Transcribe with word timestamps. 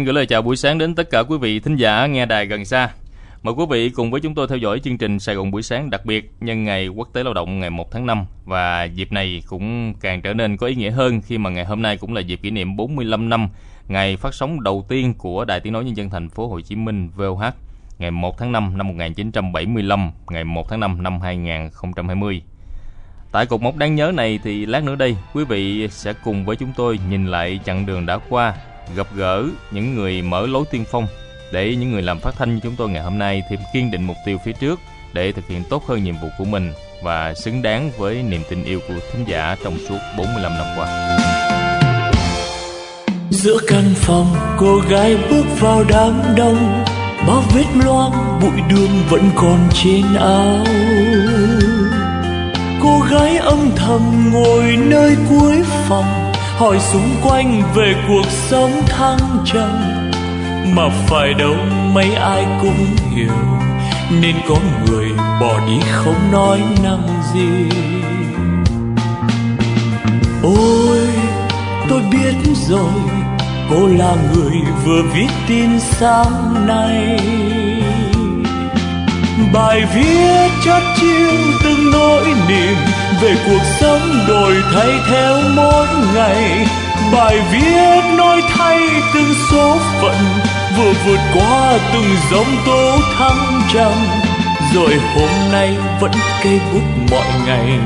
Xin 0.00 0.04
gửi 0.04 0.14
lời 0.14 0.26
chào 0.26 0.42
buổi 0.42 0.56
sáng 0.56 0.78
đến 0.78 0.94
tất 0.94 1.10
cả 1.10 1.22
quý 1.22 1.38
vị 1.38 1.60
thính 1.60 1.76
giả 1.76 2.06
nghe 2.06 2.26
đài 2.26 2.46
gần 2.46 2.64
xa. 2.64 2.90
Mời 3.42 3.54
quý 3.54 3.64
vị 3.70 3.90
cùng 3.90 4.10
với 4.10 4.20
chúng 4.20 4.34
tôi 4.34 4.48
theo 4.48 4.58
dõi 4.58 4.80
chương 4.80 4.98
trình 4.98 5.18
Sài 5.18 5.34
Gòn 5.34 5.50
buổi 5.50 5.62
sáng 5.62 5.90
đặc 5.90 6.04
biệt 6.04 6.32
nhân 6.40 6.64
ngày 6.64 6.88
Quốc 6.88 7.08
tế 7.12 7.24
Lao 7.24 7.34
động 7.34 7.60
ngày 7.60 7.70
1 7.70 7.90
tháng 7.90 8.06
5 8.06 8.26
và 8.44 8.84
dịp 8.84 9.12
này 9.12 9.42
cũng 9.46 9.94
càng 10.00 10.22
trở 10.22 10.34
nên 10.34 10.56
có 10.56 10.66
ý 10.66 10.74
nghĩa 10.74 10.90
hơn 10.90 11.20
khi 11.20 11.38
mà 11.38 11.50
ngày 11.50 11.64
hôm 11.64 11.82
nay 11.82 11.96
cũng 11.96 12.14
là 12.14 12.20
dịp 12.20 12.36
kỷ 12.42 12.50
niệm 12.50 12.76
45 12.76 13.28
năm 13.28 13.48
ngày 13.88 14.16
phát 14.16 14.34
sóng 14.34 14.62
đầu 14.62 14.84
tiên 14.88 15.14
của 15.14 15.44
Đài 15.44 15.60
Tiếng 15.60 15.72
nói 15.72 15.84
nhân 15.84 15.96
dân 15.96 16.10
thành 16.10 16.28
phố 16.28 16.48
Hồ 16.48 16.60
Chí 16.60 16.76
Minh 16.76 17.10
VOH 17.16 17.42
ngày 17.98 18.10
1 18.10 18.38
tháng 18.38 18.52
5 18.52 18.78
năm 18.78 18.88
1975, 18.88 20.10
ngày 20.30 20.44
1 20.44 20.68
tháng 20.68 20.80
5 20.80 21.02
năm 21.02 21.20
2020. 21.20 22.42
Tại 23.32 23.46
cột 23.46 23.62
mốc 23.62 23.76
đáng 23.76 23.94
nhớ 23.94 24.12
này 24.14 24.40
thì 24.44 24.66
lát 24.66 24.84
nữa 24.84 24.94
đây 24.94 25.16
quý 25.34 25.44
vị 25.44 25.88
sẽ 25.88 26.12
cùng 26.24 26.44
với 26.44 26.56
chúng 26.56 26.72
tôi 26.76 26.98
nhìn 27.10 27.26
lại 27.26 27.60
chặng 27.64 27.86
đường 27.86 28.06
đã 28.06 28.18
qua, 28.28 28.54
gặp 28.96 29.06
gỡ 29.14 29.44
những 29.70 29.94
người 29.94 30.22
mở 30.22 30.46
lối 30.46 30.64
tiên 30.70 30.84
phong, 30.90 31.06
để 31.52 31.76
những 31.76 31.92
người 31.92 32.02
làm 32.02 32.20
phát 32.20 32.34
thanh 32.38 32.54
như 32.54 32.60
chúng 32.62 32.76
tôi 32.76 32.88
ngày 32.88 33.02
hôm 33.02 33.18
nay 33.18 33.42
thêm 33.50 33.60
kiên 33.72 33.90
định 33.90 34.02
mục 34.02 34.16
tiêu 34.26 34.38
phía 34.44 34.52
trước 34.52 34.80
để 35.12 35.32
thực 35.32 35.48
hiện 35.48 35.62
tốt 35.70 35.86
hơn 35.86 36.04
nhiệm 36.04 36.14
vụ 36.22 36.28
của 36.38 36.44
mình 36.44 36.72
và 37.02 37.34
xứng 37.34 37.62
đáng 37.62 37.90
với 37.98 38.22
niềm 38.22 38.42
tin 38.50 38.64
yêu 38.64 38.80
của 38.88 38.94
thính 39.12 39.24
giả 39.28 39.56
trong 39.64 39.78
suốt 39.88 39.98
45 40.18 40.52
năm 40.52 40.66
qua. 40.76 41.18
Giữa 43.30 43.58
căn 43.68 43.84
phòng, 43.94 44.36
cô 44.58 44.80
gái 44.90 45.16
bước 45.30 45.44
vào 45.60 45.84
đám 45.88 46.22
đông, 46.36 46.84
Bao 47.26 47.42
vết 47.54 47.66
loang 47.84 48.40
bụi 48.42 48.60
đường 48.70 48.90
vẫn 49.08 49.30
còn 49.36 49.68
trên 49.74 50.02
áo 50.18 50.64
Cô 52.82 53.00
gái 53.10 53.36
âm 53.36 53.70
thầm 53.76 54.30
ngồi 54.32 54.76
nơi 54.76 55.16
cuối 55.30 55.62
phòng 55.88 56.29
Hỏi 56.60 56.78
xung 56.80 57.16
quanh 57.22 57.62
về 57.74 57.94
cuộc 58.08 58.26
sống 58.30 58.72
thăng 58.86 59.44
trầm, 59.44 59.70
Mà 60.74 60.88
phải 61.06 61.34
đâu 61.34 61.54
mấy 61.94 62.14
ai 62.14 62.46
cũng 62.62 62.86
hiểu, 63.10 63.32
Nên 64.20 64.36
có 64.48 64.56
người 64.86 65.06
bỏ 65.40 65.60
đi 65.66 65.80
không 65.90 66.32
nói 66.32 66.60
năng 66.82 67.22
gì. 67.34 67.78
Ôi, 70.42 71.08
tôi 71.88 72.02
biết 72.12 72.34
rồi, 72.68 73.00
Cô 73.70 73.86
là 73.86 74.16
người 74.34 74.56
vừa 74.84 75.02
viết 75.14 75.28
tin 75.48 75.80
sáng 75.80 76.66
nay. 76.66 77.20
Bài 79.52 79.82
viết 79.94 80.50
chất 80.64 80.82
chiêu 81.00 81.32
từng 81.64 81.90
nỗi 81.92 82.24
niềm 82.48 82.76
về 83.20 83.34
cuộc 83.46 83.62
sống 83.80 84.24
đổi 84.28 84.54
thay 84.74 84.90
theo 85.10 85.36
mỗi 85.56 85.86
ngày. 86.14 86.66
Bài 87.12 87.40
viết 87.52 88.16
nói 88.16 88.42
thay 88.48 88.80
từng 89.14 89.34
số 89.50 89.78
phận, 90.02 90.16
Vừa 90.76 90.92
vượt 91.06 91.20
qua 91.34 91.78
từng 91.92 92.16
giông 92.30 92.56
tố 92.66 92.98
thăng 93.18 93.62
trầm. 93.72 93.92
Rồi 94.74 95.00
hôm 95.14 95.52
nay 95.52 95.76
vẫn 96.00 96.10
cây 96.44 96.60
bút 96.72 96.82
mọi 97.10 97.26
ngày 97.46 97.78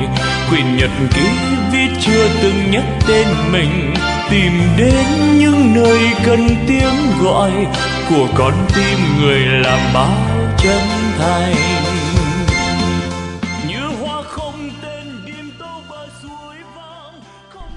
quyển 0.50 0.76
nhật 0.76 0.90
ký 1.14 1.28
viết 1.72 1.88
chưa 2.00 2.28
từng 2.42 2.70
nhắc 2.70 2.84
tên 3.08 3.26
mình. 3.52 3.94
Tìm 4.30 4.52
đến 4.76 5.04
những 5.38 5.74
nơi 5.74 5.98
cần 6.24 6.48
tiếng 6.66 7.22
gọi 7.22 7.50
của 8.08 8.28
con 8.34 8.52
tim 8.74 8.98
người 9.20 9.38
làm 9.38 9.78
báo 9.94 10.16
chân 10.58 10.80
thành. 11.18 11.83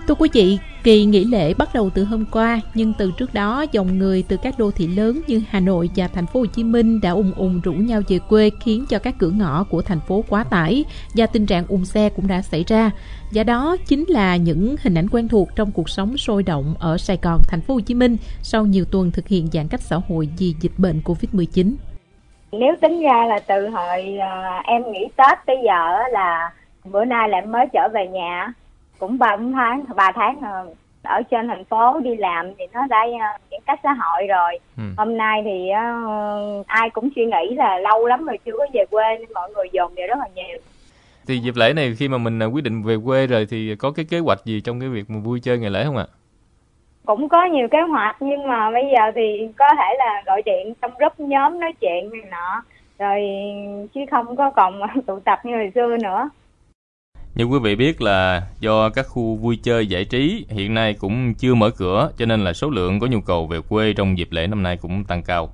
Thưa 0.08 0.16
quý 0.16 0.30
vị, 0.34 0.58
kỳ 0.84 1.06
nghỉ 1.06 1.24
lễ 1.24 1.54
bắt 1.54 1.70
đầu 1.74 1.90
từ 1.96 2.04
hôm 2.04 2.26
qua, 2.32 2.62
nhưng 2.74 2.94
từ 2.98 3.12
trước 3.18 3.34
đó 3.34 3.66
dòng 3.72 3.98
người 3.98 4.24
từ 4.30 4.38
các 4.38 4.60
đô 4.60 4.72
thị 4.72 4.88
lớn 4.88 5.22
như 5.28 5.42
Hà 5.50 5.60
Nội 5.60 5.90
và 5.96 6.08
thành 6.08 6.26
phố 6.26 6.40
Hồ 6.40 6.46
Chí 6.46 6.64
Minh 6.64 7.02
đã 7.02 7.12
ùn 7.12 7.32
ùn 7.38 7.62
rủ 7.62 7.74
nhau 7.74 8.02
về 8.10 8.20
quê 8.30 8.50
khiến 8.60 8.86
cho 8.90 9.00
các 9.00 9.16
cửa 9.20 9.30
ngõ 9.30 9.64
của 9.64 9.82
thành 9.82 10.00
phố 10.00 10.24
quá 10.30 10.44
tải 10.50 10.86
và 11.16 11.26
tình 11.26 11.46
trạng 11.46 11.68
ùn 11.68 11.86
xe 11.86 12.10
cũng 12.10 12.28
đã 12.28 12.42
xảy 12.42 12.64
ra. 12.68 12.92
Và 13.32 13.44
đó 13.44 13.78
chính 13.88 14.06
là 14.08 14.36
những 14.36 14.76
hình 14.82 14.98
ảnh 14.98 15.08
quen 15.12 15.28
thuộc 15.28 15.50
trong 15.56 15.72
cuộc 15.72 15.90
sống 15.90 16.18
sôi 16.18 16.44
động 16.44 16.76
ở 16.80 16.98
Sài 16.98 17.18
Gòn, 17.22 17.42
thành 17.48 17.62
phố 17.62 17.74
Hồ 17.74 17.80
Chí 17.80 17.94
Minh 17.94 18.18
sau 18.42 18.66
nhiều 18.66 18.86
tuần 18.92 19.12
thực 19.12 19.28
hiện 19.28 19.48
giãn 19.54 19.68
cách 19.68 19.82
xã 19.82 19.96
hội 20.08 20.30
vì 20.40 20.56
dịch 20.62 20.74
bệnh 20.78 21.02
Covid-19. 21.06 21.74
Nếu 22.52 22.76
tính 22.82 23.02
ra 23.02 23.26
là 23.26 23.40
từ 23.40 23.68
hồi 23.68 24.18
ờ, 24.20 24.62
em 24.66 24.92
nghỉ 24.92 25.06
Tết 25.18 25.38
tới 25.46 25.56
giờ 25.66 25.98
là 26.12 26.52
bữa 26.86 27.06
nay 27.06 27.30
là 27.30 27.38
em 27.38 27.52
mới 27.52 27.66
trở 27.74 27.90
về 27.94 28.08
nhà 28.08 28.54
cũng 29.00 29.18
ba 29.18 29.36
bốn 29.36 29.54
tháng 29.54 29.84
ba 29.96 30.12
tháng 30.16 30.42
rồi 30.42 30.76
ở 31.04 31.22
trên 31.32 31.48
thành 31.48 31.66
phố 31.66 32.00
đi 32.00 32.16
làm 32.16 32.56
thì 32.58 32.66
nó 32.74 32.88
đã 32.90 33.06
giãn 33.52 33.62
cách 33.66 33.80
xã 33.84 33.94
hội 33.94 34.28
rồi 34.28 34.60
ừ. 34.78 34.84
hôm 34.98 35.18
nay 35.18 35.42
thì 35.46 35.70
uh, 35.72 36.68
ai 36.68 36.90
cũng 36.90 37.10
suy 37.16 37.26
nghĩ 37.26 37.56
là 37.56 37.78
lâu 37.78 38.06
lắm 38.06 38.26
rồi 38.26 38.38
chưa 38.46 38.52
có 38.58 38.68
về 38.74 38.86
quê 38.92 39.18
nên 39.20 39.34
mọi 39.34 39.50
người 39.56 39.66
dồn 39.72 39.94
về 39.96 40.08
rất 40.08 40.18
là 40.20 40.28
nhiều 40.36 40.58
thì 41.28 41.38
dịp 41.38 41.56
lễ 41.56 41.74
này 41.74 41.96
khi 41.98 42.08
mà 42.08 42.18
mình 42.18 42.40
quyết 42.54 42.64
định 42.64 42.84
về 42.84 42.96
quê 43.06 43.28
rồi 43.28 43.48
thì 43.50 43.76
có 43.76 43.92
cái 43.92 44.06
kế 44.10 44.20
hoạch 44.20 44.46
gì 44.46 44.62
trong 44.62 44.80
cái 44.80 44.90
việc 44.90 45.10
mà 45.10 45.20
vui 45.20 45.40
chơi 45.40 45.58
ngày 45.58 45.70
lễ 45.70 45.84
không 45.86 45.98
ạ? 45.98 46.06
Cũng 47.06 47.30
có 47.30 47.46
nhiều 47.46 47.68
kế 47.68 47.82
hoạch 47.82 48.16
nhưng 48.20 48.48
mà 48.48 48.72
bây 48.72 48.84
giờ 48.94 49.12
thì 49.16 49.48
có 49.58 49.66
thể 49.78 49.96
là 49.98 50.24
gọi 50.26 50.42
điện 50.46 50.74
trong 50.82 50.92
group 50.98 51.20
nhóm 51.20 51.60
nói 51.60 51.74
chuyện 51.82 52.10
này 52.10 52.22
nọ 52.32 52.64
rồi 53.00 53.20
chứ 53.94 54.02
không 54.12 54.36
có 54.36 54.50
còn 54.50 54.82
tụ 55.06 55.20
tập 55.20 55.40
như 55.44 55.56
hồi 55.56 55.72
xưa 55.76 55.98
nữa. 56.04 56.30
Như 57.38 57.44
quý 57.44 57.60
vị 57.60 57.76
biết 57.76 58.02
là 58.02 58.42
do 58.60 58.90
các 58.90 59.08
khu 59.08 59.36
vui 59.36 59.60
chơi 59.64 59.88
giải 59.88 60.06
trí 60.06 60.46
hiện 60.50 60.74
nay 60.74 60.94
cũng 60.94 61.34
chưa 61.34 61.56
mở 61.56 61.70
cửa 61.70 62.12
cho 62.18 62.26
nên 62.26 62.44
là 62.44 62.54
số 62.54 62.70
lượng 62.70 63.00
có 63.00 63.08
nhu 63.08 63.22
cầu 63.22 63.48
về 63.48 63.60
quê 63.70 63.94
trong 63.94 64.18
dịp 64.18 64.28
lễ 64.32 64.48
năm 64.48 64.64
nay 64.64 64.78
cũng 64.78 65.04
tăng 65.04 65.24
cao. 65.24 65.50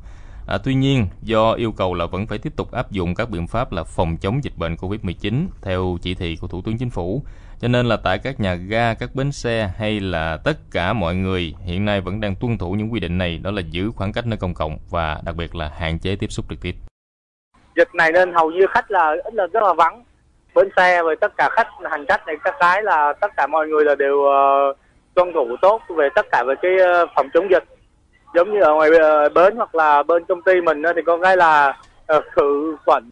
À, 0.48 0.58
tuy 0.64 0.74
nhiên, 0.74 1.08
do 1.22 1.54
yêu 1.54 1.72
cầu 1.72 1.94
là 1.94 2.06
vẫn 2.06 2.28
phải 2.28 2.38
tiếp 2.38 2.54
tục 2.56 2.72
áp 2.72 2.92
dụng 2.92 3.16
các 3.16 3.30
biện 3.30 3.48
pháp 3.48 3.72
là 3.72 3.84
phòng 3.84 4.18
chống 4.18 4.44
dịch 4.44 4.58
bệnh 4.58 4.76
COVID-19 4.76 5.46
theo 5.62 5.98
chỉ 6.02 6.16
thị 6.16 6.38
của 6.42 6.48
Thủ 6.48 6.62
tướng 6.62 6.78
Chính 6.78 6.90
phủ, 6.90 7.24
cho 7.60 7.68
nên 7.68 7.86
là 7.86 7.98
tại 7.98 8.20
các 8.20 8.40
nhà 8.40 8.56
ga, 8.56 8.94
các 8.94 9.16
bến 9.16 9.32
xe 9.32 9.72
hay 9.78 10.00
là 10.00 10.38
tất 10.38 10.58
cả 10.72 10.94
mọi 10.94 11.16
người 11.16 11.56
hiện 11.64 11.86
nay 11.86 12.02
vẫn 12.02 12.22
đang 12.22 12.36
tuân 12.36 12.58
thủ 12.58 12.72
những 12.72 12.94
quy 12.94 13.00
định 13.00 13.18
này, 13.18 13.38
đó 13.38 13.52
là 13.52 13.62
giữ 13.62 13.92
khoảng 13.96 14.14
cách 14.14 14.28
nơi 14.28 14.38
công 14.38 14.54
cộng 14.54 14.78
và 14.90 15.22
đặc 15.24 15.36
biệt 15.36 15.56
là 15.56 15.72
hạn 15.78 16.00
chế 16.00 16.16
tiếp 16.16 16.32
xúc 16.32 16.46
trực 16.50 16.62
tiếp. 16.62 16.76
Dịch 17.76 17.90
này 17.94 18.12
nên 18.12 18.34
hầu 18.34 18.52
như 18.52 18.66
khách 18.70 18.92
là 18.92 19.16
ít 19.24 19.34
là 19.34 19.48
rất 19.54 19.64
là 19.64 19.74
vắng. 19.74 20.04
Bến 20.56 20.70
xe 20.78 21.04
với 21.04 21.16
tất 21.16 21.38
cả 21.38 21.50
khách 21.52 21.68
hành 21.92 22.06
khách 22.06 22.28
này 22.28 22.36
các 22.44 22.56
cái 22.60 22.84
là 22.84 23.14
tất 23.22 23.32
cả 23.38 23.48
mọi 23.48 23.68
người 23.68 23.86
là 23.86 23.96
đều 23.96 24.16
uh, 24.16 24.78
tuân 25.14 25.34
thủ 25.34 25.56
tốt 25.62 25.82
về 25.90 26.10
tất 26.16 26.26
cả 26.32 26.44
về 26.48 26.56
cái 26.62 26.72
uh, 27.04 27.10
phòng 27.16 27.30
chống 27.34 27.52
dịch. 27.52 27.64
Giống 28.36 28.54
như 28.54 28.62
ở 28.62 28.74
ngoài 28.74 28.90
ờ, 29.02 29.30
bến 29.30 29.56
hoặc 29.56 29.76
là 29.76 30.04
bên 30.04 30.26
công 30.26 30.42
ty 30.42 30.62
mình 30.62 30.82
thì 30.96 31.02
có 31.06 31.18
cái 31.18 31.38
là 31.38 31.78
khử 32.36 32.78
khuẩn. 32.86 33.10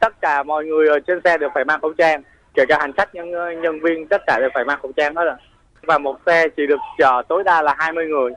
Tất 0.00 0.20
cả 0.20 0.42
mọi 0.42 0.64
người 0.64 0.88
ở 0.88 1.00
trên 1.06 1.20
xe 1.24 1.38
đều 1.38 1.50
phải 1.54 1.64
mang 1.64 1.80
khẩu 1.80 1.92
trang 1.92 2.22
kể 2.54 2.64
cả 2.68 2.78
hành 2.80 2.92
khách 2.92 3.14
nhân 3.14 3.30
nhân 3.62 3.80
viên 3.80 4.06
tất 4.06 4.22
cả 4.26 4.38
đều 4.40 4.50
phải 4.54 4.64
mang 4.64 4.78
khẩu 4.82 4.92
trang 4.96 5.14
hết 5.16 5.24
rồi 5.24 5.34
và 5.82 5.98
một 5.98 6.16
xe 6.26 6.48
chỉ 6.56 6.66
được 6.66 6.80
chở 6.98 7.22
tối 7.28 7.44
đa 7.44 7.62
là 7.62 7.74
20 7.78 8.06
người. 8.06 8.32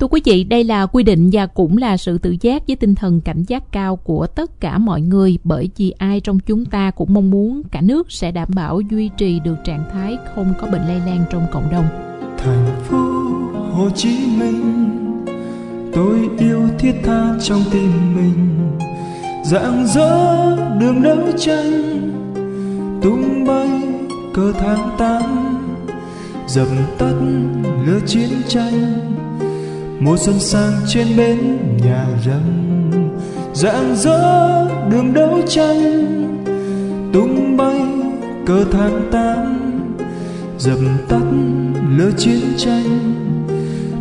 Thưa 0.00 0.06
quý 0.06 0.20
vị, 0.24 0.44
đây 0.44 0.64
là 0.64 0.86
quy 0.86 1.02
định 1.02 1.30
và 1.32 1.46
cũng 1.46 1.76
là 1.76 1.96
sự 1.96 2.18
tự 2.18 2.36
giác 2.40 2.66
với 2.66 2.76
tinh 2.76 2.94
thần 2.94 3.20
cảnh 3.20 3.42
giác 3.42 3.72
cao 3.72 3.96
của 3.96 4.26
tất 4.26 4.60
cả 4.60 4.78
mọi 4.78 5.00
người 5.00 5.38
bởi 5.44 5.70
vì 5.76 5.90
ai 5.90 6.20
trong 6.20 6.38
chúng 6.40 6.64
ta 6.64 6.90
cũng 6.90 7.14
mong 7.14 7.30
muốn 7.30 7.62
cả 7.70 7.80
nước 7.80 8.12
sẽ 8.12 8.32
đảm 8.32 8.48
bảo 8.54 8.80
duy 8.80 9.10
trì 9.16 9.40
được 9.40 9.56
trạng 9.64 9.84
thái 9.92 10.16
không 10.34 10.54
có 10.60 10.66
bệnh 10.66 10.86
lây 10.86 11.00
lan 11.06 11.24
trong 11.30 11.46
cộng 11.52 11.70
đồng. 11.72 11.86
Thành 12.38 12.76
phố 12.82 12.96
Hồ 13.72 13.90
Chí 13.94 14.18
Minh 14.38 14.86
tôi 15.92 16.28
yêu 16.38 16.62
thiết 16.78 16.94
tha 17.04 17.34
trong 17.42 17.62
tim 17.72 18.16
mình 18.16 18.58
dạng 19.44 19.86
dỡ 19.86 20.56
đường 20.80 21.02
đấu 21.02 21.18
tranh 21.36 21.82
tung 23.02 23.44
bay 23.46 23.68
cờ 24.34 24.52
tháng 24.52 24.96
tám 24.98 25.22
dập 26.48 26.68
tắt 26.98 27.14
lửa 27.86 28.00
chiến 28.06 28.30
tranh 28.48 29.02
mùa 30.00 30.16
xuân 30.16 30.40
sang 30.40 30.72
trên 30.86 31.06
bến 31.16 31.38
nhà 31.84 32.06
rồng 32.24 32.90
dạng 33.54 33.96
dỡ 33.96 34.68
đường 34.90 35.12
đấu 35.14 35.40
tranh, 35.48 36.02
tung 37.12 37.56
bay 37.56 37.80
cờ 38.46 38.64
tháng 38.72 39.08
tám 39.12 39.56
dập 40.58 40.78
tắt 41.08 41.22
lửa 41.96 42.10
chiến 42.16 42.40
tranh. 42.56 43.12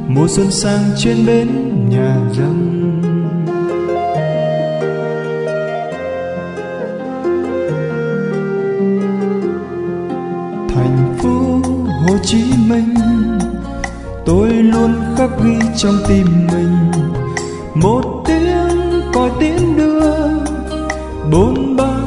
Mùa 0.07 0.27
xuân 0.27 0.51
sang 0.51 0.83
trên 0.97 1.25
bến 1.25 1.47
nhà 1.89 2.18
rồng 2.33 3.01
thành 10.69 11.15
phố 11.18 11.62
Hồ 12.07 12.18
Chí 12.24 12.44
Minh, 12.69 12.95
tôi 14.25 14.50
luôn 14.50 15.05
khắc 15.18 15.30
ghi 15.44 15.60
trong 15.76 15.96
tim 16.08 16.28
mình 16.52 16.92
một 17.76 18.24
tiếng 18.28 19.02
còi 19.14 19.30
tiếng 19.40 19.78
đưa 19.78 20.02
bốn 21.32 21.76
ba 21.76 21.98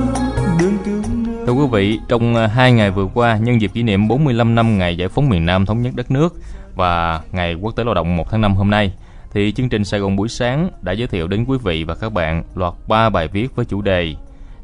đường 0.60 0.76
cứu 0.84 1.02
nước 1.24 1.44
Thưa 1.46 1.52
quý 1.52 1.66
vị, 1.72 2.00
trong 2.08 2.34
à, 2.34 2.46
hai 2.46 2.72
ngày 2.72 2.90
vừa 2.90 3.06
qua, 3.14 3.36
nhân 3.36 3.60
dịp 3.60 3.70
kỷ 3.74 3.82
niệm 3.82 4.08
45 4.08 4.54
năm 4.54 4.78
ngày 4.78 4.96
giải 4.96 5.08
phóng 5.08 5.28
miền 5.28 5.46
Nam 5.46 5.66
thống 5.66 5.82
nhất 5.82 5.94
đất 5.96 6.10
nước, 6.10 6.34
và 6.74 7.20
ngày 7.32 7.54
Quốc 7.54 7.76
tế 7.76 7.84
Lao 7.84 7.94
động 7.94 8.16
1 8.16 8.30
tháng 8.30 8.40
5 8.40 8.54
hôm 8.54 8.70
nay 8.70 8.92
thì 9.32 9.52
chương 9.52 9.68
trình 9.68 9.84
Sài 9.84 10.00
Gòn 10.00 10.16
buổi 10.16 10.28
sáng 10.28 10.70
đã 10.82 10.92
giới 10.92 11.08
thiệu 11.08 11.28
đến 11.28 11.44
quý 11.44 11.58
vị 11.64 11.84
và 11.84 11.94
các 11.94 12.12
bạn 12.12 12.44
loạt 12.54 12.74
3 12.88 13.10
bài 13.10 13.28
viết 13.28 13.56
với 13.56 13.64
chủ 13.64 13.82
đề 13.82 14.14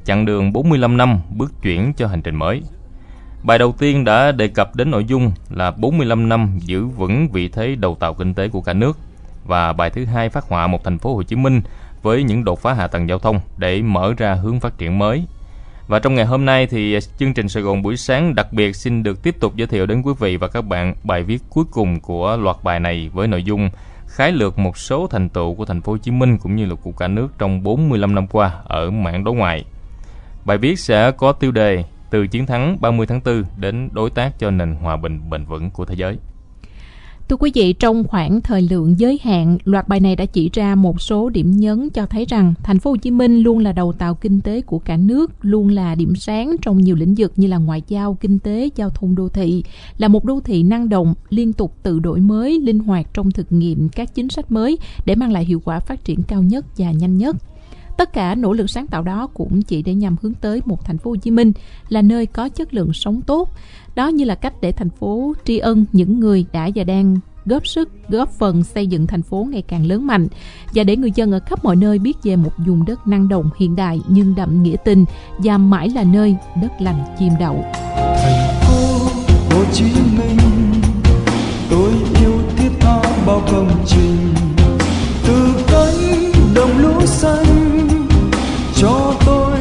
Chặng 0.05 0.25
đường 0.25 0.53
45 0.53 0.97
năm 0.97 1.21
bước 1.31 1.53
chuyển 1.63 1.93
cho 1.97 2.07
hành 2.07 2.23
trình 2.23 2.37
mới. 2.37 2.63
Bài 3.45 3.59
đầu 3.59 3.75
tiên 3.79 4.05
đã 4.05 4.33
đề 4.33 4.49
cập 4.49 4.77
đến 4.77 4.91
nội 4.91 5.05
dung 5.05 5.33
là 5.51 5.71
45 5.71 6.29
năm 6.29 6.59
giữ 6.59 6.87
vững 6.87 7.29
vị 7.29 7.49
thế 7.49 7.75
đầu 7.75 7.97
tàu 8.01 8.15
kinh 8.15 8.35
tế 8.35 8.49
của 8.49 8.61
cả 8.61 8.73
nước 8.73 8.99
và 9.47 9.73
bài 9.73 9.91
thứ 9.91 10.05
hai 10.05 10.29
phát 10.29 10.45
họa 10.49 10.67
một 10.67 10.85
thành 10.85 10.99
phố 10.99 11.15
Hồ 11.15 11.23
Chí 11.23 11.37
Minh 11.37 11.61
với 12.03 12.23
những 12.23 12.45
đột 12.45 12.61
phá 12.61 12.75
hạ 12.75 12.87
tầng 12.87 13.09
giao 13.09 13.19
thông 13.19 13.41
để 13.57 13.83
mở 13.83 14.15
ra 14.17 14.35
hướng 14.35 14.61
phát 14.61 14.79
triển 14.79 14.99
mới. 14.99 15.25
Và 15.89 15.99
trong 15.99 16.15
ngày 16.15 16.25
hôm 16.25 16.45
nay 16.45 16.67
thì 16.67 16.99
chương 17.19 17.35
trình 17.35 17.49
Sài 17.49 17.63
Gòn 17.63 17.83
buổi 17.83 17.97
sáng 17.97 18.35
đặc 18.35 18.53
biệt 18.53 18.77
xin 18.77 19.03
được 19.03 19.23
tiếp 19.23 19.37
tục 19.41 19.57
giới 19.57 19.67
thiệu 19.67 19.87
đến 19.87 20.03
quý 20.03 20.13
vị 20.19 20.37
và 20.37 20.49
các 20.49 20.63
bạn 20.63 20.95
bài 21.03 21.23
viết 21.23 21.43
cuối 21.51 21.65
cùng 21.71 22.01
của 22.01 22.37
loạt 22.37 22.57
bài 22.63 22.81
này 22.81 23.11
với 23.13 23.29
nội 23.29 23.43
dung 23.43 23.71
khái 24.07 24.33
lược 24.33 24.59
một 24.59 24.79
số 24.79 25.07
thành 25.07 25.29
tựu 25.29 25.55
của 25.55 25.65
thành 25.65 25.81
phố 25.81 25.93
Hồ 25.93 25.99
Chí 25.99 26.11
Minh 26.11 26.39
cũng 26.39 26.57
như 26.57 26.67
là 26.67 26.75
của 26.83 26.93
cả 26.93 27.09
nước 27.09 27.29
trong 27.39 27.63
45 27.63 28.15
năm 28.15 28.27
qua 28.27 28.53
ở 28.65 28.91
mảng 28.91 29.25
đối 29.25 29.35
ngoại. 29.35 29.65
Bài 30.45 30.59
viết 30.59 30.79
sẽ 30.79 31.11
có 31.11 31.33
tiêu 31.33 31.51
đề 31.51 31.85
từ 32.15 32.27
chiến 32.27 32.47
thắng 32.47 32.77
30 32.81 33.07
tháng 33.07 33.21
4 33.25 33.45
đến 33.57 33.89
đối 33.93 34.11
tác 34.11 34.39
cho 34.39 34.51
nền 34.51 34.75
hòa 34.75 34.97
bình 34.97 35.21
bền 35.31 35.45
vững 35.45 35.71
của 35.71 35.85
thế 35.85 35.95
giới. 35.95 36.17
Thưa 37.29 37.37
quý 37.37 37.51
vị, 37.55 37.73
trong 37.73 38.05
khoảng 38.05 38.41
thời 38.41 38.63
lượng 38.63 38.99
giới 38.99 39.19
hạn, 39.23 39.59
loạt 39.65 39.89
bài 39.89 40.01
này 40.01 40.17
đã 40.17 40.27
chỉ 40.27 40.51
ra 40.53 40.75
một 40.75 41.01
số 41.01 41.29
điểm 41.29 41.51
nhấn 41.51 41.91
cho 41.91 42.07
thấy 42.07 42.25
rằng 42.29 42.55
thành 42.63 42.79
phố 42.79 42.91
Hồ 42.91 42.97
Chí 42.97 43.11
Minh 43.11 43.39
luôn 43.39 43.59
là 43.59 43.73
đầu 43.73 43.93
tàu 43.93 44.15
kinh 44.15 44.41
tế 44.41 44.61
của 44.61 44.79
cả 44.79 44.97
nước, 44.97 45.33
luôn 45.41 45.69
là 45.69 45.95
điểm 45.95 46.15
sáng 46.17 46.57
trong 46.63 46.79
nhiều 46.79 46.97
lĩnh 46.97 47.15
vực 47.15 47.33
như 47.37 47.47
là 47.47 47.59
ngoại 47.59 47.83
giao, 47.89 48.15
kinh 48.15 48.39
tế, 48.39 48.71
giao 48.77 48.91
thông 48.91 49.15
đô 49.15 49.29
thị, 49.29 49.65
là 49.99 50.09
một 50.09 50.25
đô 50.25 50.41
thị 50.41 50.63
năng 50.63 50.89
động, 50.89 51.15
liên 51.31 51.53
tục 51.53 51.75
tự 51.83 51.99
đổi 51.99 52.21
mới, 52.21 52.61
linh 52.61 52.79
hoạt 52.79 53.07
trong 53.15 53.31
thực 53.31 53.53
nghiệm 53.53 53.89
các 53.89 54.15
chính 54.15 54.29
sách 54.29 54.53
mới 54.53 54.79
để 55.07 55.15
mang 55.15 55.33
lại 55.33 55.45
hiệu 55.45 55.63
quả 55.65 55.81
phát 55.81 56.05
triển 56.05 56.23
cao 56.23 56.43
nhất 56.43 56.65
và 56.79 56.91
nhanh 56.91 57.19
nhất. 57.19 57.37
Tất 57.97 58.13
cả 58.13 58.35
nỗ 58.35 58.53
lực 58.53 58.71
sáng 58.71 58.87
tạo 58.87 59.03
đó 59.03 59.29
cũng 59.35 59.63
chỉ 59.63 59.83
để 59.83 59.95
nhằm 59.95 60.17
hướng 60.23 60.35
tới 60.35 60.61
một 60.65 60.85
thành 60.85 60.99
phố 60.99 61.11
Hồ 61.11 61.17
Chí 61.17 61.31
Minh 61.31 61.53
là 61.89 62.03
nơi 62.03 62.27
có 62.27 62.49
chất 62.49 62.75
lượng 62.75 62.93
sống 62.93 63.23
tốt. 63.23 63.49
Đó 63.95 64.09
như 64.09 64.25
là 64.25 64.35
cách 64.35 64.55
để 64.61 64.73
thành 64.73 64.91
phố 64.91 65.35
tri 65.45 65.59
ân 65.59 65.85
những 65.93 66.21
người 66.21 66.45
đã 66.53 66.71
và 66.75 66.85
đang 66.85 67.19
góp 67.47 67.67
sức, 67.67 67.91
góp 68.09 68.31
phần 68.31 68.63
xây 68.63 68.87
dựng 68.87 69.07
thành 69.07 69.23
phố 69.23 69.47
ngày 69.51 69.63
càng 69.63 69.87
lớn 69.87 70.07
mạnh 70.07 70.29
và 70.75 70.85
để 70.85 70.97
người 70.97 71.13
dân 71.15 71.33
ở 71.33 71.41
khắp 71.47 71.65
mọi 71.65 71.77
nơi 71.77 71.99
biết 71.99 72.17
về 72.23 72.37
một 72.37 72.53
vùng 72.67 72.85
đất 72.85 73.07
năng 73.07 73.29
động 73.29 73.51
hiện 73.57 73.77
đại 73.77 74.01
nhưng 74.09 74.35
đậm 74.35 74.63
nghĩa 74.63 74.77
tình 74.85 75.05
và 75.39 75.59
mãi 75.59 75.89
là 75.89 76.05
nơi 76.05 76.37
đất 76.63 76.73
lành 76.81 77.05
chim 77.19 77.33
đậu. 77.41 77.65
Thành 78.23 78.61
phố 78.61 78.99
Hồ 79.51 79.65
Chí 79.73 79.85
Minh 80.19 80.39
tôi 81.71 81.93
yêu 82.21 82.33
thiết 82.57 82.71
tha 82.81 83.03
bao 83.27 83.43
công 83.53 83.71
trình 83.87 84.35
từ 85.27 85.55
cánh 85.67 86.34
đồng 86.55 86.79
lúa 86.79 87.07
xanh 87.07 87.89
cho 88.77 89.15
tôi 89.27 89.59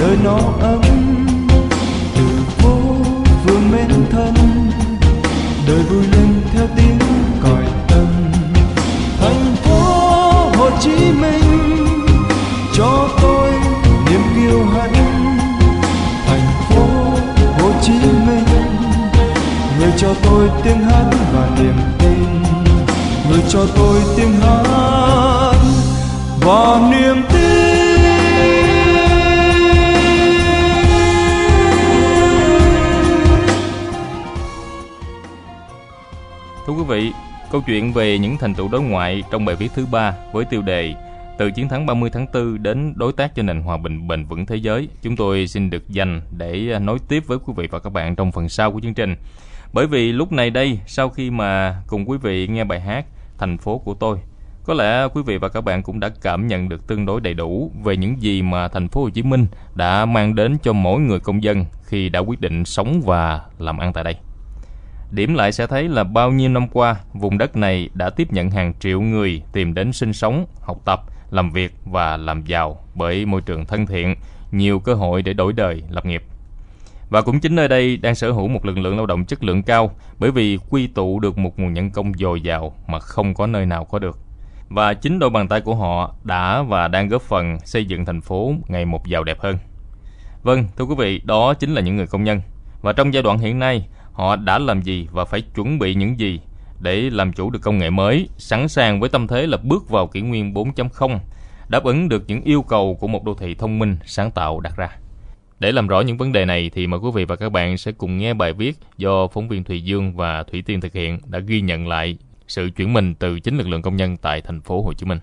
đời 0.00 0.16
nó 0.24 0.38
ấm. 0.60 0.80
Từ 2.14 2.22
phố 2.58 2.70
vương 3.44 3.70
mến 3.72 3.88
thân, 4.10 4.34
đời 5.66 5.78
vui 5.78 6.02
lên 6.02 6.40
theo 6.52 6.66
tiếng 6.76 6.98
còi 7.42 7.64
tân 7.88 8.06
thành 9.20 9.56
phố 9.64 9.80
Hồ 10.58 10.70
Chí 10.80 11.12
Minh, 11.20 11.86
cho 12.76 13.08
tôi 13.22 13.50
niềm 14.10 14.20
kiêu 14.34 14.64
hãnh. 14.64 15.38
Thành 16.26 16.48
phố 16.68 16.86
Hồ 17.58 17.70
Chí 17.82 17.92
Minh, 18.26 18.44
người 19.78 19.92
cho 19.98 20.14
tôi 20.22 20.50
tiếng 20.64 20.84
hát 20.84 21.10
và 21.32 21.48
niềm 21.58 21.76
tin. 21.98 22.42
Người 23.30 23.42
cho 23.48 23.66
tôi 23.76 24.00
tiếng 24.16 24.40
hát 24.40 25.39
và 26.50 26.90
niềm 26.90 27.16
tin 27.32 27.40
Thưa 36.66 36.72
quý 36.72 36.82
vị, 36.88 37.12
câu 37.50 37.60
chuyện 37.66 37.92
về 37.92 38.18
những 38.18 38.36
thành 38.36 38.54
tựu 38.54 38.68
đối 38.68 38.82
ngoại 38.82 39.22
trong 39.30 39.44
bài 39.44 39.56
viết 39.56 39.68
thứ 39.74 39.86
ba 39.86 40.14
với 40.32 40.44
tiêu 40.44 40.62
đề 40.62 40.94
từ 41.38 41.50
chiến 41.50 41.68
thắng 41.68 41.86
30 41.86 42.10
tháng 42.12 42.26
4 42.34 42.62
đến 42.62 42.92
đối 42.96 43.12
tác 43.12 43.34
cho 43.34 43.42
nền 43.42 43.62
hòa 43.62 43.76
bình 43.76 44.08
bền 44.08 44.24
vững 44.24 44.46
thế 44.46 44.56
giới, 44.56 44.88
chúng 45.02 45.16
tôi 45.16 45.46
xin 45.46 45.70
được 45.70 45.88
dành 45.88 46.22
để 46.38 46.72
à, 46.72 46.78
nối 46.78 46.98
tiếp 47.08 47.22
với 47.26 47.38
quý 47.38 47.52
vị 47.56 47.66
và 47.70 47.78
các 47.78 47.92
bạn 47.92 48.16
trong 48.16 48.32
phần 48.32 48.48
sau 48.48 48.72
của 48.72 48.80
chương 48.80 48.94
trình. 48.94 49.16
Bởi 49.72 49.86
vì 49.86 50.12
lúc 50.12 50.32
này 50.32 50.50
đây, 50.50 50.78
sau 50.86 51.08
khi 51.08 51.30
mà 51.30 51.82
cùng 51.86 52.10
quý 52.10 52.18
vị 52.18 52.48
nghe 52.48 52.64
bài 52.64 52.80
hát 52.80 53.06
Thành 53.38 53.58
phố 53.58 53.78
của 53.78 53.94
tôi, 53.94 54.18
có 54.64 54.74
lẽ 54.74 55.08
quý 55.14 55.22
vị 55.26 55.38
và 55.38 55.48
các 55.48 55.60
bạn 55.60 55.82
cũng 55.82 56.00
đã 56.00 56.10
cảm 56.22 56.46
nhận 56.46 56.68
được 56.68 56.86
tương 56.86 57.06
đối 57.06 57.20
đầy 57.20 57.34
đủ 57.34 57.72
về 57.84 57.96
những 57.96 58.22
gì 58.22 58.42
mà 58.42 58.68
thành 58.68 58.88
phố 58.88 59.02
Hồ 59.02 59.10
Chí 59.10 59.22
Minh 59.22 59.46
đã 59.74 60.06
mang 60.06 60.34
đến 60.34 60.56
cho 60.62 60.72
mỗi 60.72 61.00
người 61.00 61.20
công 61.20 61.42
dân 61.42 61.64
khi 61.84 62.08
đã 62.08 62.20
quyết 62.20 62.40
định 62.40 62.64
sống 62.64 63.02
và 63.04 63.40
làm 63.58 63.78
ăn 63.78 63.92
tại 63.92 64.04
đây. 64.04 64.16
Điểm 65.10 65.34
lại 65.34 65.52
sẽ 65.52 65.66
thấy 65.66 65.88
là 65.88 66.04
bao 66.04 66.30
nhiêu 66.30 66.48
năm 66.48 66.68
qua, 66.68 66.96
vùng 67.12 67.38
đất 67.38 67.56
này 67.56 67.90
đã 67.94 68.10
tiếp 68.10 68.32
nhận 68.32 68.50
hàng 68.50 68.74
triệu 68.80 69.00
người 69.00 69.42
tìm 69.52 69.74
đến 69.74 69.92
sinh 69.92 70.12
sống, 70.12 70.46
học 70.60 70.78
tập, 70.84 71.00
làm 71.30 71.50
việc 71.50 71.74
và 71.84 72.16
làm 72.16 72.44
giàu 72.44 72.78
bởi 72.94 73.26
môi 73.26 73.40
trường 73.40 73.66
thân 73.66 73.86
thiện, 73.86 74.14
nhiều 74.52 74.78
cơ 74.78 74.94
hội 74.94 75.22
để 75.22 75.32
đổi 75.32 75.52
đời, 75.52 75.82
lập 75.88 76.06
nghiệp. 76.06 76.22
Và 77.10 77.22
cũng 77.22 77.40
chính 77.40 77.54
nơi 77.54 77.68
đây 77.68 77.96
đang 77.96 78.14
sở 78.14 78.30
hữu 78.30 78.48
một 78.48 78.64
lực 78.64 78.78
lượng 78.78 78.96
lao 78.96 79.06
động 79.06 79.24
chất 79.24 79.44
lượng 79.44 79.62
cao 79.62 79.90
bởi 80.18 80.30
vì 80.30 80.58
quy 80.70 80.86
tụ 80.86 81.20
được 81.20 81.38
một 81.38 81.58
nguồn 81.58 81.72
nhân 81.72 81.90
công 81.90 82.12
dồi 82.14 82.40
dào 82.40 82.72
mà 82.86 82.98
không 82.98 83.34
có 83.34 83.46
nơi 83.46 83.66
nào 83.66 83.84
có 83.84 83.98
được. 83.98 84.18
Và 84.70 84.94
chính 84.94 85.18
đôi 85.18 85.30
bàn 85.30 85.48
tay 85.48 85.60
của 85.60 85.74
họ 85.74 86.14
đã 86.24 86.62
và 86.62 86.88
đang 86.88 87.08
góp 87.08 87.22
phần 87.22 87.58
xây 87.64 87.84
dựng 87.84 88.04
thành 88.04 88.20
phố 88.20 88.52
ngày 88.68 88.84
một 88.84 89.06
giàu 89.06 89.24
đẹp 89.24 89.40
hơn. 89.40 89.58
Vâng, 90.42 90.64
thưa 90.76 90.84
quý 90.84 90.94
vị, 90.98 91.20
đó 91.24 91.54
chính 91.54 91.74
là 91.74 91.80
những 91.80 91.96
người 91.96 92.06
công 92.06 92.24
nhân. 92.24 92.40
Và 92.82 92.92
trong 92.92 93.14
giai 93.14 93.22
đoạn 93.22 93.38
hiện 93.38 93.58
nay, 93.58 93.88
họ 94.12 94.36
đã 94.36 94.58
làm 94.58 94.82
gì 94.82 95.08
và 95.12 95.24
phải 95.24 95.40
chuẩn 95.40 95.78
bị 95.78 95.94
những 95.94 96.18
gì 96.18 96.40
để 96.80 97.10
làm 97.10 97.32
chủ 97.32 97.50
được 97.50 97.58
công 97.62 97.78
nghệ 97.78 97.90
mới, 97.90 98.28
sẵn 98.36 98.68
sàng 98.68 99.00
với 99.00 99.08
tâm 99.08 99.26
thế 99.26 99.46
là 99.46 99.56
bước 99.56 99.88
vào 99.88 100.06
kỷ 100.06 100.20
nguyên 100.20 100.54
4.0, 100.54 101.18
đáp 101.68 101.84
ứng 101.84 102.08
được 102.08 102.24
những 102.26 102.42
yêu 102.42 102.62
cầu 102.62 102.96
của 103.00 103.06
một 103.06 103.24
đô 103.24 103.34
thị 103.34 103.54
thông 103.54 103.78
minh, 103.78 103.96
sáng 104.04 104.30
tạo 104.30 104.60
đặt 104.60 104.76
ra. 104.76 104.88
Để 105.58 105.72
làm 105.72 105.86
rõ 105.86 106.00
những 106.00 106.16
vấn 106.16 106.32
đề 106.32 106.44
này 106.44 106.70
thì 106.74 106.86
mời 106.86 107.00
quý 107.00 107.10
vị 107.14 107.24
và 107.24 107.36
các 107.36 107.52
bạn 107.52 107.78
sẽ 107.78 107.92
cùng 107.92 108.18
nghe 108.18 108.34
bài 108.34 108.52
viết 108.52 108.76
do 108.96 109.26
phóng 109.26 109.48
viên 109.48 109.64
Thùy 109.64 109.82
Dương 109.82 110.16
và 110.16 110.42
Thủy 110.42 110.62
Tiên 110.66 110.80
thực 110.80 110.92
hiện 110.92 111.18
đã 111.26 111.38
ghi 111.38 111.60
nhận 111.60 111.88
lại 111.88 112.18
sự 112.50 112.68
chuyển 112.76 112.92
mình 112.92 113.14
từ 113.18 113.40
chính 113.40 113.58
lực 113.58 113.68
lượng 113.68 113.82
công 113.82 113.96
nhân 113.96 114.16
tại 114.22 114.40
thành 114.40 114.60
phố 114.60 114.82
Hồ 114.82 114.92
Chí 114.92 115.06
Minh. 115.06 115.18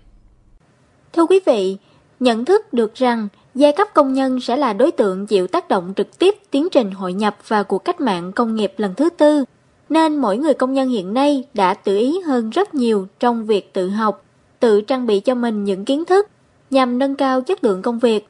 Thưa 1.14 1.26
quý 1.26 1.40
vị, 1.46 1.78
nhận 2.20 2.46
thức 2.46 2.74
được 2.74 2.96
rằng 2.96 3.28
giai 3.56 3.72
cấp 3.72 3.88
công 3.94 4.14
nhân 4.14 4.40
sẽ 4.40 4.58
là 4.58 4.74
đối 4.74 4.92
tượng 4.92 5.28
chịu 5.28 5.48
tác 5.48 5.68
động 5.68 5.94
trực 5.96 6.20
tiếp 6.20 6.36
tiến 6.52 6.68
trình 6.72 6.92
hội 6.92 7.14
nhập 7.14 7.38
và 7.48 7.64
cuộc 7.64 7.86
cách 7.86 8.02
mạng 8.02 8.32
công 8.32 8.56
nghiệp 8.56 8.74
lần 8.78 8.94
thứ 8.96 9.10
tư, 9.10 9.44
nên 9.90 10.18
mỗi 10.18 10.38
người 10.38 10.54
công 10.54 10.74
nhân 10.74 10.90
hiện 10.90 11.14
nay 11.14 11.44
đã 11.54 11.74
tự 11.74 11.98
ý 11.98 12.20
hơn 12.20 12.50
rất 12.50 12.74
nhiều 12.74 13.08
trong 13.20 13.46
việc 13.46 13.74
tự 13.74 13.90
học, 13.90 14.26
tự 14.60 14.82
trang 14.82 15.08
bị 15.08 15.20
cho 15.20 15.36
mình 15.36 15.64
những 15.64 15.86
kiến 15.86 16.06
thức 16.06 16.30
nhằm 16.70 17.00
nâng 17.00 17.16
cao 17.16 17.42
chất 17.42 17.64
lượng 17.64 17.82
công 17.82 18.00
việc. 18.00 18.28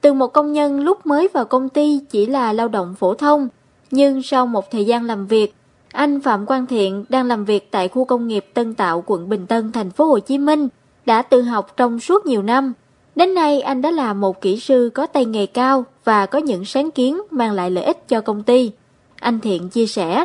Từ 0.00 0.12
một 0.12 0.26
công 0.26 0.52
nhân 0.52 0.80
lúc 0.80 1.06
mới 1.06 1.28
vào 1.34 1.44
công 1.44 1.68
ty 1.68 2.00
chỉ 2.10 2.26
là 2.26 2.52
lao 2.52 2.68
động 2.68 2.94
phổ 2.94 3.14
thông, 3.14 3.48
nhưng 3.90 4.22
sau 4.22 4.46
một 4.46 4.70
thời 4.70 4.84
gian 4.84 5.04
làm 5.04 5.26
việc, 5.26 5.54
anh 5.94 6.20
Phạm 6.20 6.46
Quang 6.46 6.66
Thiện 6.66 7.04
đang 7.08 7.26
làm 7.26 7.44
việc 7.44 7.68
tại 7.70 7.88
khu 7.88 8.04
công 8.04 8.26
nghiệp 8.26 8.44
Tân 8.54 8.74
Tạo, 8.74 9.04
quận 9.06 9.28
Bình 9.28 9.46
Tân, 9.46 9.72
thành 9.72 9.90
phố 9.90 10.04
Hồ 10.04 10.18
Chí 10.18 10.38
Minh, 10.38 10.68
đã 11.06 11.22
tự 11.22 11.42
học 11.42 11.66
trong 11.76 11.98
suốt 11.98 12.26
nhiều 12.26 12.42
năm. 12.42 12.72
Đến 13.16 13.34
nay 13.34 13.60
anh 13.60 13.82
đã 13.82 13.90
là 13.90 14.12
một 14.12 14.40
kỹ 14.40 14.56
sư 14.56 14.90
có 14.94 15.06
tay 15.06 15.24
nghề 15.24 15.46
cao 15.46 15.84
và 16.04 16.26
có 16.26 16.38
những 16.38 16.64
sáng 16.64 16.90
kiến 16.90 17.18
mang 17.30 17.52
lại 17.52 17.70
lợi 17.70 17.84
ích 17.84 18.08
cho 18.08 18.20
công 18.20 18.42
ty. 18.42 18.72
Anh 19.20 19.40
Thiện 19.40 19.68
chia 19.68 19.86
sẻ. 19.86 20.24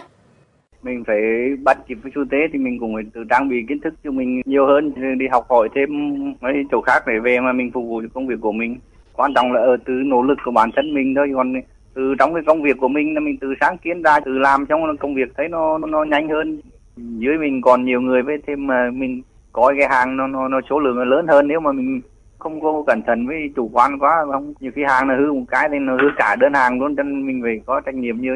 Mình 0.84 1.04
phải 1.08 1.18
bắt 1.64 1.78
kịp 1.88 1.98
với 2.04 2.12
xu 2.16 2.22
thế 2.32 2.38
thì 2.54 2.60
mình 2.60 2.78
cũng 2.80 2.94
phải 2.96 3.04
tự 3.14 3.22
trang 3.30 3.50
bị 3.50 3.56
kiến 3.70 3.80
thức 3.84 3.94
cho 4.04 4.12
mình 4.12 4.42
nhiều 4.46 4.66
hơn, 4.66 4.92
đi 5.20 5.26
học 5.32 5.46
hỏi 5.50 5.70
thêm 5.76 5.90
mấy 6.42 6.54
chỗ 6.72 6.82
khác 6.82 7.04
để 7.08 7.14
về 7.24 7.40
mà 7.40 7.52
mình 7.54 7.72
phục 7.74 7.84
vụ 7.88 8.02
cho 8.02 8.08
công 8.14 8.28
việc 8.28 8.42
của 8.42 8.52
mình. 8.52 8.78
Quan 9.14 9.34
trọng 9.36 9.52
là 9.52 9.62
ở 9.62 9.78
từ 9.86 9.94
nỗ 9.94 10.22
lực 10.22 10.38
của 10.46 10.52
bản 10.52 10.70
thân 10.76 10.94
mình 10.94 11.14
thôi, 11.16 11.32
còn 11.36 11.54
từ 12.00 12.16
trong 12.20 12.34
cái 12.34 12.44
công 12.48 12.62
việc 12.62 12.78
của 12.78 12.88
mình 12.88 13.14
là 13.14 13.20
mình 13.20 13.38
từ 13.42 13.48
sáng 13.60 13.78
kiến 13.78 14.02
ra, 14.02 14.20
từ 14.20 14.32
làm 14.32 14.66
trong 14.66 14.98
công 14.98 15.16
việc 15.16 15.30
thấy 15.38 15.48
nó 15.48 15.78
nó, 15.78 15.88
nó 15.88 16.04
nhanh 16.04 16.30
hơn. 16.30 16.62
Dưới 16.98 17.38
mình 17.38 17.62
còn 17.62 17.86
nhiều 17.86 18.02
người 18.02 18.22
với 18.22 18.38
thêm 18.48 18.68
mà 18.68 18.90
mình 18.94 19.22
có 19.52 19.74
cái 19.80 19.88
hàng 19.90 20.18
nó, 20.18 20.28
nó 20.28 20.48
nó 20.48 20.60
số 20.70 20.80
lượng 20.80 20.96
nó 20.96 21.04
lớn 21.04 21.28
hơn. 21.28 21.48
Nếu 21.48 21.60
mà 21.60 21.72
mình 21.72 22.02
không 22.38 22.62
có 22.62 22.84
cẩn 22.88 23.02
thận 23.08 23.28
với 23.28 23.38
chủ 23.56 23.70
quan 23.74 24.00
quá 24.00 24.26
không 24.32 24.54
nhiều 24.60 24.72
khi 24.76 24.82
hàng 24.88 25.10
là 25.10 25.16
hư 25.20 25.34
một 25.34 25.46
cái 25.48 25.70
thì 25.72 25.80
nó 25.80 25.94
hư 25.94 26.08
cả 26.18 26.36
đơn 26.36 26.54
hàng 26.54 26.82
luôn 26.82 26.96
nên 26.96 27.28
mình 27.28 27.40
phải 27.44 27.62
có 27.66 27.82
trách 27.82 27.96
nhiệm 27.96 28.22
nhiều. 28.22 28.36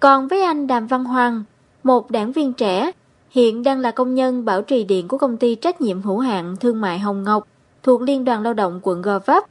Còn 0.00 0.28
với 0.28 0.42
anh 0.42 0.66
Đàm 0.66 0.86
Văn 0.86 1.04
Hoàng 1.04 1.44
một 1.82 2.10
đảng 2.10 2.32
viên 2.32 2.52
trẻ 2.52 2.90
hiện 3.30 3.62
đang 3.62 3.78
là 3.78 3.90
công 3.90 4.14
nhân 4.14 4.44
bảo 4.44 4.62
trì 4.62 4.84
điện 4.84 5.08
của 5.08 5.18
công 5.18 5.36
ty 5.36 5.54
trách 5.54 5.80
nhiệm 5.80 6.02
hữu 6.02 6.18
hạn 6.18 6.56
thương 6.60 6.80
mại 6.80 6.98
Hồng 6.98 7.22
Ngọc 7.22 7.42
thuộc 7.82 8.02
Liên 8.02 8.24
đoàn 8.24 8.42
Lao 8.42 8.54
động 8.54 8.80
quận 8.82 9.02
Gò 9.02 9.18
Vấp 9.26 9.44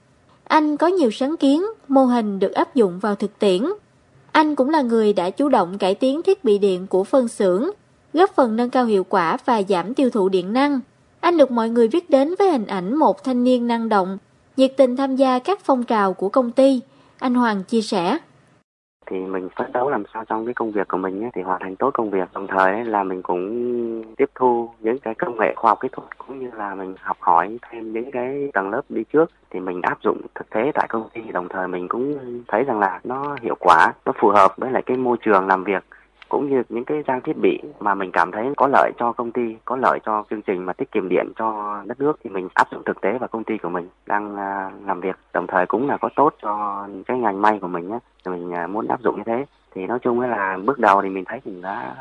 anh 0.48 0.78
có 0.78 0.88
nhiều 0.88 1.12
sáng 1.12 1.38
kiến 1.38 1.66
mô 1.88 2.06
hình 2.06 2.40
được 2.40 2.52
áp 2.52 2.76
dụng 2.76 3.00
vào 3.00 3.16
thực 3.16 3.40
tiễn 3.40 3.64
anh 4.32 4.56
cũng 4.56 4.70
là 4.70 4.82
người 4.82 5.14
đã 5.14 5.30
chủ 5.30 5.50
động 5.50 5.78
cải 5.78 5.96
tiến 5.96 6.22
thiết 6.22 6.44
bị 6.44 6.58
điện 6.58 6.88
của 6.88 7.04
phân 7.04 7.28
xưởng 7.28 7.70
góp 8.14 8.36
phần 8.36 8.56
nâng 8.56 8.70
cao 8.70 8.86
hiệu 8.86 9.04
quả 9.04 9.38
và 9.46 9.62
giảm 9.70 9.94
tiêu 9.94 10.10
thụ 10.10 10.30
điện 10.30 10.54
năng 10.54 10.80
Anh 11.20 11.38
được 11.38 11.52
mọi 11.52 11.70
người 11.70 11.88
biết 11.88 12.10
đến 12.10 12.36
với 12.40 12.52
hình 12.52 12.68
ảnh 12.68 12.96
một 12.96 13.24
thanh 13.24 13.44
niên 13.44 13.68
năng 13.68 13.90
động, 13.90 14.18
nhiệt 14.58 14.74
tình 14.78 14.96
tham 14.96 15.16
gia 15.16 15.40
các 15.40 15.60
phong 15.64 15.84
trào 15.84 16.14
của 16.14 16.30
công 16.30 16.52
ty. 16.52 16.82
Anh 17.20 17.36
Hoàng 17.36 17.64
chia 17.64 17.82
sẻ 17.82 18.18
thì 19.06 19.20
mình 19.20 19.50
phấn 19.56 19.72
đấu 19.72 19.90
làm 19.90 20.04
sao 20.14 20.26
trong 20.26 20.46
cái 20.46 20.54
công 20.54 20.72
việc 20.72 20.88
của 20.88 20.98
mình 20.98 21.24
ấy, 21.24 21.30
thì 21.34 21.42
hoàn 21.42 21.62
thành 21.62 21.76
tốt 21.76 21.92
công 21.94 22.10
việc. 22.10 22.30
Đồng 22.34 22.48
thời 22.48 22.74
ấy, 22.74 22.86
là 22.86 23.04
mình 23.04 23.22
cũng 23.22 24.16
tiếp 24.18 24.30
thu 24.36 24.70
những 24.80 25.00
cái 25.00 25.16
công 25.16 25.40
nghệ 25.40 25.54
khoa 25.56 25.72
học 25.72 25.80
kỹ 25.82 25.88
thuật 25.92 26.18
cũng 26.18 26.40
như 26.40 26.50
là 26.58 26.76
mình 26.76 26.96
học 27.02 27.18
hỏi 27.20 27.58
thêm 27.70 27.94
những 27.94 28.12
cái 28.12 28.50
tầng 28.54 28.70
lớp 28.70 28.82
đi 28.90 29.04
trước. 29.14 29.32
Thì 29.50 29.60
mình 29.60 29.82
áp 29.82 29.98
dụng 30.04 30.22
thực 30.36 30.50
tế 30.50 30.72
tại 30.74 30.88
công 30.90 31.10
ty 31.14 31.22
đồng 31.22 31.48
thời 31.50 31.68
mình 31.68 31.88
cũng 31.88 32.18
thấy 32.48 32.64
rằng 32.64 32.80
là 32.80 33.00
nó 33.04 33.36
hiệu 33.42 33.56
quả 33.60 33.94
nó 34.06 34.12
phù 34.20 34.30
hợp 34.30 34.54
với 34.58 34.72
lại 34.72 34.84
cái 34.86 34.98
môi 34.98 35.18
trường 35.22 35.48
làm 35.48 35.64
việc 35.64 35.84
cũng 36.30 36.50
như 36.50 36.64
những 36.70 36.86
cái 36.86 37.04
trang 37.08 37.22
thiết 37.22 37.38
bị 37.42 37.60
mà 37.80 37.94
mình 37.94 38.12
cảm 38.12 38.32
thấy 38.32 38.54
có 38.58 38.68
lợi 38.68 38.92
cho 39.00 39.12
công 39.12 39.32
ty, 39.32 39.56
có 39.66 39.76
lợi 39.76 40.00
cho 40.06 40.24
chương 40.30 40.42
trình 40.42 40.66
mà 40.66 40.74
tiết 40.74 40.92
kiệm 40.92 41.10
điện 41.10 41.28
cho 41.36 41.82
đất 41.86 42.00
nước 42.00 42.20
thì 42.24 42.30
mình 42.30 42.48
áp 42.54 42.68
dụng 42.72 42.84
thực 42.86 43.02
tế 43.02 43.18
vào 43.18 43.28
công 43.28 43.44
ty 43.44 43.58
của 43.58 43.70
mình 43.70 43.90
đang 44.06 44.38
à, 44.38 44.72
làm 44.86 45.02
việc. 45.02 45.16
Đồng 45.34 45.48
thời 45.48 45.66
cũng 45.66 45.90
là 45.90 45.98
có 45.98 46.10
tốt 46.16 46.34
cho 46.42 46.86
cái 47.06 47.18
ngành 47.18 47.42
may 47.42 47.60
của 47.62 47.68
mình 47.68 47.90
nhé. 47.90 48.00
Thì 48.26 48.32
mình 48.32 48.54
à, 48.54 48.68
muốn 48.68 48.88
áp 48.88 49.02
dụng 49.02 49.16
như 49.18 49.24
thế. 49.26 49.46
Thì 49.76 49.86
nói 49.86 50.00
chung 50.02 50.20
là 50.20 50.58
bước 50.66 50.80
đầu 50.80 51.02
thì 51.02 51.10
mình 51.10 51.26
thấy 51.26 51.40
mình 51.46 51.62
đã 51.62 51.96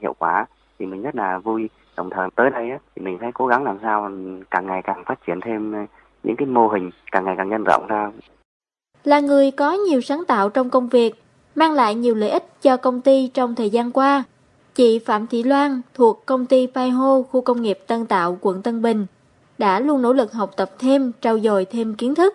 hiệu 0.00 0.14
quả 0.18 0.46
thì 0.78 0.86
mình 0.86 1.02
rất 1.02 1.14
là 1.14 1.38
vui. 1.38 1.68
Đồng 1.96 2.10
thời 2.10 2.28
tới 2.36 2.50
đây 2.50 2.70
thì 2.96 3.02
mình 3.02 3.18
sẽ 3.20 3.30
cố 3.34 3.46
gắng 3.46 3.64
làm 3.64 3.78
sao 3.82 4.10
càng 4.50 4.66
ngày 4.66 4.82
càng 4.82 5.04
phát 5.04 5.18
triển 5.26 5.40
thêm 5.40 5.86
những 6.22 6.36
cái 6.36 6.46
mô 6.46 6.68
hình 6.68 6.90
càng 7.12 7.24
ngày 7.24 7.34
càng 7.38 7.48
nhân 7.48 7.64
rộng 7.64 7.86
ra. 7.88 8.10
Là 9.04 9.20
người 9.20 9.50
có 9.50 9.72
nhiều 9.72 10.00
sáng 10.00 10.24
tạo 10.28 10.48
trong 10.48 10.70
công 10.70 10.88
việc, 10.88 11.14
mang 11.58 11.72
lại 11.72 11.94
nhiều 11.94 12.14
lợi 12.14 12.30
ích 12.30 12.44
cho 12.62 12.76
công 12.76 13.00
ty 13.00 13.30
trong 13.34 13.54
thời 13.54 13.70
gian 13.70 13.92
qua. 13.92 14.24
Chị 14.74 14.98
Phạm 15.06 15.26
Thị 15.26 15.42
Loan 15.42 15.80
thuộc 15.94 16.26
công 16.26 16.46
ty 16.46 16.68
Pai 16.74 16.90
Ho, 16.90 17.22
khu 17.22 17.40
công 17.40 17.62
nghiệp 17.62 17.78
Tân 17.86 18.06
Tạo, 18.06 18.36
quận 18.40 18.62
Tân 18.62 18.82
Bình, 18.82 19.06
đã 19.58 19.80
luôn 19.80 20.02
nỗ 20.02 20.12
lực 20.12 20.32
học 20.32 20.50
tập 20.56 20.70
thêm, 20.78 21.12
trau 21.20 21.38
dồi 21.38 21.64
thêm 21.64 21.94
kiến 21.94 22.14
thức. 22.14 22.34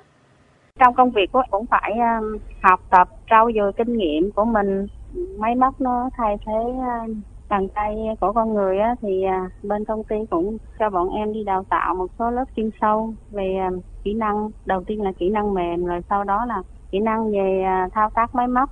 Trong 0.80 0.94
công 0.94 1.12
việc 1.12 1.32
cũng 1.52 1.66
phải 1.66 1.92
um, 1.92 2.38
học 2.62 2.82
tập, 2.90 3.10
trau 3.30 3.50
dồi 3.56 3.74
kinh 3.74 3.98
nghiệm 3.98 4.32
của 4.32 4.46
mình. 4.46 4.88
Máy 5.38 5.56
móc 5.56 5.82
nó 5.82 6.10
thay 6.18 6.38
thế 6.46 6.60
um, 6.64 7.22
bàn 7.50 7.68
tay 7.76 7.96
của 8.22 8.32
con 8.32 8.54
người 8.54 8.80
á, 8.80 8.96
thì 9.02 9.24
à, 9.24 9.50
bên 9.64 9.86
công 9.86 10.04
ty 10.04 10.16
cũng 10.30 10.58
cho 10.80 10.90
bọn 10.90 11.10
em 11.10 11.34
đi 11.34 11.44
đào 11.44 11.66
tạo 11.70 11.96
một 11.96 12.08
số 12.20 12.32
lớp 12.32 12.46
chuyên 12.56 12.70
sâu 12.82 13.14
về 13.32 13.58
um, 13.70 13.80
kỹ 14.04 14.14
năng. 14.14 14.50
Đầu 14.66 14.84
tiên 14.84 15.02
là 15.02 15.12
kỹ 15.20 15.30
năng 15.30 15.54
mềm, 15.54 15.86
rồi 15.86 16.02
sau 16.10 16.24
đó 16.24 16.46
là 16.46 16.62
kỹ 16.92 17.00
năng 17.00 17.32
về 17.32 17.64
à, 17.66 17.90
thao 17.94 18.10
tác 18.10 18.36
máy 18.36 18.48
móc 18.48 18.70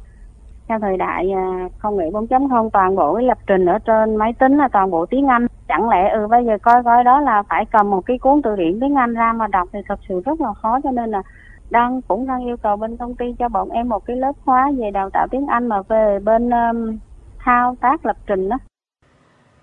theo 0.68 0.80
thời 0.80 0.98
đại 0.98 1.32
à, 1.32 1.70
công 1.82 1.98
nghệ 1.98 2.10
4.0 2.10 2.70
toàn 2.70 2.96
bộ 2.96 3.16
cái 3.16 3.24
lập 3.24 3.38
trình 3.48 3.66
ở 3.66 3.80
trên 3.80 4.16
máy 4.16 4.34
tính 4.40 4.58
là 4.58 4.68
toàn 4.68 4.92
bộ 4.92 5.06
tiếng 5.06 5.28
Anh 5.28 5.48
chẳng 5.68 5.90
lẽ 5.90 6.10
ừ 6.14 6.28
bây 6.28 6.46
giờ 6.46 6.58
coi 6.62 6.84
coi 6.84 7.04
đó 7.04 7.22
là 7.22 7.44
phải 7.50 7.66
cầm 7.66 7.90
một 7.90 8.06
cái 8.06 8.18
cuốn 8.18 8.42
từ 8.42 8.56
điển 8.56 8.80
tiếng 8.80 8.96
Anh 8.96 9.14
ra 9.14 9.34
mà 9.34 9.48
đọc 9.48 9.68
thì 9.74 9.80
thật 9.88 10.00
sự 10.10 10.22
rất 10.26 10.42
là 10.42 10.54
khó 10.54 10.80
cho 10.84 10.92
nên 10.92 11.12
là 11.12 11.22
đang 11.70 12.02
cũng 12.02 12.28
đang 12.28 12.46
yêu 12.46 12.58
cầu 12.58 12.78
bên 12.78 12.98
công 12.98 13.16
ty 13.16 13.26
cho 13.40 13.50
bọn 13.50 13.70
em 13.70 13.90
một 13.90 14.06
cái 14.06 14.16
lớp 14.16 14.32
hóa 14.46 14.72
về 14.78 14.92
đào 14.92 15.10
tạo 15.10 15.28
tiếng 15.32 15.48
Anh 15.48 15.68
mà 15.68 15.82
về 15.82 16.20
bên 16.20 16.50
um, 16.50 16.98
thao 17.40 17.76
tác 17.82 18.06
lập 18.06 18.18
trình 18.28 18.50
đó. 18.50 18.58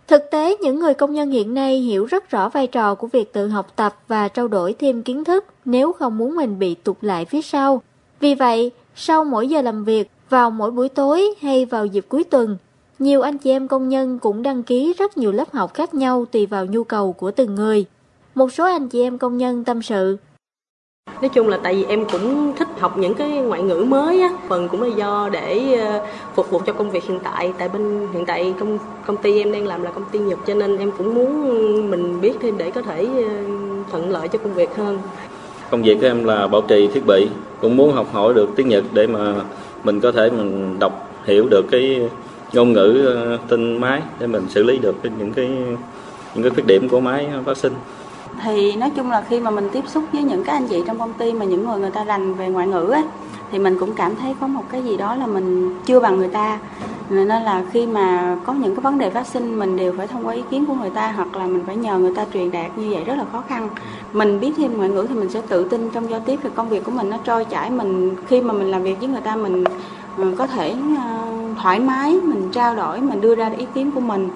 Thực 0.08 0.22
tế, 0.30 0.56
những 0.60 0.80
người 0.80 0.94
công 0.94 1.12
nhân 1.12 1.30
hiện 1.30 1.54
nay 1.54 1.78
hiểu 1.78 2.04
rất 2.04 2.30
rõ 2.30 2.48
vai 2.48 2.66
trò 2.66 2.94
của 2.94 3.06
việc 3.06 3.32
tự 3.32 3.48
học 3.48 3.66
tập 3.76 3.94
và 4.08 4.28
trao 4.28 4.48
đổi 4.48 4.74
thêm 4.78 5.02
kiến 5.02 5.24
thức 5.24 5.44
nếu 5.64 5.92
không 5.92 6.18
muốn 6.18 6.36
mình 6.36 6.58
bị 6.58 6.74
tụt 6.74 6.96
lại 7.00 7.24
phía 7.24 7.42
sau. 7.42 7.82
Vì 8.20 8.34
vậy, 8.34 8.70
sau 8.94 9.24
mỗi 9.24 9.48
giờ 9.48 9.62
làm 9.62 9.84
việc, 9.84 10.10
vào 10.30 10.50
mỗi 10.50 10.70
buổi 10.70 10.88
tối 10.88 11.34
hay 11.40 11.64
vào 11.64 11.86
dịp 11.86 12.04
cuối 12.08 12.24
tuần, 12.24 12.56
nhiều 12.98 13.20
anh 13.22 13.38
chị 13.38 13.50
em 13.50 13.68
công 13.68 13.88
nhân 13.88 14.18
cũng 14.18 14.42
đăng 14.42 14.62
ký 14.62 14.94
rất 14.98 15.16
nhiều 15.16 15.32
lớp 15.32 15.52
học 15.52 15.74
khác 15.74 15.94
nhau 15.94 16.24
tùy 16.32 16.46
vào 16.46 16.66
nhu 16.66 16.84
cầu 16.84 17.12
của 17.12 17.30
từng 17.30 17.54
người. 17.54 17.84
Một 18.34 18.52
số 18.52 18.64
anh 18.64 18.88
chị 18.88 19.02
em 19.02 19.18
công 19.18 19.38
nhân 19.38 19.64
tâm 19.64 19.82
sự. 19.82 20.16
Nói 21.20 21.28
chung 21.28 21.48
là 21.48 21.58
tại 21.62 21.74
vì 21.74 21.84
em 21.84 22.04
cũng 22.12 22.52
thích 22.56 22.68
học 22.78 22.98
những 22.98 23.14
cái 23.14 23.30
ngoại 23.30 23.62
ngữ 23.62 23.84
mới 23.88 24.20
á, 24.22 24.28
phần 24.48 24.68
cũng 24.68 24.82
là 24.82 24.96
do 24.96 25.28
để 25.32 25.74
ờ, 25.74 26.06
phục 26.34 26.50
vụ 26.50 26.60
cho 26.66 26.72
công 26.72 26.90
việc 26.90 27.04
hiện 27.04 27.18
tại. 27.24 27.52
Tại 27.58 27.68
bên 27.68 28.08
hiện 28.12 28.26
tại 28.26 28.54
công 28.60 28.78
công 29.06 29.16
ty 29.16 29.38
em 29.38 29.52
đang 29.52 29.66
làm 29.66 29.82
là 29.82 29.90
công 29.90 30.04
ty 30.12 30.18
Nhật 30.18 30.38
cho 30.46 30.54
nên 30.54 30.78
em 30.78 30.90
cũng 30.98 31.14
muốn 31.14 31.90
mình 31.90 32.20
biết 32.20 32.32
thêm 32.40 32.58
để 32.58 32.70
có 32.70 32.82
thể 32.82 33.04
ờ, 33.04 33.44
thuận 33.90 34.10
lợi 34.10 34.28
cho 34.28 34.38
công 34.38 34.54
việc 34.54 34.76
hơn. 34.76 34.98
Công 35.70 35.82
việc 35.82 35.98
của 36.00 36.06
em 36.06 36.24
là 36.24 36.46
bảo 36.46 36.60
trì 36.68 36.86
thiết 36.86 37.06
bị, 37.06 37.28
cũng 37.60 37.76
muốn 37.76 37.92
học 37.92 38.06
hỏi 38.12 38.34
được 38.34 38.48
tiếng 38.56 38.68
Nhật 38.68 38.84
để 38.92 39.06
mà 39.06 39.34
mình 39.84 40.00
có 40.00 40.12
thể 40.12 40.30
mình 40.30 40.78
đọc 40.78 41.10
hiểu 41.24 41.48
được 41.50 41.62
cái 41.70 42.00
ngôn 42.52 42.72
ngữ 42.72 43.04
ờ, 43.06 43.38
tin 43.48 43.80
máy 43.80 44.02
để 44.18 44.26
mình 44.26 44.46
xử 44.48 44.62
lý 44.62 44.78
được 44.78 45.02
cái, 45.02 45.12
những 45.18 45.32
cái 45.32 45.48
những 46.34 46.42
cái 46.42 46.50
khuyết 46.50 46.66
điểm 46.66 46.88
của 46.88 47.00
máy 47.00 47.28
phát 47.44 47.56
sinh. 47.56 47.72
Thì 48.44 48.76
nói 48.76 48.90
chung 48.96 49.10
là 49.10 49.24
khi 49.28 49.40
mà 49.40 49.50
mình 49.50 49.68
tiếp 49.72 49.84
xúc 49.86 50.04
với 50.12 50.22
những 50.22 50.44
cái 50.44 50.56
anh 50.56 50.68
chị 50.68 50.82
trong 50.86 50.98
công 50.98 51.12
ty 51.12 51.32
mà 51.32 51.44
những 51.44 51.66
người 51.66 51.78
người 51.78 51.90
ta 51.90 52.04
rành 52.04 52.34
về 52.34 52.48
ngoại 52.48 52.66
ngữ 52.66 52.90
á 52.90 53.02
thì 53.52 53.58
mình 53.58 53.76
cũng 53.80 53.94
cảm 53.94 54.16
thấy 54.16 54.34
có 54.40 54.46
một 54.46 54.62
cái 54.70 54.82
gì 54.82 54.96
đó 54.96 55.14
là 55.14 55.26
mình 55.26 55.74
chưa 55.86 56.00
bằng 56.00 56.18
người 56.18 56.28
ta. 56.28 56.58
Nên 57.10 57.28
là 57.28 57.64
khi 57.72 57.86
mà 57.86 58.36
có 58.46 58.52
những 58.52 58.74
cái 58.74 58.82
vấn 58.82 58.98
đề 58.98 59.10
phát 59.10 59.26
sinh 59.26 59.58
mình 59.58 59.76
đều 59.76 59.94
phải 59.96 60.06
thông 60.06 60.26
qua 60.26 60.34
ý 60.34 60.42
kiến 60.50 60.66
của 60.66 60.74
người 60.74 60.90
ta 60.90 61.12
hoặc 61.12 61.36
là 61.36 61.46
mình 61.46 61.62
phải 61.66 61.76
nhờ 61.76 61.98
người 61.98 62.14
ta 62.14 62.26
truyền 62.32 62.50
đạt 62.50 62.78
như 62.78 62.90
vậy 62.90 63.04
rất 63.04 63.14
là 63.18 63.24
khó 63.32 63.42
khăn. 63.48 63.68
Mình 64.12 64.40
biết 64.40 64.52
thêm 64.56 64.76
ngoại 64.76 64.88
ngữ 64.88 65.06
thì 65.08 65.14
mình 65.14 65.30
sẽ 65.30 65.42
tự 65.48 65.68
tin 65.68 65.90
trong 65.90 66.10
giao 66.10 66.20
tiếp 66.20 66.40
về 66.42 66.50
công 66.54 66.68
việc 66.68 66.84
của 66.84 66.90
mình 66.90 67.10
nó 67.10 67.16
trôi 67.24 67.44
chảy. 67.44 67.70
Mình, 67.70 68.16
khi 68.26 68.40
mà 68.40 68.52
mình 68.52 68.70
làm 68.70 68.82
việc 68.82 68.98
với 69.00 69.08
người 69.08 69.20
ta, 69.20 69.36
mình 69.36 69.64
ờ, 70.16 70.24
có 70.38 70.46
thể 70.46 70.74
ờ, 70.98 71.28
thoải 71.62 71.80
mái, 71.80 72.12
mình 72.12 72.48
trao 72.52 72.76
đổi, 72.76 73.00
mình 73.00 73.20
đưa 73.20 73.34
ra 73.34 73.52
ý 73.58 73.66
kiến 73.74 73.90
của 73.90 74.00
mình. 74.00 74.28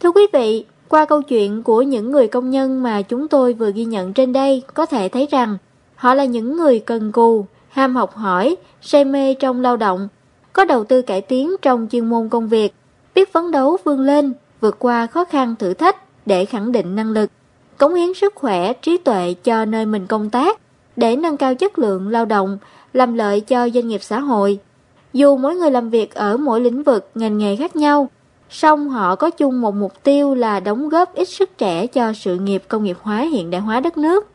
Thưa 0.00 0.12
quý 0.12 0.26
vị, 0.32 0.64
qua 0.88 1.04
câu 1.04 1.22
chuyện 1.22 1.62
của 1.62 1.82
những 1.82 2.10
người 2.10 2.28
công 2.28 2.50
nhân 2.50 2.82
mà 2.82 3.02
chúng 3.02 3.28
tôi 3.28 3.52
vừa 3.52 3.72
ghi 3.72 3.84
nhận 3.84 4.12
trên 4.12 4.32
đây, 4.32 4.62
có 4.74 4.86
thể 4.86 5.08
thấy 5.08 5.28
rằng 5.30 5.56
họ 5.96 6.14
là 6.14 6.24
những 6.24 6.56
người 6.56 6.78
cần 6.78 7.12
cù 7.12 7.46
ham 7.78 7.96
học 7.96 8.14
hỏi 8.14 8.56
say 8.80 9.04
mê 9.04 9.34
trong 9.34 9.60
lao 9.60 9.76
động 9.76 10.08
có 10.52 10.64
đầu 10.64 10.84
tư 10.84 11.02
cải 11.02 11.20
tiến 11.20 11.56
trong 11.62 11.86
chuyên 11.90 12.06
môn 12.06 12.28
công 12.28 12.48
việc, 12.48 12.74
biết 13.14 13.32
phấn 13.32 13.50
đấu 13.50 13.76
vươn 13.84 14.00
lên, 14.00 14.32
vượt 14.60 14.78
qua 14.78 15.06
khó 15.06 15.24
khăn 15.24 15.54
thử 15.58 15.74
thách 15.74 15.96
để 16.26 16.44
khẳng 16.44 16.72
định 16.72 16.96
năng 16.96 17.10
lực, 17.10 17.30
cống 17.78 17.94
hiến 17.94 18.14
sức 18.14 18.34
khỏe, 18.34 18.72
trí 18.72 18.96
tuệ 18.96 19.34
cho 19.44 19.64
nơi 19.64 19.86
mình 19.86 20.06
công 20.06 20.30
tác 20.30 20.60
để 20.96 21.16
nâng 21.16 21.36
cao 21.36 21.54
chất 21.54 21.78
lượng 21.78 22.08
lao 22.08 22.24
động, 22.24 22.58
làm 22.92 23.14
lợi 23.14 23.40
cho 23.40 23.68
doanh 23.68 23.88
nghiệp 23.88 24.02
xã 24.02 24.20
hội. 24.20 24.58
Dù 25.12 25.36
mỗi 25.36 25.54
người 25.54 25.70
làm 25.70 25.90
việc 25.90 26.14
ở 26.14 26.36
mỗi 26.36 26.60
lĩnh 26.60 26.82
vực, 26.82 27.10
ngành 27.14 27.38
nghề 27.38 27.56
khác 27.56 27.76
nhau, 27.76 28.08
song 28.50 28.88
họ 28.88 29.16
có 29.16 29.30
chung 29.30 29.60
một 29.60 29.74
mục 29.74 29.92
tiêu 30.02 30.34
là 30.34 30.60
đóng 30.60 30.88
góp 30.88 31.14
ít 31.14 31.28
sức 31.28 31.58
trẻ 31.58 31.86
cho 31.86 32.12
sự 32.12 32.38
nghiệp 32.38 32.62
công 32.68 32.84
nghiệp 32.84 32.96
hóa 33.02 33.20
hiện 33.20 33.50
đại 33.50 33.60
hóa 33.60 33.80
đất 33.80 33.98
nước. 33.98 34.26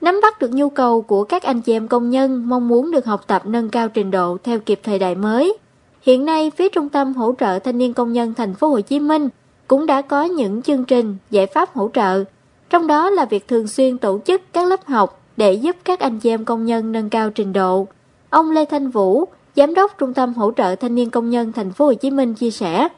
Nắm 0.00 0.20
bắt 0.22 0.38
được 0.38 0.50
nhu 0.52 0.70
cầu 0.70 1.02
của 1.02 1.24
các 1.24 1.42
anh 1.42 1.60
chị 1.60 1.72
em 1.72 1.88
công 1.88 2.10
nhân 2.10 2.48
mong 2.48 2.68
muốn 2.68 2.90
được 2.90 3.06
học 3.06 3.24
tập 3.26 3.42
nâng 3.46 3.70
cao 3.70 3.88
trình 3.88 4.10
độ 4.10 4.36
theo 4.44 4.58
kịp 4.58 4.80
thời 4.82 4.98
đại 4.98 5.14
mới. 5.14 5.58
Hiện 6.02 6.24
nay, 6.24 6.50
phía 6.56 6.68
Trung 6.68 6.88
tâm 6.88 7.14
hỗ 7.14 7.34
trợ 7.40 7.58
thanh 7.58 7.78
niên 7.78 7.94
công 7.94 8.12
nhân 8.12 8.34
thành 8.34 8.54
phố 8.54 8.68
Hồ 8.68 8.80
Chí 8.80 9.00
Minh 9.00 9.28
cũng 9.68 9.86
đã 9.86 10.02
có 10.02 10.24
những 10.24 10.62
chương 10.62 10.84
trình, 10.84 11.16
giải 11.30 11.46
pháp 11.46 11.74
hỗ 11.74 11.90
trợ. 11.94 12.24
Trong 12.70 12.86
đó 12.86 13.10
là 13.10 13.24
việc 13.24 13.48
thường 13.48 13.66
xuyên 13.66 13.98
tổ 13.98 14.20
chức 14.26 14.42
các 14.52 14.68
lớp 14.68 14.86
học 14.86 15.20
để 15.36 15.52
giúp 15.52 15.76
các 15.84 16.00
anh 16.00 16.18
chị 16.18 16.30
em 16.30 16.44
công 16.44 16.66
nhân 16.66 16.92
nâng 16.92 17.10
cao 17.10 17.30
trình 17.30 17.52
độ. 17.52 17.86
Ông 18.30 18.50
Lê 18.50 18.64
Thanh 18.64 18.90
Vũ, 18.90 19.24
Giám 19.56 19.74
đốc 19.74 19.98
Trung 19.98 20.14
tâm 20.14 20.34
hỗ 20.34 20.52
trợ 20.56 20.74
thanh 20.74 20.94
niên 20.94 21.10
công 21.10 21.30
nhân 21.30 21.52
thành 21.52 21.72
phố 21.72 21.84
Hồ 21.84 21.94
Chí 21.94 22.10
Minh 22.10 22.34
chia 22.34 22.50
sẻ 22.50 22.88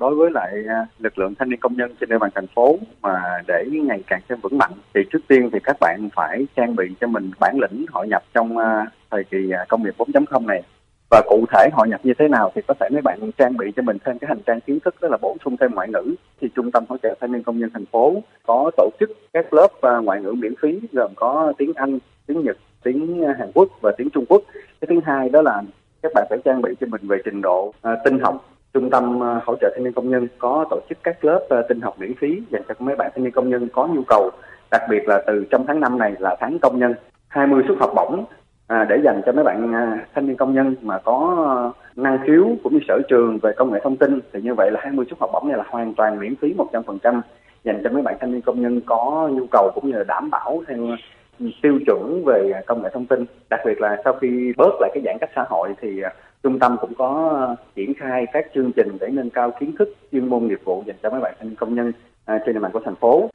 đối 0.00 0.14
với 0.14 0.30
lại 0.30 0.52
à, 0.68 0.86
lực 0.98 1.18
lượng 1.18 1.34
thanh 1.38 1.48
niên 1.48 1.60
công 1.60 1.76
nhân 1.76 1.94
trên 2.00 2.08
địa 2.08 2.18
bàn 2.18 2.30
thành 2.34 2.46
phố 2.46 2.78
mà 3.02 3.42
để 3.46 3.64
ngày 3.72 4.02
càng 4.06 4.20
thêm 4.28 4.38
vững 4.40 4.58
mạnh 4.58 4.72
thì 4.94 5.00
trước 5.12 5.18
tiên 5.28 5.50
thì 5.52 5.58
các 5.64 5.76
bạn 5.80 6.08
phải 6.14 6.46
trang 6.56 6.76
bị 6.76 6.84
cho 7.00 7.06
mình 7.06 7.30
bản 7.40 7.58
lĩnh 7.60 7.86
hội 7.92 8.08
nhập 8.08 8.22
trong 8.34 8.58
à, 8.58 8.86
thời 9.10 9.24
kỳ 9.24 9.50
à, 9.50 9.64
công 9.68 9.82
nghiệp 9.82 9.94
4.0 9.98 10.46
này 10.46 10.62
và 11.10 11.22
cụ 11.26 11.44
thể 11.52 11.68
hội 11.72 11.88
nhập 11.88 12.00
như 12.04 12.12
thế 12.18 12.28
nào 12.28 12.52
thì 12.54 12.62
có 12.68 12.74
thể 12.80 12.88
mấy 12.92 13.02
bạn 13.02 13.32
trang 13.38 13.56
bị 13.56 13.72
cho 13.76 13.82
mình 13.82 13.96
thêm 14.04 14.18
cái 14.18 14.28
hành 14.28 14.42
trang 14.46 14.60
kiến 14.60 14.78
thức 14.80 14.94
đó 15.00 15.08
là 15.08 15.16
bổ 15.22 15.36
sung 15.44 15.56
thêm 15.60 15.74
ngoại 15.74 15.88
ngữ 15.88 16.14
thì 16.40 16.48
trung 16.54 16.70
tâm 16.70 16.84
hỗ 16.88 16.96
trợ 17.02 17.14
thanh 17.20 17.32
niên 17.32 17.42
công 17.42 17.58
nhân 17.58 17.70
thành 17.74 17.86
phố 17.86 18.22
có 18.46 18.70
tổ 18.76 18.90
chức 19.00 19.10
các 19.32 19.52
lớp 19.52 19.68
ngoại 20.02 20.22
ngữ 20.22 20.32
miễn 20.32 20.54
phí 20.62 20.80
gồm 20.92 21.10
có 21.16 21.52
tiếng 21.58 21.72
Anh, 21.74 21.98
tiếng 22.26 22.42
Nhật, 22.42 22.56
tiếng 22.82 23.22
Hàn 23.38 23.50
Quốc 23.54 23.68
và 23.80 23.92
tiếng 23.98 24.10
Trung 24.10 24.24
Quốc. 24.28 24.42
Cái 24.80 24.88
thứ 24.88 25.00
hai 25.04 25.28
đó 25.28 25.42
là 25.42 25.62
các 26.02 26.12
bạn 26.14 26.26
phải 26.30 26.38
trang 26.44 26.62
bị 26.62 26.70
cho 26.80 26.86
mình 26.86 27.00
về 27.08 27.16
trình 27.24 27.40
độ 27.40 27.68
uh, 27.68 27.98
tinh 28.04 28.18
học 28.18 28.53
Trung 28.74 28.90
tâm 28.90 29.20
ờ, 29.20 29.40
hỗ 29.46 29.54
trợ 29.60 29.70
thanh 29.74 29.84
niên 29.84 29.92
công 29.92 30.10
nhân 30.10 30.28
có 30.38 30.66
tổ 30.70 30.80
chức 30.88 30.98
các 31.02 31.24
lớp 31.24 31.46
ờ, 31.48 31.62
tinh 31.68 31.80
học 31.80 31.94
miễn 31.98 32.14
phí 32.14 32.42
dành 32.50 32.62
cho 32.68 32.74
mấy 32.78 32.96
bạn 32.96 33.10
thanh 33.14 33.24
niên 33.24 33.32
công 33.32 33.50
nhân 33.50 33.68
có 33.72 33.86
nhu 33.86 34.02
cầu, 34.08 34.30
đặc 34.70 34.82
biệt 34.90 35.08
là 35.08 35.22
từ 35.26 35.44
trong 35.50 35.64
tháng 35.66 35.80
5 35.80 35.98
này 35.98 36.14
là 36.18 36.36
tháng 36.40 36.58
công 36.58 36.78
nhân, 36.78 36.94
20 37.28 37.62
suất 37.68 37.78
học 37.78 37.90
bổng 37.96 38.24
à, 38.66 38.86
để 38.88 38.96
dành 39.04 39.22
cho 39.26 39.32
mấy 39.32 39.44
bạn 39.44 39.74
à, 39.74 40.06
thanh 40.14 40.26
niên 40.26 40.36
công 40.36 40.54
nhân 40.54 40.74
mà 40.82 40.98
có 40.98 41.44
ờ, 41.46 41.72
năng 42.02 42.18
khiếu 42.26 42.56
cũng 42.62 42.72
như 42.72 42.80
sở 42.88 43.00
trường 43.08 43.38
về 43.42 43.52
công 43.56 43.72
nghệ 43.72 43.80
thông 43.84 43.96
tin. 43.96 44.20
Thì 44.32 44.42
như 44.42 44.54
vậy 44.54 44.70
là 44.70 44.80
20 44.82 45.06
suất 45.10 45.18
học 45.20 45.30
bổng 45.32 45.48
này 45.48 45.58
là 45.58 45.64
hoàn 45.66 45.94
toàn 45.94 46.18
miễn 46.18 46.36
phí 46.36 46.54
100% 46.72 47.20
dành 47.64 47.80
cho 47.84 47.90
mấy 47.90 48.02
bạn 48.02 48.16
thanh 48.20 48.32
niên 48.32 48.42
công 48.42 48.62
nhân 48.62 48.80
có 48.86 49.28
nhu 49.32 49.46
cầu 49.50 49.70
cũng 49.74 49.90
như 49.90 49.98
là 49.98 50.04
đảm 50.04 50.30
bảo 50.30 50.62
theo 50.68 50.78
ừ, 51.38 51.46
tiêu 51.62 51.78
chuẩn 51.86 52.24
về 52.26 52.52
công 52.66 52.82
nghệ 52.82 52.90
thông 52.94 53.06
tin. 53.06 53.24
Đặc 53.50 53.60
biệt 53.66 53.80
là 53.80 53.96
sau 54.04 54.12
khi 54.20 54.52
bớt 54.56 54.74
lại 54.80 54.90
cái 54.94 55.02
giãn 55.06 55.16
cách 55.20 55.30
xã 55.36 55.44
hội 55.48 55.74
thì 55.80 56.02
trung 56.44 56.58
tâm 56.58 56.76
cũng 56.80 56.94
có 56.94 57.30
ờ, 57.34 57.56
triển 57.76 57.94
khai 57.98 58.26
các 58.32 58.46
chương 58.54 58.72
trình 58.76 58.96
để 59.00 59.08
nâng 59.08 59.30
cao 59.30 59.52
kiến 59.60 59.74
thức 59.78 59.88
chuyên 60.12 60.28
môn 60.28 60.46
nghiệp 60.46 60.60
vụ 60.64 60.82
dành 60.86 60.96
cho 61.02 61.10
mấy 61.10 61.20
bạn 61.20 61.34
thanh 61.38 61.54
công 61.54 61.74
nhân 61.74 61.92
ờ, 62.24 62.34
trên 62.46 62.54
địa 62.54 62.60
bàn 62.60 62.70
của 62.72 62.80
thành 62.84 62.96
phố 62.96 63.30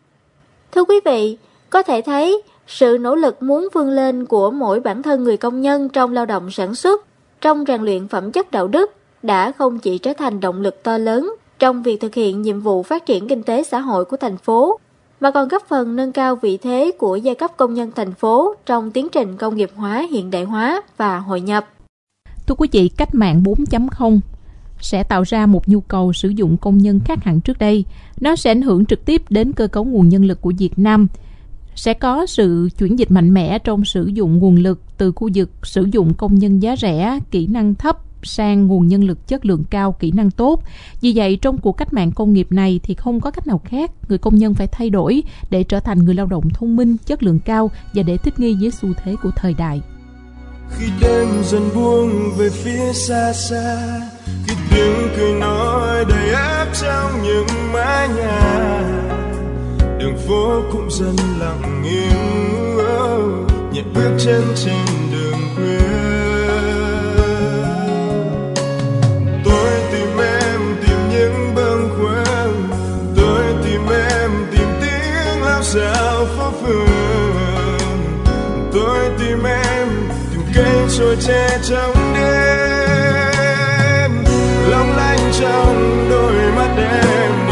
Thưa 0.72 0.84
quý 0.84 1.00
vị, 1.06 1.38
có 1.70 1.84
thể 1.84 2.02
thấy 2.02 2.42
sự 2.68 2.98
nỗ 3.02 3.16
lực 3.16 3.44
muốn 3.44 3.68
vươn 3.74 3.90
lên 3.90 4.26
của 4.26 4.52
mỗi 4.52 4.80
bản 4.80 5.04
thân 5.04 5.24
người 5.24 5.38
công 5.38 5.62
nhân 5.62 5.90
trong 5.90 6.14
lao 6.14 6.26
động 6.26 6.52
sản 6.52 6.76
xuất, 6.76 7.06
trong 7.42 7.64
rèn 7.68 7.82
luyện 7.82 8.08
phẩm 8.08 8.32
chất 8.32 8.52
đạo 8.52 8.68
đức 8.68 8.92
đã 9.24 9.52
không 9.52 9.80
chỉ 9.80 9.98
trở 9.98 10.14
thành 10.14 10.40
động 10.40 10.62
lực 10.62 10.84
to 10.84 10.98
lớn 10.98 11.36
trong 11.60 11.84
việc 11.84 12.02
thực 12.02 12.14
hiện 12.14 12.42
nhiệm 12.42 12.60
vụ 12.60 12.84
phát 12.84 13.06
triển 13.06 13.28
kinh 13.28 13.44
tế 13.44 13.64
xã 13.64 13.80
hội 13.80 14.06
của 14.06 14.18
thành 14.18 14.38
phố, 14.38 14.80
mà 15.20 15.32
còn 15.32 15.48
góp 15.48 15.68
phần 15.68 15.96
nâng 15.96 16.12
cao 16.12 16.36
vị 16.36 16.58
thế 16.58 16.92
của 16.98 17.16
giai 17.16 17.36
cấp 17.36 17.52
công 17.58 17.74
nhân 17.74 17.92
thành 17.96 18.14
phố 18.14 18.56
trong 18.66 18.92
tiến 18.92 19.10
trình 19.10 19.38
công 19.38 19.56
nghiệp 19.56 19.70
hóa 19.76 20.06
hiện 20.12 20.32
đại 20.32 20.44
hóa 20.44 20.82
và 20.98 21.18
hội 21.18 21.42
nhập. 21.42 21.66
Thưa 22.50 22.56
quý 22.56 22.68
vị, 22.72 22.90
cách 22.90 23.16
mạng 23.16 23.44
4.0 23.44 24.20
sẽ 24.80 25.04
tạo 25.04 25.24
ra 25.24 25.46
một 25.46 25.70
nhu 25.70 25.82
cầu 25.82 26.14
sử 26.14 26.30
dụng 26.30 26.58
công 26.58 26.78
nhân 26.78 27.00
khác 27.06 27.24
hẳn 27.24 27.42
trước 27.42 27.60
đây. 27.60 27.86
Nó 28.22 28.36
sẽ 28.36 28.52
ảnh 28.52 28.62
hưởng 28.62 28.86
trực 28.86 29.06
tiếp 29.06 29.22
đến 29.30 29.52
cơ 29.54 29.68
cấu 29.68 29.86
nguồn 29.86 30.10
nhân 30.10 30.26
lực 30.26 30.42
của 30.42 30.54
Việt 30.58 30.80
Nam. 30.80 31.08
Sẽ 31.76 31.94
có 31.94 32.26
sự 32.26 32.70
chuyển 32.78 33.00
dịch 33.00 33.12
mạnh 33.12 33.34
mẽ 33.34 33.60
trong 33.60 33.86
sử 33.86 34.06
dụng 34.06 34.40
nguồn 34.40 34.56
lực 34.56 34.82
từ 34.98 35.12
khu 35.12 35.30
vực 35.34 35.52
sử 35.64 35.88
dụng 35.92 36.14
công 36.14 36.36
nhân 36.36 36.60
giá 36.60 36.76
rẻ, 36.76 37.20
kỹ 37.32 37.48
năng 37.48 37.76
thấp 37.76 37.98
sang 38.24 38.68
nguồn 38.68 38.88
nhân 38.88 39.04
lực 39.04 39.28
chất 39.28 39.46
lượng 39.46 39.64
cao, 39.70 39.92
kỹ 39.92 40.12
năng 40.12 40.32
tốt. 40.32 40.64
Vì 41.02 41.14
vậy, 41.16 41.38
trong 41.42 41.58
cuộc 41.58 41.72
cách 41.72 41.94
mạng 41.94 42.12
công 42.12 42.34
nghiệp 42.34 42.48
này 42.52 42.80
thì 42.84 42.94
không 42.94 43.20
có 43.20 43.32
cách 43.32 43.48
nào 43.48 43.62
khác, 43.66 43.92
người 44.10 44.18
công 44.18 44.36
nhân 44.36 44.54
phải 44.54 44.68
thay 44.68 44.90
đổi 44.90 45.24
để 45.50 45.64
trở 45.64 45.80
thành 45.80 46.00
người 46.00 46.16
lao 46.16 46.26
động 46.26 46.50
thông 46.50 46.76
minh, 46.76 46.98
chất 47.06 47.24
lượng 47.24 47.40
cao 47.40 47.72
và 47.94 48.04
để 48.04 48.18
thích 48.18 48.40
nghi 48.40 48.56
với 48.62 48.72
xu 48.72 48.90
thế 49.04 49.16
của 49.24 49.32
thời 49.36 49.54
đại. 49.54 49.82
Khi 50.78 50.86
đêm 51.02 51.44
dần 51.44 51.70
buông 51.76 52.38
về 52.38 52.50
phía 52.50 52.94
xa 52.94 53.34
xa, 53.34 53.78
khi 54.48 54.54
tiếng 54.70 55.10
cười 55.18 55.34
nói 55.34 56.06
đầy 56.06 56.34
áp 56.34 56.68
trong 56.82 57.24
những 57.24 57.48
mái 57.74 58.10
nhà, 58.10 58.82
đường 60.00 60.18
phố 60.28 60.62
cũng 60.72 60.92
dần 60.92 61.16
lặng 61.40 61.84
im, 61.84 62.78
nhẹ 63.74 63.82
bước 63.94 64.18
chân 64.20 64.44
trên 64.56 64.86
đường 65.12 65.40
khuya. 65.56 65.90
những 75.90 76.28
phố 76.38 76.52
phường 76.62 77.80
tôi 78.74 79.10
tìm 79.20 79.44
em 79.44 79.44
tìm 79.44 79.44
cây 79.44 79.69
trôi 80.98 81.16
che 81.28 81.58
trong 81.64 82.14
đêm 82.14 83.32
long 84.70 84.96
lanh 84.98 85.32
trong 85.40 86.08
đôi 86.10 86.52
mắt 86.52 86.76
em. 86.78 87.49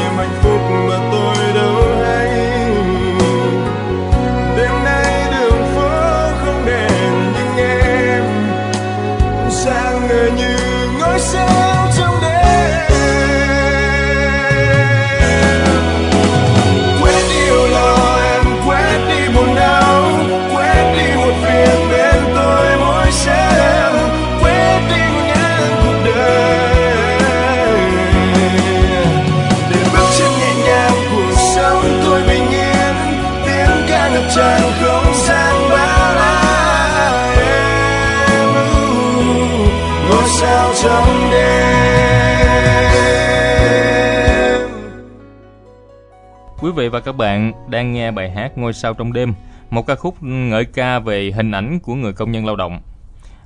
Vị 46.88 46.92
và 46.92 47.00
các 47.00 47.18
bạn 47.18 47.52
đang 47.70 47.94
nghe 47.94 48.12
bài 48.12 48.30
hát 48.32 48.58
Ngôi 48.58 48.74
sao 48.74 48.94
trong 48.94 49.14
đêm, 49.14 49.34
một 49.70 49.88
ca 49.88 49.96
khúc 49.96 50.24
ngợi 50.24 50.66
ca 50.66 51.00
về 51.00 51.32
hình 51.32 51.52
ảnh 51.52 51.80
của 51.80 51.96
người 51.96 52.14
công 52.14 52.32
nhân 52.32 52.46
lao 52.46 52.56
động. 52.56 52.82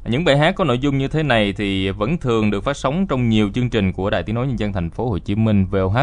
Những 0.06 0.23
bài 0.23 0.38
hát 0.38 0.56
có 0.56 0.63
nội 0.63 0.80
dung 0.80 0.97
như 0.97 1.08
thế 1.08 1.23
này 1.23 1.54
thì 1.58 1.89
vẫn 1.89 2.17
thường 2.17 2.51
được 2.51 2.63
phát 2.63 2.77
sóng 2.77 3.08
trong 3.08 3.30
nhiều 3.30 3.49
chương 3.56 3.69
trình 3.69 3.93
của 3.93 4.10
Đài 4.10 4.23
Tiếng 4.23 4.36
nói 4.36 4.47
nhân 4.47 4.60
dân 4.60 4.73
thành 4.73 4.89
phố 4.89 5.10
Hồ 5.10 5.17
Chí 5.17 5.36
Minh 5.36 5.65
VOH 5.65 5.97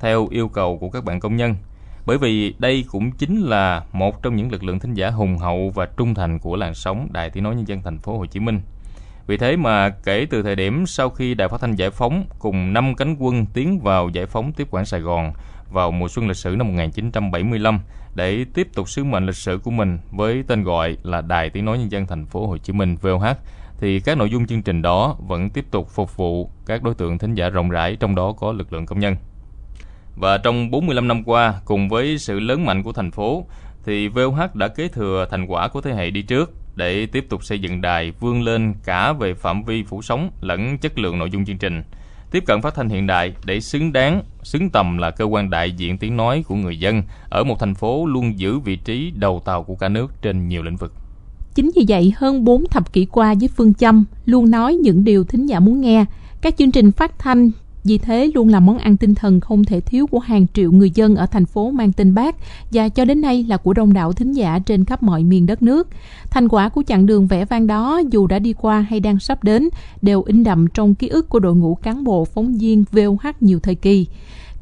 theo 0.00 0.28
yêu 0.30 0.48
cầu 0.48 0.78
của 0.78 0.90
các 0.90 1.04
bạn 1.04 1.20
công 1.20 1.36
nhân 1.36 1.54
bởi 2.06 2.18
vì 2.18 2.54
đây 2.58 2.84
cũng 2.90 3.10
chính 3.10 3.40
là 3.40 3.82
một 3.92 4.22
trong 4.22 4.36
những 4.36 4.52
lực 4.52 4.64
lượng 4.64 4.78
thính 4.78 4.94
giả 4.94 5.10
hùng 5.10 5.38
hậu 5.38 5.70
và 5.74 5.86
trung 5.96 6.14
thành 6.14 6.38
của 6.38 6.56
làn 6.56 6.74
sóng 6.74 7.08
Đài 7.10 7.30
Tiếng 7.30 7.44
nói 7.44 7.54
nhân 7.54 7.68
dân 7.68 7.82
thành 7.82 7.98
phố 7.98 8.18
Hồ 8.18 8.26
Chí 8.26 8.40
Minh. 8.40 8.60
Vì 9.26 9.36
thế 9.36 9.56
mà 9.56 9.88
kể 9.88 10.26
từ 10.30 10.42
thời 10.42 10.56
điểm 10.56 10.86
sau 10.86 11.10
khi 11.10 11.34
Đài 11.34 11.48
Phát 11.48 11.60
thanh 11.60 11.74
Giải 11.74 11.90
phóng 11.90 12.24
cùng 12.38 12.72
năm 12.72 12.94
cánh 12.94 13.16
quân 13.18 13.46
tiến 13.46 13.80
vào 13.80 14.08
giải 14.08 14.26
phóng 14.26 14.52
tiếp 14.52 14.68
quản 14.70 14.84
Sài 14.84 15.00
Gòn 15.00 15.32
vào 15.72 15.90
mùa 15.90 16.08
xuân 16.08 16.28
lịch 16.28 16.36
sử 16.36 16.56
năm 16.56 16.68
1975 16.68 17.80
để 18.14 18.44
tiếp 18.54 18.68
tục 18.74 18.88
sứ 18.88 19.04
mệnh 19.04 19.26
lịch 19.26 19.36
sử 19.36 19.58
của 19.62 19.70
mình 19.70 19.98
với 20.10 20.44
tên 20.46 20.64
gọi 20.64 20.96
là 21.02 21.20
Đài 21.20 21.50
Tiếng 21.50 21.64
nói 21.64 21.78
nhân 21.78 21.92
dân 21.92 22.06
thành 22.06 22.26
phố 22.26 22.46
Hồ 22.46 22.58
Chí 22.58 22.72
Minh 22.72 22.96
VOH 22.96 23.26
thì 23.78 24.00
các 24.00 24.18
nội 24.18 24.30
dung 24.30 24.46
chương 24.46 24.62
trình 24.62 24.82
đó 24.82 25.16
vẫn 25.20 25.50
tiếp 25.50 25.64
tục 25.70 25.88
phục 25.90 26.16
vụ 26.16 26.50
các 26.66 26.82
đối 26.82 26.94
tượng 26.94 27.18
thính 27.18 27.34
giả 27.34 27.48
rộng 27.48 27.70
rãi 27.70 27.96
trong 27.96 28.14
đó 28.14 28.32
có 28.32 28.52
lực 28.52 28.72
lượng 28.72 28.86
công 28.86 29.00
nhân. 29.00 29.16
Và 30.16 30.38
trong 30.38 30.70
45 30.70 31.08
năm 31.08 31.24
qua, 31.24 31.54
cùng 31.64 31.88
với 31.88 32.18
sự 32.18 32.40
lớn 32.40 32.66
mạnh 32.66 32.82
của 32.82 32.92
thành 32.92 33.10
phố, 33.10 33.46
thì 33.84 34.08
VOH 34.08 34.54
đã 34.54 34.68
kế 34.68 34.88
thừa 34.88 35.26
thành 35.30 35.46
quả 35.46 35.68
của 35.68 35.80
thế 35.80 35.94
hệ 35.94 36.10
đi 36.10 36.22
trước 36.22 36.52
để 36.74 37.06
tiếp 37.06 37.26
tục 37.28 37.44
xây 37.44 37.58
dựng 37.58 37.80
đài 37.80 38.10
vươn 38.10 38.42
lên 38.42 38.74
cả 38.84 39.12
về 39.12 39.34
phạm 39.34 39.62
vi 39.62 39.82
phủ 39.82 40.02
sóng 40.02 40.30
lẫn 40.40 40.78
chất 40.78 40.98
lượng 40.98 41.18
nội 41.18 41.30
dung 41.30 41.44
chương 41.44 41.58
trình, 41.58 41.82
tiếp 42.32 42.44
cận 42.46 42.62
phát 42.62 42.74
thanh 42.74 42.88
hiện 42.88 43.06
đại 43.06 43.34
để 43.44 43.60
xứng 43.60 43.92
đáng, 43.92 44.22
xứng 44.42 44.70
tầm 44.70 44.98
là 44.98 45.10
cơ 45.10 45.24
quan 45.24 45.50
đại 45.50 45.72
diện 45.72 45.98
tiếng 45.98 46.16
nói 46.16 46.44
của 46.48 46.54
người 46.54 46.78
dân 46.78 47.02
ở 47.30 47.44
một 47.44 47.60
thành 47.60 47.74
phố 47.74 48.06
luôn 48.06 48.38
giữ 48.38 48.58
vị 48.58 48.76
trí 48.76 49.12
đầu 49.16 49.42
tàu 49.44 49.62
của 49.62 49.74
cả 49.74 49.88
nước 49.88 50.22
trên 50.22 50.48
nhiều 50.48 50.62
lĩnh 50.62 50.76
vực. 50.76 50.92
Chính 51.54 51.70
vì 51.76 51.84
vậy, 51.88 52.12
hơn 52.16 52.44
4 52.44 52.66
thập 52.66 52.92
kỷ 52.92 53.04
qua 53.04 53.34
với 53.40 53.48
phương 53.48 53.74
châm 53.74 54.04
luôn 54.24 54.50
nói 54.50 54.74
những 54.74 55.04
điều 55.04 55.24
thính 55.24 55.46
giả 55.46 55.60
muốn 55.60 55.80
nghe, 55.80 56.04
các 56.40 56.56
chương 56.56 56.70
trình 56.70 56.92
phát 56.92 57.18
thanh 57.18 57.50
vì 57.84 57.98
thế 57.98 58.30
luôn 58.34 58.48
là 58.48 58.60
món 58.60 58.78
ăn 58.78 58.96
tinh 58.96 59.14
thần 59.14 59.40
không 59.40 59.64
thể 59.64 59.80
thiếu 59.80 60.06
của 60.06 60.18
hàng 60.18 60.46
triệu 60.54 60.72
người 60.72 60.90
dân 60.94 61.16
ở 61.16 61.26
thành 61.26 61.46
phố 61.46 61.70
mang 61.70 61.92
tên 61.92 62.14
Bác 62.14 62.36
và 62.72 62.88
cho 62.88 63.04
đến 63.04 63.20
nay 63.20 63.44
là 63.48 63.56
của 63.56 63.72
đông 63.72 63.92
đảo 63.92 64.12
thính 64.12 64.32
giả 64.32 64.58
trên 64.58 64.84
khắp 64.84 65.02
mọi 65.02 65.24
miền 65.24 65.46
đất 65.46 65.62
nước. 65.62 65.88
Thành 66.30 66.48
quả 66.48 66.68
của 66.68 66.82
chặng 66.86 67.06
đường 67.06 67.26
vẽ 67.26 67.44
vang 67.44 67.66
đó 67.66 68.02
dù 68.10 68.26
đã 68.26 68.38
đi 68.38 68.52
qua 68.52 68.80
hay 68.80 69.00
đang 69.00 69.18
sắp 69.18 69.44
đến 69.44 69.68
đều 70.02 70.22
in 70.22 70.44
đậm 70.44 70.66
trong 70.68 70.94
ký 70.94 71.08
ức 71.08 71.28
của 71.28 71.38
đội 71.38 71.56
ngũ 71.56 71.74
cán 71.74 72.04
bộ 72.04 72.24
phóng 72.24 72.58
viên 72.58 72.84
VOH 72.92 73.42
nhiều 73.42 73.60
thời 73.60 73.74
kỳ. 73.74 74.06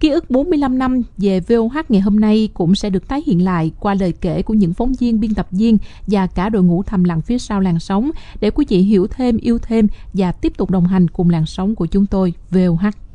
Ký 0.01 0.09
ức 0.09 0.31
45 0.31 0.79
năm 0.79 1.03
về 1.19 1.41
VOH 1.41 1.91
ngày 1.91 2.01
hôm 2.01 2.21
nay 2.21 2.49
cũng 2.55 2.75
sẽ 2.75 2.91
được 2.91 3.09
tái 3.09 3.23
hiện 3.27 3.45
lại 3.45 3.73
qua 3.81 3.95
lời 3.95 4.13
kể 4.21 4.43
của 4.43 4.55
những 4.55 4.75
phóng 4.75 4.93
viên, 4.93 5.21
biên 5.21 5.35
tập 5.35 5.47
viên 5.51 5.79
và 6.07 6.27
cả 6.27 6.49
đội 6.49 6.63
ngũ 6.63 6.83
thầm 6.83 7.05
lặng 7.05 7.21
phía 7.21 7.39
sau 7.39 7.61
làn 7.61 7.79
sóng 7.79 8.11
để 8.41 8.51
quý 8.51 8.65
vị 8.69 8.79
hiểu 8.79 9.07
thêm, 9.07 9.37
yêu 9.37 9.59
thêm 9.59 9.87
và 10.13 10.33
tiếp 10.33 10.53
tục 10.57 10.71
đồng 10.71 10.87
hành 10.87 11.09
cùng 11.09 11.31
làn 11.31 11.47
sóng 11.47 11.75
của 11.75 11.87
chúng 11.87 12.07
tôi 12.07 12.33
VOH. 12.51 13.10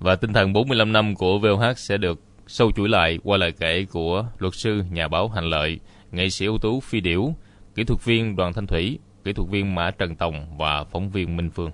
Và 0.00 0.16
tinh 0.16 0.32
thần 0.32 0.52
45 0.52 0.92
năm 0.92 1.14
của 1.14 1.38
VOH 1.38 1.76
sẽ 1.76 1.96
được 1.96 2.18
sâu 2.46 2.72
chuỗi 2.72 2.88
lại 2.88 3.18
qua 3.24 3.38
lời 3.38 3.52
kể 3.60 3.86
của 3.92 4.24
luật 4.38 4.54
sư, 4.54 4.82
nhà 4.92 5.08
báo 5.08 5.28
Hành 5.28 5.44
Lợi, 5.44 5.80
nghệ 6.12 6.28
sĩ 6.28 6.46
ưu 6.46 6.58
tú 6.58 6.80
Phi 6.80 7.00
Điểu, 7.00 7.34
kỹ 7.74 7.84
thuật 7.84 8.04
viên 8.04 8.36
Đoàn 8.36 8.52
Thanh 8.52 8.66
Thủy, 8.66 8.98
kỹ 9.24 9.32
thuật 9.32 9.48
viên 9.48 9.74
Mã 9.74 9.90
Trần 9.90 10.16
Tòng 10.16 10.46
và 10.58 10.84
phóng 10.84 11.10
viên 11.10 11.36
Minh 11.36 11.50
Phương. 11.54 11.70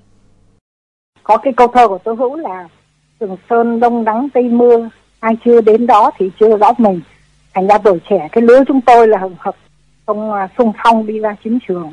Có 1.23 1.37
cái 1.37 1.53
câu 1.57 1.69
thơ 1.75 1.89
của 1.89 1.99
Tô 1.99 2.13
Hữu 2.13 2.37
là 2.37 2.69
Trường 3.21 3.37
Sơn 3.51 3.81
đông 3.81 4.05
nắng 4.05 4.29
tây 4.35 4.43
mưa, 4.45 4.89
ai 5.21 5.35
chưa 5.45 5.61
đến 5.61 5.87
đó 5.87 6.11
thì 6.19 6.31
chưa 6.41 6.57
rõ 6.57 6.73
mình. 6.79 7.01
Thành 7.55 7.67
ra 7.67 7.79
tuổi 7.79 7.99
trẻ 8.11 8.29
cái 8.33 8.43
lứa 8.43 8.63
chúng 8.69 8.81
tôi 8.81 9.09
là 9.09 9.19
hừng 9.19 9.37
hực 9.39 9.57
không 10.07 10.33
à, 10.33 10.49
sung 10.59 10.73
phong 10.85 11.07
đi 11.07 11.19
ra 11.19 11.37
chiến 11.45 11.59
trường. 11.69 11.93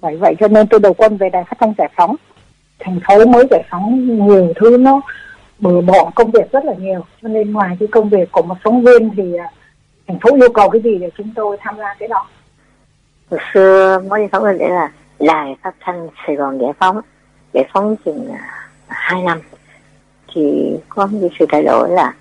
Bởi 0.00 0.16
vậy 0.16 0.34
cho 0.40 0.48
nên 0.48 0.66
tôi 0.66 0.80
đầu 0.80 0.94
quân 0.94 1.16
về 1.16 1.28
đài 1.30 1.44
phát 1.44 1.56
thanh 1.60 1.74
giải 1.78 1.88
phóng. 1.96 2.16
Thành 2.78 3.00
phố 3.08 3.26
mới 3.26 3.46
giải 3.50 3.62
phóng 3.70 4.16
nhiều 4.26 4.52
thứ 4.56 4.76
nó 4.80 5.00
bừa 5.58 5.80
bộn 5.80 6.12
công 6.14 6.30
việc 6.30 6.52
rất 6.52 6.64
là 6.64 6.74
nhiều. 6.74 7.00
Cho 7.22 7.28
nên 7.28 7.52
ngoài 7.52 7.76
cái 7.80 7.88
công 7.92 8.08
việc 8.08 8.32
của 8.32 8.42
một 8.42 8.56
phóng 8.64 8.82
viên 8.82 9.10
thì 9.16 9.34
à, 9.36 9.50
thành 10.06 10.18
phố 10.18 10.36
yêu 10.36 10.48
cầu 10.54 10.70
cái 10.70 10.82
gì 10.82 10.98
để 10.98 11.10
chúng 11.18 11.32
tôi 11.34 11.56
tham 11.60 11.76
gia 11.78 11.94
cái 11.98 12.08
đó? 12.08 12.26
Hồi 13.30 13.40
xưa 13.54 14.00
mới 14.08 14.22
đi 14.22 14.28
phóng 14.32 14.44
viên 14.44 14.58
để 14.58 14.68
là 14.68 14.92
đài 15.20 15.56
phát 15.62 15.74
thanh 15.80 16.08
Sài 16.26 16.36
Gòn 16.36 16.58
giải 16.60 16.72
phóng 16.78 17.00
giải 17.52 17.64
phóng 17.72 17.96
chừng 18.04 18.28
à, 18.32 18.68
hai 18.86 19.22
năm. 19.22 19.38
Thì 20.34 20.76
có 20.88 21.06
một 21.06 21.28
sự 21.38 21.46
thay 21.48 21.62
đổi 21.62 21.90
là 21.90 22.14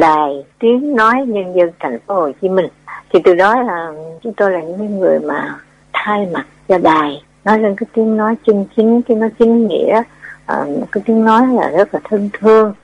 đài 0.00 0.44
tiếng 0.58 0.96
nói 0.96 1.24
nhân 1.26 1.54
dân 1.54 1.70
thành 1.78 1.98
phố 2.06 2.14
Hồ 2.14 2.30
Chí 2.42 2.48
Minh. 2.48 2.66
Thì 3.12 3.20
từ 3.24 3.34
đó 3.34 3.62
là 3.62 3.92
chúng 4.22 4.32
tôi 4.32 4.50
là 4.50 4.60
những 4.60 4.98
người 4.98 5.18
mà 5.20 5.58
thay 5.92 6.26
mặt 6.32 6.46
cho 6.68 6.78
đài 6.78 7.22
nói 7.44 7.58
lên 7.58 7.76
cái 7.76 7.86
tiếng 7.94 8.16
nói 8.16 8.36
chân 8.46 8.66
chính 8.76 9.02
cái 9.02 9.16
nói 9.16 9.30
chính 9.38 9.66
nghĩa 9.66 10.02
à, 10.50 10.66
cái 10.92 11.02
tiếng 11.06 11.24
nói 11.24 11.46
là 11.46 11.70
rất 11.70 11.94
là 11.94 12.00
thân 12.04 12.30
thương. 12.32 12.74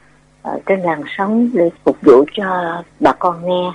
Ở 0.43 0.59
trên 0.67 0.81
làn 0.81 1.03
sóng 1.17 1.51
để 1.55 1.71
phục 1.85 1.97
vụ 2.03 2.25
cho 2.33 2.83
bà 3.01 3.13
con 3.13 3.47
nghe. 3.47 3.73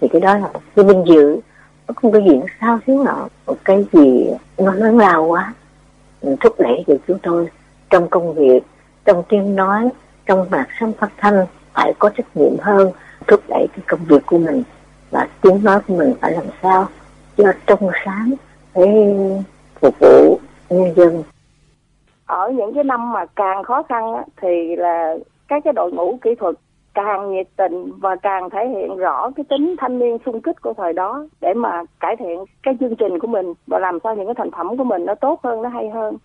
Thì 0.00 0.08
cái 0.08 0.20
đó 0.20 0.34
là 0.34 0.48
một 0.52 0.60
cái 0.76 0.84
vinh 0.84 1.04
dự. 1.06 1.40
Nó 1.88 1.94
không 1.96 2.12
có 2.12 2.18
gì 2.18 2.36
nó 2.36 2.46
sao 2.60 2.78
xíu 2.86 3.04
nọ 3.04 3.28
một 3.46 3.56
cái 3.64 3.86
gì 3.92 4.30
nó 4.58 4.72
lớn 4.72 4.98
lao 4.98 5.24
quá. 5.24 5.54
Ừ, 6.20 6.36
thúc 6.40 6.54
đẩy 6.58 6.84
được 6.86 6.98
chúng 7.08 7.18
tôi 7.22 7.48
trong 7.90 8.08
công 8.08 8.34
việc 8.34 8.60
trong 9.04 9.22
tiếng 9.28 9.56
nói 9.56 9.88
trong 10.26 10.50
mạng 10.50 10.68
sống 10.80 10.92
phát 10.92 11.10
thanh 11.16 11.46
phải 11.72 11.92
có 11.98 12.08
trách 12.08 12.36
nhiệm 12.36 12.58
hơn 12.60 12.92
thúc 13.26 13.40
đẩy 13.48 13.66
cái 13.72 13.84
công 13.86 14.04
việc 14.04 14.26
của 14.26 14.38
mình. 14.38 14.62
Và 15.10 15.28
tiếng 15.40 15.64
nói 15.64 15.80
của 15.88 15.96
mình 15.96 16.14
phải 16.20 16.32
làm 16.32 16.44
sao 16.62 16.88
cho 17.36 17.52
trong 17.66 17.90
sáng 18.04 18.32
để 18.74 19.14
phục 19.80 19.94
vụ 20.00 20.38
nhân 20.70 20.94
dân 20.96 21.22
ở 22.32 22.50
những 22.50 22.74
cái 22.74 22.84
năm 22.84 23.12
mà 23.12 23.26
càng 23.36 23.62
khó 23.62 23.82
khăn 23.82 24.14
á, 24.14 24.24
thì 24.42 24.76
là 24.76 25.14
các 25.48 25.64
cái 25.64 25.72
đội 25.72 25.92
ngũ 25.92 26.18
kỹ 26.22 26.30
thuật 26.40 26.54
càng 26.94 27.32
nhiệt 27.32 27.46
tình 27.56 27.92
và 27.98 28.16
càng 28.16 28.50
thể 28.50 28.68
hiện 28.68 28.96
rõ 28.96 29.30
cái 29.36 29.44
tính 29.48 29.76
thanh 29.78 29.98
niên 29.98 30.18
sung 30.26 30.40
kích 30.40 30.62
của 30.62 30.72
thời 30.76 30.92
đó 30.92 31.26
để 31.40 31.54
mà 31.54 31.82
cải 32.00 32.16
thiện 32.16 32.44
cái 32.62 32.74
chương 32.80 32.96
trình 32.96 33.18
của 33.18 33.26
mình 33.26 33.52
và 33.66 33.78
làm 33.78 33.98
sao 34.04 34.16
những 34.16 34.26
cái 34.26 34.34
thành 34.38 34.50
phẩm 34.50 34.76
của 34.76 34.84
mình 34.84 35.04
nó 35.06 35.14
tốt 35.14 35.40
hơn 35.44 35.62
nó 35.62 35.68
hay 35.68 35.90
hơn 35.90 36.16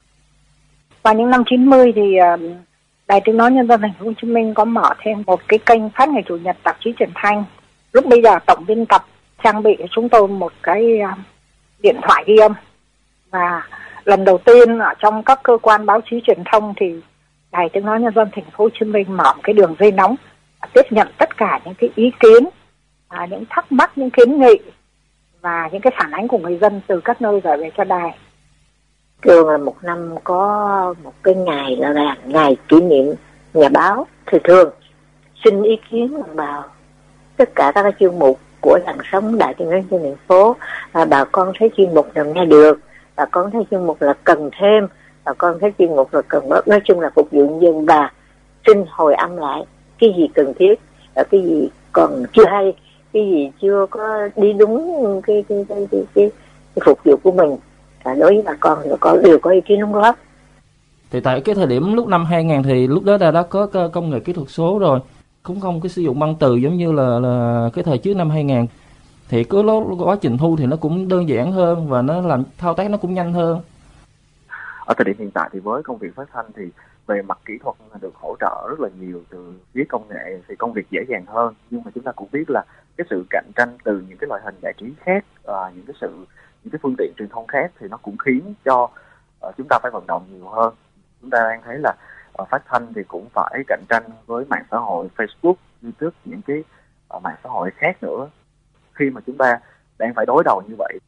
vào 1.03 1.13
những 1.13 1.29
năm 1.29 1.43
90 1.45 1.93
thì 1.95 2.17
ờ, 2.17 2.37
Đài 3.07 3.21
Tiếng 3.25 3.37
nói 3.37 3.51
Nhân 3.51 3.67
dân 3.67 3.81
Thành 3.81 3.93
phố 3.99 4.05
Hồ 4.05 4.11
Chí 4.21 4.27
Minh 4.27 4.53
có 4.53 4.65
mở 4.65 4.93
thêm 4.99 5.23
một 5.25 5.39
cái 5.47 5.59
kênh 5.59 5.89
phát 5.89 6.09
ngày 6.09 6.23
chủ 6.27 6.37
nhật 6.37 6.57
tạp 6.63 6.77
chí 6.79 6.93
truyền 6.99 7.09
thanh. 7.15 7.43
Lúc 7.93 8.05
bây 8.05 8.21
giờ 8.21 8.39
tổng 8.45 8.63
biên 8.67 8.85
tập 8.85 9.05
trang 9.43 9.63
bị 9.63 9.75
cho 9.79 9.85
chúng 9.91 10.09
tôi 10.09 10.27
một 10.27 10.51
cái 10.63 10.99
ờ, 10.99 11.11
điện 11.79 11.95
thoại 12.01 12.23
ghi 12.27 12.37
âm 12.37 12.53
và 13.31 13.61
lần 14.07 14.25
đầu 14.25 14.37
tiên 14.37 14.79
ở 14.79 14.93
trong 14.99 15.23
các 15.23 15.39
cơ 15.43 15.57
quan 15.61 15.85
báo 15.85 16.01
chí 16.09 16.21
truyền 16.27 16.43
thông 16.51 16.73
thì 16.77 16.95
Đài 17.51 17.69
Tiếng 17.73 17.85
nói 17.85 17.99
Nhân 17.99 18.13
dân 18.15 18.29
Thành 18.31 18.45
phố 18.45 18.63
Hồ 18.63 18.69
Chí 18.79 18.85
Minh 18.85 19.17
mở 19.17 19.33
một 19.35 19.41
cái 19.43 19.53
đường 19.53 19.75
dây 19.79 19.91
nóng 19.91 20.15
tiếp 20.73 20.81
nhận 20.89 21.07
tất 21.17 21.37
cả 21.37 21.59
những 21.65 21.73
cái 21.73 21.89
ý 21.95 22.11
kiến, 22.19 22.49
à, 23.07 23.27
những 23.31 23.43
thắc 23.49 23.71
mắc, 23.71 23.97
những 23.97 24.09
kiến 24.09 24.39
nghị 24.39 24.59
và 25.41 25.69
những 25.71 25.81
cái 25.81 25.93
phản 25.97 26.11
ánh 26.11 26.27
của 26.27 26.37
người 26.37 26.57
dân 26.57 26.81
từ 26.87 27.01
các 27.01 27.21
nơi 27.21 27.41
gửi 27.43 27.57
về 27.57 27.71
cho 27.77 27.83
đài. 27.83 28.17
Thường 29.21 29.49
là 29.49 29.57
một 29.57 29.75
năm 29.83 30.15
có 30.23 30.95
một 31.03 31.13
cái 31.23 31.35
ngày 31.35 31.75
là, 31.75 31.89
là 31.89 32.15
ngày 32.25 32.57
kỷ 32.67 32.81
niệm 32.81 33.15
nhà 33.53 33.69
báo 33.69 34.07
thì 34.25 34.37
thường 34.43 34.69
xin 35.43 35.63
ý 35.63 35.79
kiến 35.89 36.21
vào 36.33 36.63
tất 37.37 37.49
cả 37.55 37.71
các 37.75 37.95
chuyên 37.99 38.19
mục 38.19 38.39
của 38.61 38.79
làn 38.85 38.97
sóng 39.11 39.37
đại 39.37 39.53
tiếng 39.57 39.69
nói 39.69 39.83
trên 39.91 40.01
thành 40.03 40.15
phố 40.27 40.55
à, 40.91 41.05
bà 41.05 41.23
con 41.23 41.51
thấy 41.59 41.69
chuyên 41.77 41.93
mục 41.95 42.15
nào 42.15 42.25
nghe 42.25 42.45
được? 42.45 42.79
Bà 43.17 43.25
con 43.25 43.51
thấy 43.51 43.63
chuyên 43.71 43.85
mục 43.85 44.01
là 44.01 44.13
cần 44.23 44.49
thêm 44.59 44.87
bà 45.25 45.33
con 45.33 45.59
thấy 45.61 45.71
chuyên 45.79 45.95
mục 45.95 46.13
là 46.13 46.21
cần 46.21 46.49
bớt 46.49 46.67
nói 46.67 46.79
chung 46.85 46.99
là 46.99 47.09
phục 47.15 47.27
vụ 47.31 47.59
dân 47.59 47.85
và 47.85 48.11
xin 48.67 48.83
hồi 48.89 49.15
âm 49.15 49.37
lại 49.37 49.63
cái 49.99 50.13
gì 50.17 50.27
cần 50.33 50.53
thiết 50.59 50.75
và 51.15 51.23
cái 51.23 51.41
gì 51.41 51.69
còn 51.91 52.23
chưa 52.33 52.45
hay 52.45 52.73
cái 53.13 53.23
gì 53.31 53.51
chưa 53.61 53.85
có 53.89 54.29
đi 54.35 54.53
đúng 54.53 55.21
cái 55.27 55.45
cái 55.49 55.65
cái 55.69 55.87
cái, 55.91 56.03
cái, 56.15 56.29
cái 56.75 56.81
phục 56.85 56.99
vụ 57.03 57.17
của 57.23 57.31
mình. 57.31 57.57
Và 58.03 58.13
đối 58.13 58.33
với 58.33 58.43
bà 58.45 58.53
con 58.59 58.79
thì 58.83 58.89
có 58.99 59.17
đều 59.23 59.39
có 59.39 59.51
ý 59.51 59.61
kiến 59.61 59.79
đóng 59.79 59.93
góp. 59.93 60.15
Thì 61.11 61.19
tại 61.19 61.41
cái 61.41 61.55
thời 61.55 61.67
điểm 61.67 61.93
lúc 61.93 62.07
năm 62.07 62.25
2000 62.25 62.63
thì 62.63 62.87
lúc 62.87 63.03
đó 63.03 63.17
đã 63.17 63.31
đã 63.31 63.43
có 63.43 63.67
công 63.93 64.09
nghệ 64.09 64.19
kỹ 64.19 64.33
thuật 64.33 64.49
số 64.49 64.79
rồi. 64.79 64.99
Cũng 65.43 65.59
không 65.59 65.81
cái 65.81 65.89
sử 65.89 66.01
dụng 66.01 66.19
băng 66.19 66.35
từ 66.35 66.55
giống 66.55 66.77
như 66.77 66.91
là 66.91 67.19
là 67.19 67.69
cái 67.73 67.83
thời 67.83 67.97
trước 67.97 68.13
năm 68.15 68.29
2000 68.29 68.65
thì 69.29 69.43
cái 69.43 69.61
quá 69.99 70.17
trình 70.21 70.37
thu 70.37 70.55
thì 70.59 70.65
nó 70.65 70.75
cũng 70.75 71.07
đơn 71.07 71.29
giản 71.29 71.51
hơn 71.51 71.89
và 71.89 72.01
nó 72.01 72.21
làm 72.21 72.43
thao 72.57 72.73
tác 72.73 72.89
nó 72.89 72.97
cũng 72.97 73.13
nhanh 73.13 73.33
hơn. 73.33 73.61
Ở 74.85 74.93
thời 74.97 75.05
điểm 75.05 75.15
hiện 75.19 75.31
tại 75.31 75.49
thì 75.53 75.59
với 75.59 75.83
công 75.83 75.97
việc 75.97 76.15
phát 76.15 76.29
thanh 76.33 76.45
thì 76.55 76.63
về 77.07 77.21
mặt 77.21 77.39
kỹ 77.45 77.53
thuật 77.63 77.75
được 78.01 78.15
hỗ 78.15 78.35
trợ 78.39 78.67
rất 78.69 78.79
là 78.79 78.89
nhiều 78.99 79.21
từ 79.29 79.53
phía 79.73 79.83
công 79.89 80.07
nghệ 80.09 80.41
thì 80.47 80.55
công 80.55 80.73
việc 80.73 80.89
dễ 80.89 81.01
dàng 81.07 81.25
hơn. 81.27 81.53
Nhưng 81.69 81.81
mà 81.85 81.91
chúng 81.95 82.03
ta 82.03 82.11
cũng 82.11 82.27
biết 82.31 82.49
là 82.49 82.63
cái 82.97 83.07
sự 83.09 83.25
cạnh 83.29 83.51
tranh 83.55 83.77
từ 83.83 84.03
những 84.09 84.17
cái 84.17 84.27
loại 84.27 84.41
hình 84.45 84.55
giải 84.61 84.73
trí 84.77 84.85
khác 84.99 85.25
à, 85.45 85.71
những 85.75 85.85
cái 85.85 85.95
sự 86.01 86.25
những 86.63 86.71
cái 86.71 86.79
phương 86.83 86.95
tiện 86.97 87.13
truyền 87.17 87.29
thông 87.29 87.47
khác 87.47 87.71
thì 87.79 87.87
nó 87.87 87.97
cũng 87.97 88.17
khiến 88.17 88.53
cho 88.65 88.83
uh, 89.47 89.53
chúng 89.57 89.67
ta 89.69 89.79
phải 89.81 89.91
vận 89.91 90.07
động 90.07 90.25
nhiều 90.31 90.49
hơn. 90.49 90.73
Chúng 91.21 91.29
ta 91.29 91.37
đang 91.49 91.61
thấy 91.65 91.77
là 91.77 91.93
uh, 92.41 92.49
phát 92.49 92.63
thanh 92.65 92.93
thì 92.93 93.01
cũng 93.07 93.27
phải 93.33 93.63
cạnh 93.67 93.83
tranh 93.89 94.03
với 94.25 94.45
mạng 94.45 94.63
xã 94.71 94.77
hội 94.77 95.07
Facebook, 95.17 95.55
YouTube 95.83 96.17
những 96.25 96.41
cái 96.47 96.63
uh, 97.17 97.23
mạng 97.23 97.35
xã 97.43 97.49
hội 97.49 97.69
khác 97.77 98.03
nữa 98.03 98.27
khi 98.97 99.09
mà 99.09 99.21
chúng 99.27 99.37
ta 99.37 99.59
đang 99.97 100.13
phải 100.13 100.25
đối 100.25 100.43
đầu 100.43 100.61
như 100.67 100.75
vậy 100.77 100.99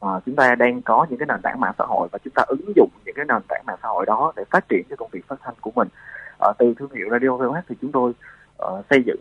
à, 0.00 0.20
chúng 0.26 0.36
ta 0.36 0.54
đang 0.54 0.82
có 0.82 1.06
những 1.10 1.18
cái 1.18 1.26
nền 1.26 1.42
tảng 1.42 1.60
mạng 1.60 1.74
xã 1.78 1.84
hội 1.84 2.08
và 2.12 2.18
chúng 2.24 2.32
ta 2.36 2.42
ứng 2.46 2.72
dụng 2.76 2.90
những 3.04 3.14
cái 3.14 3.24
nền 3.28 3.42
tảng 3.48 3.62
mạng 3.66 3.78
xã 3.82 3.88
hội 3.88 4.06
đó 4.06 4.32
để 4.36 4.44
phát 4.50 4.68
triển 4.68 4.82
cho 4.90 4.96
công 4.96 5.10
việc 5.12 5.28
phát 5.28 5.36
thanh 5.42 5.54
của 5.60 5.70
mình. 5.74 5.88
À, 6.40 6.48
từ 6.58 6.74
thương 6.78 6.94
hiệu 6.94 7.08
radio 7.10 7.36
VOH 7.36 7.56
thì 7.68 7.76
chúng 7.80 7.92
tôi 7.92 8.12
uh, 8.62 8.84
xây 8.90 9.02
dựng 9.06 9.20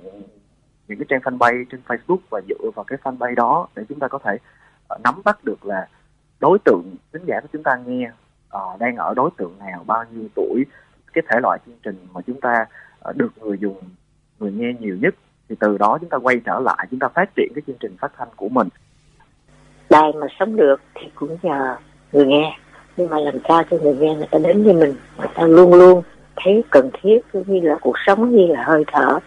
những 0.87 0.97
cái 0.99 1.05
trang 1.09 1.21
fanpage 1.21 1.65
trên 1.71 1.81
Facebook 1.87 2.17
và 2.29 2.41
dựa 2.49 2.69
vào 2.75 2.83
cái 2.83 2.99
fanpage 3.03 3.35
đó 3.35 3.67
để 3.75 3.83
chúng 3.89 3.99
ta 3.99 4.07
có 4.07 4.19
thể 4.23 4.37
uh, 4.95 5.01
nắm 5.03 5.21
bắt 5.25 5.43
được 5.43 5.65
là 5.65 5.87
đối 6.39 6.59
tượng 6.65 6.95
khán 7.13 7.25
giả 7.25 7.39
của 7.41 7.47
chúng 7.53 7.63
ta 7.63 7.75
nghe 7.85 8.11
uh, 8.57 8.79
đang 8.79 8.95
ở 8.95 9.13
đối 9.13 9.29
tượng 9.37 9.59
nào 9.59 9.83
bao 9.87 10.05
nhiêu 10.11 10.27
tuổi 10.35 10.65
cái 11.13 11.23
thể 11.29 11.39
loại 11.43 11.59
chương 11.65 11.77
trình 11.83 12.07
mà 12.13 12.21
chúng 12.27 12.41
ta 12.41 12.65
uh, 13.09 13.15
được 13.15 13.37
người 13.37 13.57
dùng 13.57 13.77
người 14.39 14.51
nghe 14.51 14.73
nhiều 14.79 14.97
nhất 15.01 15.15
thì 15.49 15.55
từ 15.59 15.77
đó 15.77 15.97
chúng 16.01 16.09
ta 16.09 16.17
quay 16.17 16.41
trở 16.45 16.59
lại, 16.59 16.87
chúng 16.91 16.99
ta 16.99 17.07
phát 17.07 17.35
triển 17.35 17.51
cái 17.55 17.61
chương 17.67 17.77
trình 17.79 17.97
phát 17.99 18.11
thanh 18.17 18.27
của 18.35 18.49
mình. 18.49 18.67
Đài 19.89 20.13
mà 20.13 20.27
sống 20.39 20.55
được 20.55 20.81
thì 20.95 21.07
cũng 21.15 21.37
nhờ 21.41 21.75
người 22.11 22.25
nghe. 22.25 22.57
Nhưng 22.97 23.09
mà 23.09 23.19
làm 23.19 23.35
sao 23.47 23.63
cho 23.71 23.77
người 23.77 23.95
nghe 23.95 24.15
người 24.15 24.27
ta 24.31 24.39
đến 24.39 24.63
với 24.63 24.73
mình, 24.73 24.95
người 25.17 25.27
ta 25.33 25.43
luôn 25.43 25.73
luôn 25.73 26.03
thấy 26.35 26.63
cần 26.69 26.89
thiết, 27.01 27.19
như 27.33 27.59
là 27.63 27.75
cuộc 27.81 27.95
sống 28.05 28.35
như 28.35 28.47
là 28.47 28.63
hơi 28.63 28.83
thở. 28.87 29.19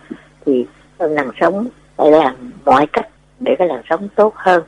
Thì 0.46 0.66
làn 0.98 1.30
sống 1.40 1.68
phải 1.96 2.10
làm 2.10 2.52
mọi 2.64 2.86
cách 2.92 3.08
để 3.40 3.54
cái 3.58 3.68
làn 3.68 3.82
sống 3.90 4.08
tốt 4.14 4.32
hơn. 4.36 4.62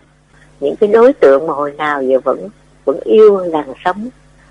Những 0.60 0.76
cái 0.76 0.90
đối 0.92 1.12
tượng 1.12 1.46
mà 1.46 1.54
hồi 1.54 1.72
nào 1.72 2.02
giờ 2.02 2.20
vẫn 2.24 2.48
vẫn 2.84 3.00
yêu 3.04 3.36
làn 3.36 3.72
sống, 3.84 4.08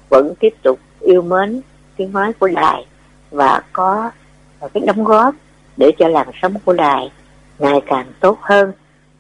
vẫn 0.10 0.34
tiếp 0.40 0.54
tục 0.64 0.80
yêu 1.00 1.22
mến 1.22 1.62
tiếng 1.96 2.14
nói 2.14 2.34
của 2.40 2.48
đài 2.48 2.86
và 3.32 3.62
có 3.74 4.12
cái 4.74 4.84
đóng 4.86 5.04
góp 5.04 5.36
để 5.80 5.92
cho 6.00 6.08
làn 6.08 6.28
sống 6.42 6.54
của 6.66 6.74
đài 6.74 7.12
ngày 7.60 7.82
càng 7.86 8.06
tốt 8.20 8.38
hơn 8.42 8.72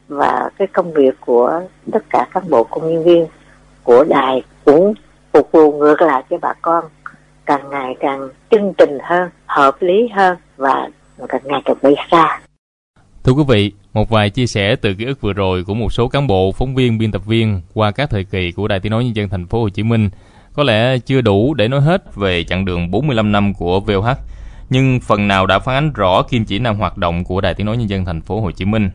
và 0.07 0.49
cái 0.57 0.67
công 0.67 0.93
việc 0.93 1.15
của 1.19 1.61
tất 1.91 2.03
cả 2.09 2.27
cán 2.33 2.49
bộ 2.49 2.63
công 2.63 2.93
nhân 2.93 3.03
viên 3.03 3.25
của 3.83 4.03
đài 4.03 4.43
cũng 4.65 4.93
phục 5.33 5.51
vụ 5.51 5.71
ngược 5.71 6.01
lại 6.01 6.23
cho 6.29 6.37
bà 6.41 6.53
con 6.61 6.85
càng 7.45 7.69
ngày 7.69 7.95
càng 7.99 8.29
chân 8.49 8.73
tình 8.77 8.97
hơn 9.03 9.29
hợp 9.45 9.75
lý 9.79 10.07
hơn 10.15 10.37
và 10.57 10.89
càng 11.29 11.41
ngày 11.43 11.61
càng 11.65 11.77
bay 11.81 11.95
xa. 12.11 12.39
Thưa 13.23 13.33
quý 13.33 13.43
vị, 13.47 13.71
một 13.93 14.09
vài 14.09 14.29
chia 14.29 14.47
sẻ 14.47 14.75
từ 14.75 14.93
ký 14.93 15.05
ức 15.05 15.21
vừa 15.21 15.33
rồi 15.33 15.63
của 15.63 15.73
một 15.73 15.93
số 15.93 16.07
cán 16.07 16.27
bộ, 16.27 16.51
phóng 16.51 16.75
viên, 16.75 16.97
biên 16.97 17.11
tập 17.11 17.21
viên 17.25 17.61
qua 17.73 17.91
các 17.91 18.09
thời 18.09 18.23
kỳ 18.23 18.51
của 18.51 18.67
Đài 18.67 18.79
Tiếng 18.79 18.91
nói 18.91 19.03
nhân 19.03 19.15
dân 19.15 19.29
thành 19.29 19.47
phố 19.47 19.61
Hồ 19.61 19.69
Chí 19.69 19.83
Minh. 19.83 20.09
Có 20.53 20.63
lẽ 20.63 20.97
chưa 20.97 21.21
đủ 21.21 21.53
để 21.53 21.67
nói 21.67 21.81
hết 21.81 22.15
về 22.15 22.43
chặng 22.43 22.65
đường 22.65 22.91
45 22.91 23.31
năm 23.31 23.53
của 23.53 23.79
VOH, 23.79 24.17
nhưng 24.69 24.99
phần 24.99 25.27
nào 25.27 25.45
đã 25.45 25.59
phản 25.59 25.75
ánh 25.75 25.93
rõ 25.93 26.21
kim 26.21 26.45
chỉ 26.45 26.59
nam 26.59 26.75
hoạt 26.75 26.97
động 26.97 27.23
của 27.23 27.41
Đài 27.41 27.53
Tiếng 27.53 27.65
nói 27.65 27.77
nhân 27.77 27.89
dân 27.89 28.05
thành 28.05 28.21
phố 28.21 28.41
Hồ 28.41 28.51
Chí 28.51 28.65
Minh. 28.65 28.89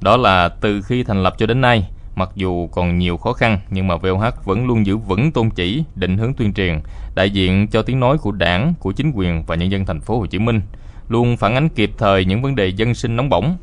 Đó 0.00 0.16
là 0.16 0.48
từ 0.48 0.82
khi 0.82 1.02
thành 1.02 1.22
lập 1.22 1.34
cho 1.38 1.46
đến 1.46 1.60
nay, 1.60 1.88
mặc 2.14 2.30
dù 2.34 2.66
còn 2.66 2.98
nhiều 2.98 3.16
khó 3.16 3.32
khăn 3.32 3.58
nhưng 3.70 3.88
mà 3.88 3.96
VOH 3.96 4.44
vẫn 4.44 4.66
luôn 4.66 4.86
giữ 4.86 4.96
vững 4.96 5.32
tôn 5.32 5.50
chỉ, 5.50 5.84
định 5.94 6.18
hướng 6.18 6.34
tuyên 6.34 6.54
truyền, 6.54 6.80
đại 7.14 7.30
diện 7.30 7.68
cho 7.68 7.82
tiếng 7.82 8.00
nói 8.00 8.18
của 8.18 8.32
Đảng, 8.32 8.74
của 8.80 8.92
chính 8.92 9.12
quyền 9.14 9.42
và 9.46 9.54
nhân 9.54 9.70
dân 9.70 9.86
thành 9.86 10.00
phố 10.00 10.18
Hồ 10.18 10.26
Chí 10.26 10.38
Minh, 10.38 10.60
luôn 11.08 11.36
phản 11.36 11.54
ánh 11.54 11.68
kịp 11.68 11.90
thời 11.98 12.24
những 12.24 12.42
vấn 12.42 12.54
đề 12.54 12.66
dân 12.66 12.94
sinh 12.94 13.16
nóng 13.16 13.28
bỏng. 13.28 13.56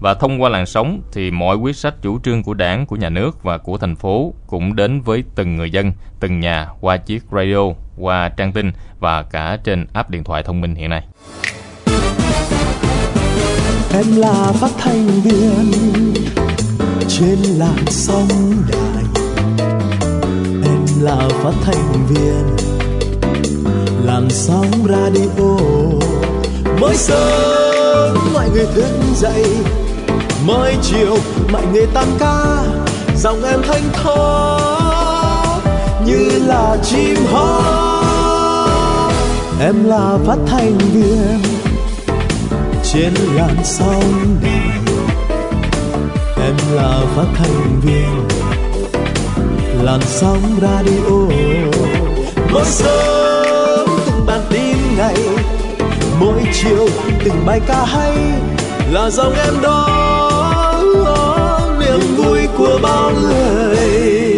Và 0.00 0.14
thông 0.14 0.42
qua 0.42 0.50
làn 0.50 0.66
sóng 0.66 1.02
thì 1.12 1.30
mọi 1.30 1.56
quyết 1.56 1.76
sách 1.76 1.94
chủ 2.02 2.20
trương 2.20 2.42
của 2.42 2.54
Đảng, 2.54 2.86
của 2.86 2.96
nhà 2.96 3.08
nước 3.08 3.42
và 3.42 3.58
của 3.58 3.78
thành 3.78 3.96
phố 3.96 4.34
cũng 4.46 4.76
đến 4.76 5.00
với 5.00 5.24
từng 5.34 5.56
người 5.56 5.70
dân, 5.70 5.92
từng 6.20 6.40
nhà 6.40 6.68
qua 6.80 6.96
chiếc 6.96 7.22
radio, 7.32 7.72
qua 7.96 8.28
trang 8.28 8.52
tin 8.52 8.72
và 9.00 9.22
cả 9.22 9.58
trên 9.64 9.86
app 9.92 10.10
điện 10.10 10.24
thoại 10.24 10.42
thông 10.42 10.60
minh 10.60 10.74
hiện 10.74 10.90
nay. 10.90 11.02
Em 13.94 14.16
là 14.16 14.52
phát 14.54 14.70
thanh 14.78 15.06
viên 15.06 15.72
trên 17.08 17.38
làn 17.42 17.86
sóng 17.86 18.28
đài. 18.68 19.04
Em 20.64 20.86
là 21.00 21.28
phát 21.42 21.54
thanh 21.64 22.06
viên 22.08 22.56
làn 24.04 24.30
sóng 24.30 24.70
radio. 24.88 25.56
Mỗi 26.80 26.94
sớm 26.94 28.16
mọi 28.34 28.50
người 28.50 28.66
thức 28.74 28.90
dậy 29.14 29.44
Mỗi 30.46 30.76
chiều 30.82 31.16
mọi 31.52 31.66
người 31.72 31.86
tan 31.94 32.08
ca. 32.18 32.62
Giọng 33.16 33.44
em 33.44 33.60
thanh 33.62 33.82
thoát 33.92 35.60
như 36.06 36.30
là 36.46 36.76
chim 36.82 37.16
hót. 37.32 37.81
Em 39.64 39.84
là 39.84 40.18
phát 40.26 40.36
thanh 40.46 40.78
viên 40.78 41.38
trên 42.84 43.14
làn 43.34 43.56
sóng 43.64 44.36
đài 44.42 44.78
em 46.46 46.54
là 46.72 47.02
phát 47.16 47.26
thanh 47.34 47.80
viên 47.80 48.28
làn 49.84 50.00
sóng 50.06 50.42
radio. 50.62 51.10
Mỗi 52.52 52.64
sớm 52.64 53.88
từng 54.06 54.26
bản 54.26 54.40
tin 54.50 54.76
ngày, 54.96 55.16
mỗi 56.20 56.42
chiều 56.52 56.88
từng 57.24 57.46
bài 57.46 57.60
ca 57.66 57.84
hay 57.84 58.16
là 58.92 59.10
dòng 59.10 59.32
em 59.32 59.54
đó 59.62 60.82
niềm 61.80 62.16
vui 62.16 62.38
của 62.58 62.78
bao 62.82 63.12
người. 63.22 64.36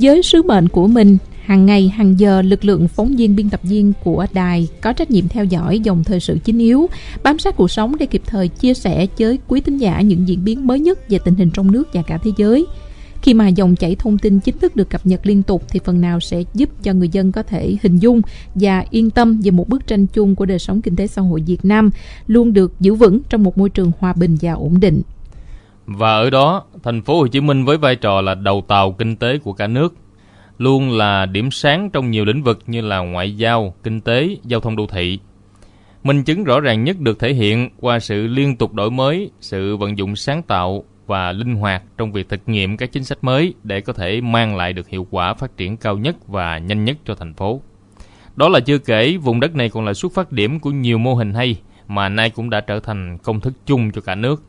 Với 0.00 0.22
sứ 0.22 0.42
mệnh 0.42 0.68
của 0.68 0.86
mình 0.86 1.18
hàng 1.52 1.66
ngày 1.66 1.88
hàng 1.88 2.20
giờ 2.20 2.42
lực 2.42 2.64
lượng 2.64 2.88
phóng 2.88 3.16
viên 3.16 3.36
biên 3.36 3.50
tập 3.50 3.60
viên 3.62 3.92
của 4.04 4.26
đài 4.32 4.68
có 4.80 4.92
trách 4.92 5.10
nhiệm 5.10 5.28
theo 5.28 5.44
dõi 5.44 5.80
dòng 5.80 6.04
thời 6.04 6.20
sự 6.20 6.38
chính 6.44 6.58
yếu 6.58 6.88
bám 7.22 7.38
sát 7.38 7.56
cuộc 7.56 7.70
sống 7.70 7.96
để 7.98 8.06
kịp 8.06 8.22
thời 8.26 8.48
chia 8.48 8.74
sẻ 8.74 9.06
với 9.18 9.38
quý 9.48 9.60
tín 9.60 9.78
giả 9.78 10.00
những 10.00 10.28
diễn 10.28 10.44
biến 10.44 10.66
mới 10.66 10.80
nhất 10.80 11.08
về 11.08 11.18
tình 11.24 11.34
hình 11.34 11.50
trong 11.50 11.72
nước 11.72 11.88
và 11.92 12.02
cả 12.02 12.18
thế 12.18 12.30
giới 12.36 12.66
khi 13.22 13.34
mà 13.34 13.48
dòng 13.48 13.76
chảy 13.76 13.94
thông 13.94 14.18
tin 14.18 14.40
chính 14.40 14.58
thức 14.58 14.76
được 14.76 14.90
cập 14.90 15.06
nhật 15.06 15.26
liên 15.26 15.42
tục 15.42 15.62
thì 15.68 15.80
phần 15.84 16.00
nào 16.00 16.20
sẽ 16.20 16.42
giúp 16.54 16.68
cho 16.82 16.92
người 16.92 17.08
dân 17.08 17.32
có 17.32 17.42
thể 17.42 17.76
hình 17.82 17.98
dung 17.98 18.22
và 18.54 18.84
yên 18.90 19.10
tâm 19.10 19.40
về 19.44 19.50
một 19.50 19.68
bức 19.68 19.86
tranh 19.86 20.06
chung 20.06 20.34
của 20.34 20.46
đời 20.46 20.58
sống 20.58 20.82
kinh 20.82 20.96
tế 20.96 21.06
xã 21.06 21.22
hội 21.22 21.42
Việt 21.46 21.64
Nam 21.64 21.90
luôn 22.26 22.52
được 22.52 22.72
giữ 22.80 22.94
vững 22.94 23.20
trong 23.28 23.42
một 23.42 23.58
môi 23.58 23.70
trường 23.70 23.92
hòa 23.98 24.12
bình 24.12 24.36
và 24.40 24.52
ổn 24.52 24.80
định. 24.80 25.02
Và 25.86 26.12
ở 26.12 26.30
đó, 26.30 26.64
thành 26.82 27.02
phố 27.02 27.18
Hồ 27.18 27.26
Chí 27.26 27.40
Minh 27.40 27.64
với 27.64 27.78
vai 27.78 27.96
trò 27.96 28.20
là 28.20 28.34
đầu 28.34 28.64
tàu 28.68 28.92
kinh 28.92 29.16
tế 29.16 29.38
của 29.38 29.52
cả 29.52 29.66
nước 29.66 29.94
luôn 30.62 30.90
là 30.90 31.26
điểm 31.26 31.50
sáng 31.50 31.90
trong 31.90 32.10
nhiều 32.10 32.24
lĩnh 32.24 32.42
vực 32.42 32.58
như 32.66 32.80
là 32.80 32.98
ngoại 32.98 33.36
giao, 33.36 33.74
kinh 33.82 34.00
tế, 34.00 34.36
giao 34.44 34.60
thông 34.60 34.76
đô 34.76 34.86
thị. 34.86 35.18
Minh 36.02 36.24
chứng 36.24 36.44
rõ 36.44 36.60
ràng 36.60 36.84
nhất 36.84 37.00
được 37.00 37.18
thể 37.18 37.34
hiện 37.34 37.70
qua 37.80 37.98
sự 37.98 38.26
liên 38.26 38.56
tục 38.56 38.74
đổi 38.74 38.90
mới, 38.90 39.30
sự 39.40 39.76
vận 39.76 39.98
dụng 39.98 40.16
sáng 40.16 40.42
tạo 40.42 40.84
và 41.06 41.32
linh 41.32 41.54
hoạt 41.54 41.82
trong 41.98 42.12
việc 42.12 42.28
thực 42.28 42.40
nghiệm 42.46 42.76
các 42.76 42.92
chính 42.92 43.04
sách 43.04 43.24
mới 43.24 43.54
để 43.62 43.80
có 43.80 43.92
thể 43.92 44.20
mang 44.20 44.56
lại 44.56 44.72
được 44.72 44.88
hiệu 44.88 45.06
quả 45.10 45.34
phát 45.34 45.56
triển 45.56 45.76
cao 45.76 45.98
nhất 45.98 46.16
và 46.28 46.58
nhanh 46.58 46.84
nhất 46.84 46.96
cho 47.04 47.14
thành 47.14 47.34
phố. 47.34 47.60
Đó 48.36 48.48
là 48.48 48.60
chưa 48.60 48.78
kể 48.78 49.16
vùng 49.16 49.40
đất 49.40 49.54
này 49.54 49.68
còn 49.68 49.84
là 49.84 49.94
xuất 49.94 50.14
phát 50.14 50.32
điểm 50.32 50.60
của 50.60 50.70
nhiều 50.70 50.98
mô 50.98 51.14
hình 51.14 51.34
hay 51.34 51.56
mà 51.88 52.08
nay 52.08 52.30
cũng 52.30 52.50
đã 52.50 52.60
trở 52.60 52.80
thành 52.80 53.18
công 53.18 53.40
thức 53.40 53.54
chung 53.66 53.90
cho 53.92 54.00
cả 54.00 54.14
nước. 54.14 54.42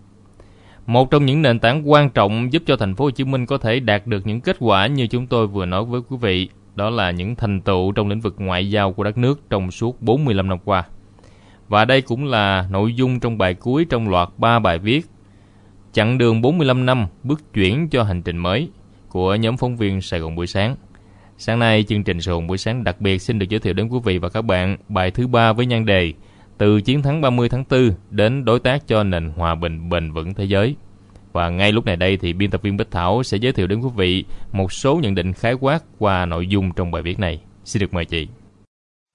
Một 0.86 1.12
trong 1.12 1.26
những 1.26 1.41
nền 1.41 1.60
tảng 1.60 1.91
quan 1.91 2.10
trọng 2.10 2.54
giúp 2.54 2.63
cho 2.65 2.76
thành 2.76 2.96
phố 2.96 3.06
Hồ 3.06 3.12
Chí 3.12 3.24
Minh 3.24 3.46
có 3.46 3.58
thể 3.58 3.80
đạt 3.80 4.08
được 4.08 4.28
những 4.28 4.41
kết 4.41 4.56
quả 4.60 4.88
như 4.88 5.08
chúng 5.08 5.28
tôi 5.28 5.48
vừa 5.48 5.65
nói 5.65 5.86
với 5.86 6.02
quý 6.10 6.17
vị, 6.22 6.50
đó 6.76 6.89
là 6.89 7.12
những 7.12 7.36
thành 7.36 7.62
tựu 7.62 7.91
trong 7.91 8.10
lĩnh 8.10 8.22
vực 8.22 8.36
ngoại 8.38 8.69
giao 8.69 8.93
của 8.93 9.04
đất 9.04 9.17
nước 9.17 9.41
trong 9.50 9.72
suốt 9.72 10.02
45 10.02 10.50
năm 10.50 10.58
qua. 10.65 10.84
Và 11.67 11.86
đây 11.86 12.02
cũng 12.02 12.26
là 12.26 12.67
nội 12.72 12.93
dung 12.93 13.19
trong 13.19 13.38
bài 13.38 13.54
cuối 13.54 13.86
trong 13.89 14.10
loạt 14.10 14.30
3 14.38 14.60
bài 14.60 14.80
viết 14.80 15.06
Chặng 15.93 16.17
đường 16.17 16.41
45 16.41 16.86
năm 16.86 17.08
bước 17.24 17.54
chuyển 17.54 17.89
cho 17.89 18.04
hành 18.04 18.22
trình 18.22 18.38
mới 18.38 18.69
của 19.10 19.36
nhóm 19.36 19.58
phóng 19.58 19.78
viên 19.78 20.02
Sài 20.02 20.19
Gòn 20.19 20.36
buổi 20.36 20.48
sáng. 20.48 20.76
Sáng 21.38 21.60
nay, 21.60 21.84
chương 21.84 22.04
trình 22.04 22.22
Sài 22.22 22.34
Gòn 22.34 22.48
buổi 22.48 22.58
sáng 22.58 22.84
đặc 22.84 23.02
biệt 23.02 23.17
xin 23.17 23.39
được 23.39 23.50
giới 23.50 23.60
thiệu 23.60 23.74
đến 23.74 23.88
quý 23.88 24.00
vị 24.04 24.17
và 24.17 24.30
các 24.30 24.41
bạn 24.41 24.78
bài 24.89 25.12
thứ 25.12 25.28
ba 25.28 25.54
với 25.54 25.65
nhan 25.65 25.86
đề 25.86 26.13
từ 26.58 26.82
chiến 26.82 27.02
thắng 27.02 27.22
30 27.22 27.50
tháng 27.50 27.63
4 27.70 27.92
đến 28.12 28.46
đối 28.46 28.60
tác 28.60 28.88
cho 28.88 29.04
nền 29.04 29.30
hòa 29.30 29.56
bình 29.56 29.89
bền 29.89 30.13
vững 30.13 30.34
thế 30.34 30.44
giới. 30.44 30.76
Và 31.32 31.50
ngay 31.50 31.72
lúc 31.72 31.86
này 31.86 31.96
đây 31.96 32.18
thì 32.18 32.34
biên 32.34 32.52
tập 32.52 32.62
viên 32.63 32.78
Bích 32.78 32.92
Thảo 32.92 33.24
sẽ 33.24 33.38
giới 33.38 33.54
thiệu 33.54 33.68
đến 33.68 33.82
quý 33.82 33.89
vị 33.96 34.26
một 34.52 34.74
số 34.74 34.96
nhận 34.96 35.16
định 35.16 35.34
khái 35.34 35.54
quát 35.54 35.84
qua 36.00 36.26
nội 36.26 36.48
dung 36.48 36.72
trong 36.76 36.92
bài 36.92 37.02
viết 37.02 37.20
này. 37.20 37.42
Xin 37.66 37.80
được 37.82 37.94
mời 37.94 38.06
chị. 38.06 38.28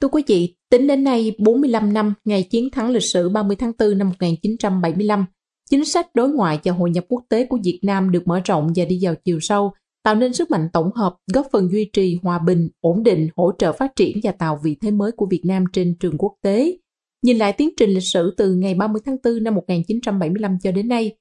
Thưa 0.03 0.09
quý 0.09 0.23
vị, 0.27 0.55
tính 0.71 0.87
đến 0.87 1.05
nay 1.05 1.37
45 1.39 1.93
năm 1.93 2.15
ngày 2.25 2.43
chiến 2.43 2.71
thắng 2.71 2.91
lịch 2.91 3.03
sử 3.03 3.29
30 3.29 3.57
tháng 3.57 3.73
4 3.79 3.99
năm 3.99 4.09
1975, 4.09 5.25
chính 5.71 5.85
sách 5.85 6.07
đối 6.15 6.29
ngoại 6.29 6.59
và 6.65 6.73
hội 6.73 6.91
nhập 6.91 7.05
quốc 7.09 7.25
tế 7.29 7.47
của 7.47 7.59
Việt 7.65 7.81
Nam 7.83 8.11
được 8.11 8.29
mở 8.29 8.41
rộng 8.45 8.73
và 8.77 8.85
đi 8.85 8.99
vào 9.03 9.15
chiều 9.25 9.39
sâu, 9.41 9.73
tạo 10.05 10.15
nên 10.15 10.33
sức 10.33 10.51
mạnh 10.51 10.69
tổng 10.73 10.91
hợp, 10.95 11.17
góp 11.33 11.47
phần 11.53 11.69
duy 11.73 11.91
trì 11.93 12.19
hòa 12.23 12.39
bình, 12.39 12.69
ổn 12.81 13.03
định, 13.03 13.29
hỗ 13.37 13.53
trợ 13.59 13.73
phát 13.73 13.97
triển 13.97 14.21
và 14.23 14.33
tạo 14.33 14.61
vị 14.63 14.77
thế 14.83 14.91
mới 14.91 15.13
của 15.13 15.27
Việt 15.31 15.43
Nam 15.45 15.65
trên 15.73 15.95
trường 16.01 16.19
quốc 16.19 16.35
tế. 16.43 16.77
Nhìn 17.23 17.37
lại 17.37 17.53
tiến 17.53 17.69
trình 17.77 17.91
lịch 17.91 18.03
sử 18.13 18.35
từ 18.37 18.55
ngày 18.55 18.75
30 18.75 19.03
tháng 19.07 19.17
4 19.25 19.45
năm 19.45 19.55
1975 19.55 20.59
cho 20.63 20.73
đến 20.73 20.89
nay, 20.89 21.17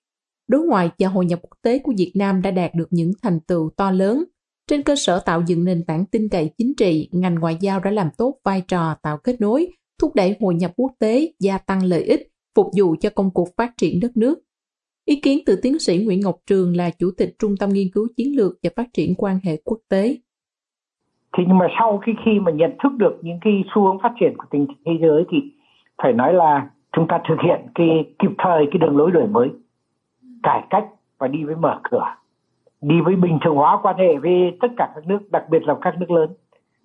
đối 0.48 0.66
ngoại 0.68 0.90
và 1.00 1.08
hội 1.08 1.26
nhập 1.26 1.40
quốc 1.42 1.58
tế 1.64 1.80
của 1.80 1.94
Việt 1.98 2.12
Nam 2.16 2.42
đã 2.42 2.52
đạt 2.52 2.72
được 2.76 2.88
những 2.90 3.12
thành 3.24 3.40
tựu 3.48 3.70
to 3.78 3.92
lớn. 3.92 4.24
Trên 4.68 4.84
cơ 4.84 4.96
sở 4.96 5.20
tạo 5.26 5.42
dựng 5.48 5.66
nền 5.66 5.84
tảng 5.88 6.06
tin 6.06 6.30
cậy 6.30 6.50
chính 6.58 6.74
trị, 6.78 7.10
ngành 7.12 7.36
ngoại 7.36 7.58
giao 7.60 7.80
đã 7.80 7.92
làm 7.92 8.08
tốt 8.18 8.36
vai 8.44 8.62
trò 8.68 8.96
tạo 9.04 9.18
kết 9.24 9.42
nối, 9.42 9.68
thúc 10.02 10.16
đẩy 10.16 10.36
hội 10.42 10.56
nhập 10.56 10.72
quốc 10.76 10.92
tế, 11.00 11.32
gia 11.40 11.58
tăng 11.58 11.84
lợi 11.84 12.04
ích, 12.04 12.28
phục 12.56 12.68
vụ 12.78 12.96
cho 13.00 13.10
công 13.16 13.32
cuộc 13.34 13.48
phát 13.58 13.74
triển 13.78 14.00
đất 14.00 14.18
nước. 14.18 14.40
Ý 15.06 15.22
kiến 15.22 15.40
từ 15.46 15.60
tiến 15.62 15.80
sĩ 15.80 16.04
Nguyễn 16.06 16.20
Ngọc 16.20 16.36
Trường 16.48 16.76
là 16.76 16.90
Chủ 17.00 17.12
tịch 17.18 17.36
Trung 17.40 17.56
tâm 17.60 17.70
Nghiên 17.70 17.88
cứu 17.94 18.08
Chiến 18.18 18.38
lược 18.38 18.54
và 18.64 18.70
Phát 18.76 18.88
triển 18.94 19.16
quan 19.18 19.40
hệ 19.44 19.62
quốc 19.64 19.78
tế. 19.90 20.18
Thì 21.38 21.44
nhưng 21.48 21.58
mà 21.58 21.68
sau 21.80 22.02
khi 22.06 22.12
khi 22.26 22.32
mà 22.42 22.52
nhận 22.52 22.72
thức 22.84 22.90
được 22.98 23.20
những 23.22 23.40
cái 23.42 23.54
xu 23.76 23.82
hướng 23.84 23.98
phát 24.04 24.14
triển 24.20 24.34
của 24.38 24.46
tình 24.52 24.68
thế 24.86 24.92
giới 25.02 25.24
thì 25.32 25.38
phải 26.04 26.14
nói 26.14 26.34
là 26.34 26.70
chúng 26.92 27.08
ta 27.08 27.20
thực 27.28 27.42
hiện 27.42 27.62
cái 27.76 28.14
kịp 28.20 28.32
thời 28.38 28.68
cái 28.72 28.80
đường 28.80 28.98
lối 28.98 29.12
đổi 29.12 29.28
mới, 29.28 29.50
cải 30.44 30.64
cách 30.70 30.86
và 31.18 31.28
đi 31.28 31.44
với 31.44 31.56
mở 31.56 31.80
cửa, 31.84 32.16
đi 32.82 33.02
với 33.02 33.16
bình 33.16 33.40
thường 33.42 33.56
hóa 33.56 33.80
quan 33.82 33.98
hệ 33.98 34.18
với 34.18 34.58
tất 34.62 34.68
cả 34.78 34.90
các 34.96 35.08
nước, 35.08 35.20
đặc 35.32 35.44
biệt 35.50 35.64
là 35.64 35.76
các 35.82 35.98
nước 36.00 36.12
lớn, 36.12 36.30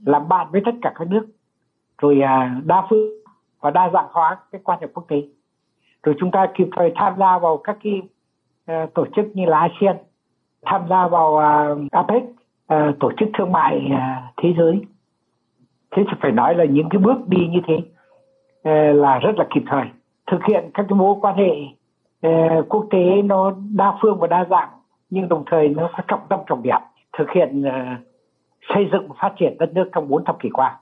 làm 0.06 0.28
bạn 0.28 0.46
với 0.50 0.62
tất 0.64 0.74
cả 0.82 0.92
các 0.94 1.08
nước, 1.08 1.26
rồi 1.98 2.20
à, 2.20 2.60
đa 2.64 2.86
phương 2.90 3.08
và 3.60 3.70
đa 3.70 3.90
dạng 3.92 4.08
hóa 4.10 4.36
cái 4.52 4.60
quan 4.64 4.78
hệ 4.80 4.86
quốc 4.94 5.04
tế. 5.08 5.22
Rồi 6.02 6.14
chúng 6.18 6.30
ta 6.30 6.46
kịp 6.54 6.68
thời 6.76 6.92
tham 6.96 7.14
gia 7.18 7.38
vào 7.38 7.56
các 7.56 7.78
cái 7.82 8.02
à, 8.66 8.86
tổ 8.94 9.06
chức 9.16 9.26
như 9.34 9.46
là 9.46 9.58
ASEAN 9.58 9.96
tham 10.62 10.82
gia 10.90 11.08
vào 11.08 11.38
à, 11.38 11.74
APEC 11.90 12.22
à, 12.66 12.92
tổ 13.00 13.12
chức 13.18 13.28
thương 13.38 13.52
mại 13.52 13.90
thế 14.36 14.54
giới. 14.58 14.80
Thế 15.90 16.04
thì 16.06 16.12
phải 16.20 16.32
nói 16.32 16.54
là 16.54 16.64
những 16.64 16.88
cái 16.88 16.98
bước 16.98 17.28
đi 17.28 17.48
như 17.48 17.60
thế 17.66 17.78
Ờ, 18.62 18.92
là 18.92 19.18
rất 19.18 19.32
là 19.36 19.46
kịp 19.54 19.62
thời. 19.70 19.84
Thực 20.30 20.38
hiện 20.48 20.70
các 20.74 20.86
cái 20.88 20.98
mối 20.98 21.14
quan 21.20 21.36
hệ 21.36 21.52
ờ, 22.20 22.30
quốc 22.68 22.86
tế 22.90 23.22
nó 23.24 23.56
đa 23.70 23.92
phương 24.02 24.18
và 24.20 24.26
đa 24.26 24.46
dạng 24.50 24.68
nhưng 25.10 25.28
đồng 25.28 25.44
thời 25.50 25.68
nó 25.68 25.90
có 25.96 26.02
trọng 26.08 26.20
tâm 26.30 26.40
trọng 26.48 26.62
điểm 26.62 26.80
thực 27.18 27.26
hiện 27.34 27.62
ờ, 27.62 27.70
xây 28.74 28.84
dựng 28.92 29.08
và 29.08 29.14
phát 29.20 29.34
triển 29.40 29.56
đất 29.58 29.70
nước 29.74 29.84
trong 29.94 30.08
bốn 30.08 30.24
thập 30.24 30.36
kỷ 30.42 30.48
qua. 30.52 30.78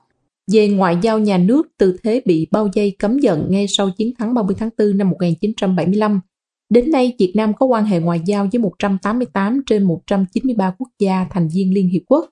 Về 0.53 0.69
ngoại 0.69 0.97
giao 1.01 1.19
nhà 1.19 1.37
nước 1.37 1.67
từ 1.79 1.97
thế 2.03 2.21
bị 2.25 2.47
bao 2.51 2.67
dây 2.73 2.95
cấm 2.99 3.17
giận 3.17 3.47
ngay 3.49 3.65
sau 3.67 3.89
chiến 3.97 4.13
thắng 4.19 4.33
30 4.33 4.55
tháng 4.59 4.69
4 4.77 4.97
năm 4.97 5.09
1975. 5.09 6.21
Đến 6.69 6.91
nay, 6.91 7.13
Việt 7.19 7.33
Nam 7.35 7.53
có 7.53 7.65
quan 7.65 7.83
hệ 7.83 7.99
ngoại 7.99 8.19
giao 8.25 8.47
với 8.51 8.61
188 8.61 9.61
trên 9.65 9.83
193 9.83 10.73
quốc 10.77 10.89
gia 10.99 11.25
thành 11.29 11.47
viên 11.55 11.73
Liên 11.73 11.89
Hiệp 11.89 12.01
Quốc, 12.07 12.25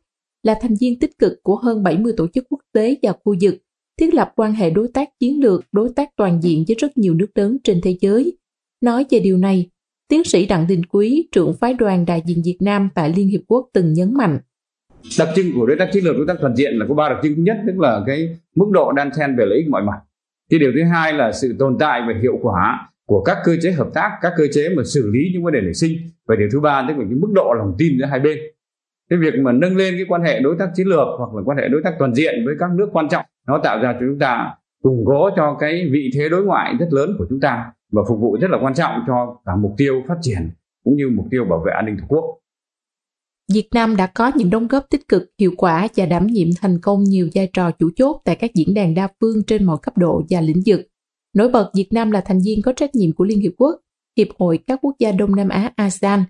là 0.44 0.56
thành 0.62 0.76
viên 0.82 1.00
tích 1.00 1.12
cực 1.20 1.34
của 1.44 1.56
hơn 1.56 1.84
70 1.84 2.14
tổ 2.18 2.28
chức 2.34 2.44
quốc 2.50 2.60
tế 2.74 2.96
và 3.04 3.14
khu 3.24 3.36
vực, 3.42 3.56
thiết 4.00 4.14
lập 4.14 4.32
quan 4.36 4.54
hệ 4.54 4.70
đối 4.70 4.88
tác 4.94 5.10
chiến 5.20 5.44
lược, 5.44 5.64
đối 5.72 5.90
tác 5.96 6.10
toàn 6.16 6.42
diện 6.42 6.64
với 6.68 6.76
rất 6.80 6.98
nhiều 6.98 7.14
nước 7.14 7.28
lớn 7.36 7.58
trên 7.64 7.82
thế 7.84 7.96
giới. 8.02 8.38
Nói 8.82 9.06
về 9.10 9.20
điều 9.20 9.38
này, 9.38 9.70
tiến 10.10 10.24
sĩ 10.24 10.46
Đặng 10.46 10.68
Đình 10.68 10.86
Quý, 10.86 11.28
trưởng 11.32 11.54
phái 11.54 11.74
đoàn 11.74 12.06
đại 12.06 12.24
diện 12.26 12.42
Việt 12.46 12.58
Nam 12.62 12.90
tại 12.96 13.14
Liên 13.16 13.28
Hiệp 13.28 13.42
Quốc 13.48 13.70
từng 13.74 13.94
nhấn 13.94 14.14
mạnh. 14.14 14.40
Đặc 15.20 15.30
trưng 15.36 15.46
của 15.56 15.66
đối 15.66 15.78
tác 15.78 15.90
chiến 15.94 16.04
lược 16.04 16.18
đối 16.18 16.28
tác 16.28 16.38
toàn 16.42 16.56
diện 16.56 16.74
là 16.74 16.86
có 16.90 16.96
ba 16.96 17.10
đặc 17.10 17.18
trưng. 17.24 17.36
Thứ 17.36 17.42
nhất 17.42 17.58
tức 17.68 17.80
là 17.80 18.04
cái 18.08 18.38
mức 18.56 18.70
độ 18.72 18.92
đan 18.92 19.10
xen 19.18 19.36
về 19.36 19.46
lợi 19.46 19.58
ích 19.58 19.70
mọi 19.70 19.84
mặt. 19.84 20.00
Cái 20.50 20.60
điều 20.60 20.72
thứ 20.76 20.84
hai 20.84 21.14
là 21.14 21.32
sự 21.32 21.56
tồn 21.60 21.78
tại 21.80 22.02
và 22.08 22.14
hiệu 22.22 22.40
quả 22.42 22.90
của 23.06 23.24
các 23.24 23.38
cơ 23.44 23.56
chế 23.62 23.72
hợp 23.72 23.90
tác 23.94 24.12
các 24.22 24.34
cơ 24.38 24.44
chế 24.54 24.70
mà 24.70 24.84
xử 24.86 25.12
lý 25.14 25.20
những 25.34 25.44
vấn 25.44 25.54
đề 25.54 25.62
nảy 25.62 25.74
sinh. 25.74 25.98
Và 26.28 26.36
điều 26.36 26.50
thứ 26.52 26.60
ba 26.60 26.86
tức 26.88 26.94
là 26.98 27.04
cái 27.10 27.18
mức 27.20 27.32
độ 27.34 27.54
lòng 27.58 27.76
tin 27.78 27.98
giữa 28.00 28.06
hai 28.06 28.20
bên. 28.20 28.38
Cái 29.10 29.20
việc 29.20 29.34
mà 29.42 29.52
nâng 29.52 29.78
lên 29.78 29.94
cái 29.98 30.06
quan 30.10 30.22
hệ 30.22 30.40
đối 30.40 30.56
tác 30.60 30.70
chiến 30.76 30.88
lược 30.88 31.08
hoặc 31.18 31.36
là 31.36 31.42
quan 31.46 31.58
hệ 31.58 31.68
đối 31.68 31.82
tác 31.84 31.94
toàn 32.00 32.14
diện 32.16 32.46
với 32.46 32.56
các 32.60 32.70
nước 32.76 32.90
quan 32.94 33.10
trọng 33.10 33.26
nó 33.50 33.60
tạo 33.64 33.80
ra 33.80 33.94
cho 33.94 34.06
chúng 34.10 34.20
ta 34.20 34.56
củng 34.84 35.04
cố 35.06 35.30
cho 35.36 35.58
cái 35.60 35.90
vị 35.92 36.12
thế 36.14 36.30
đối 36.30 36.44
ngoại 36.46 36.74
rất 36.80 36.88
lớn 36.92 37.16
của 37.18 37.26
chúng 37.30 37.40
ta 37.40 37.72
và 37.92 38.02
phục 38.10 38.20
vụ 38.20 38.38
rất 38.42 38.52
là 38.52 38.58
quan 38.62 38.74
trọng 38.74 38.92
cho 39.08 39.38
cả 39.46 39.52
mục 39.56 39.74
tiêu 39.78 40.04
phát 40.08 40.18
triển 40.22 40.50
cũng 40.84 40.96
như 40.96 41.10
mục 41.16 41.26
tiêu 41.32 41.46
bảo 41.50 41.64
vệ 41.66 41.72
an 41.76 41.86
ninh 41.86 41.98
tổ 42.00 42.06
quốc 42.08 42.26
Việt 43.54 43.68
Nam 43.74 43.96
đã 43.96 44.08
có 44.08 44.32
những 44.36 44.50
đóng 44.50 44.68
góp 44.68 44.86
tích 44.90 45.08
cực, 45.08 45.24
hiệu 45.40 45.54
quả 45.58 45.88
và 45.96 46.06
đảm 46.06 46.28
nhiệm 46.28 46.48
thành 46.62 46.80
công 46.82 47.04
nhiều 47.04 47.30
vai 47.36 47.50
trò 47.54 47.72
chủ 47.72 47.90
chốt 47.96 48.22
tại 48.26 48.36
các 48.36 48.52
diễn 48.54 48.74
đàn 48.74 48.94
đa 48.94 49.08
phương 49.22 49.44
trên 49.48 49.64
mọi 49.64 49.78
cấp 49.82 49.98
độ 49.98 50.24
và 50.30 50.42
lĩnh 50.42 50.62
vực. 50.66 50.82
Nổi 51.36 51.50
bật 51.50 51.72
Việt 51.76 51.88
Nam 51.92 52.12
là 52.12 52.22
thành 52.22 52.40
viên 52.46 52.62
có 52.62 52.74
trách 52.74 52.96
nhiệm 52.96 53.12
của 53.12 53.24
Liên 53.24 53.40
Hiệp 53.40 53.52
Quốc, 53.58 53.76
Hiệp 54.18 54.28
hội 54.40 54.60
các 54.68 54.80
quốc 54.82 54.96
gia 55.00 55.12
Đông 55.12 55.36
Nam 55.36 55.50
Á 55.50 55.72
ASEAN. 55.76 56.24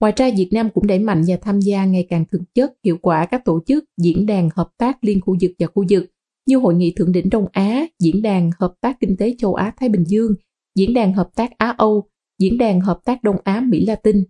Ngoài 0.00 0.12
ra, 0.16 0.30
Việt 0.36 0.48
Nam 0.52 0.70
cũng 0.74 0.86
đẩy 0.86 0.98
mạnh 0.98 1.24
và 1.26 1.36
tham 1.42 1.60
gia 1.60 1.84
ngày 1.84 2.06
càng 2.10 2.24
thực 2.32 2.42
chất, 2.54 2.72
hiệu 2.84 2.98
quả 3.02 3.26
các 3.26 3.44
tổ 3.44 3.62
chức, 3.66 3.84
diễn 3.96 4.26
đàn 4.26 4.48
hợp 4.54 4.68
tác 4.78 5.04
liên 5.04 5.20
khu 5.20 5.36
vực 5.40 5.50
và 5.58 5.66
khu 5.66 5.84
vực 5.90 6.06
như 6.46 6.56
Hội 6.56 6.74
nghị 6.74 6.92
Thượng 6.96 7.12
đỉnh 7.12 7.30
Đông 7.30 7.46
Á, 7.52 7.86
Diễn 7.98 8.22
đàn 8.22 8.50
Hợp 8.60 8.74
tác 8.80 9.00
Kinh 9.00 9.16
tế 9.16 9.34
Châu 9.38 9.54
Á-Thái 9.54 9.88
Bình 9.88 10.04
Dương, 10.04 10.34
Diễn 10.74 10.94
đàn 10.94 11.12
Hợp 11.12 11.28
tác 11.36 11.58
Á-Âu, 11.58 12.08
Diễn 12.38 12.58
đàn 12.58 12.80
Hợp 12.80 13.00
tác 13.04 13.22
Đông 13.22 13.36
Á-Mỹ 13.44 13.86
Latin, 13.86 14.24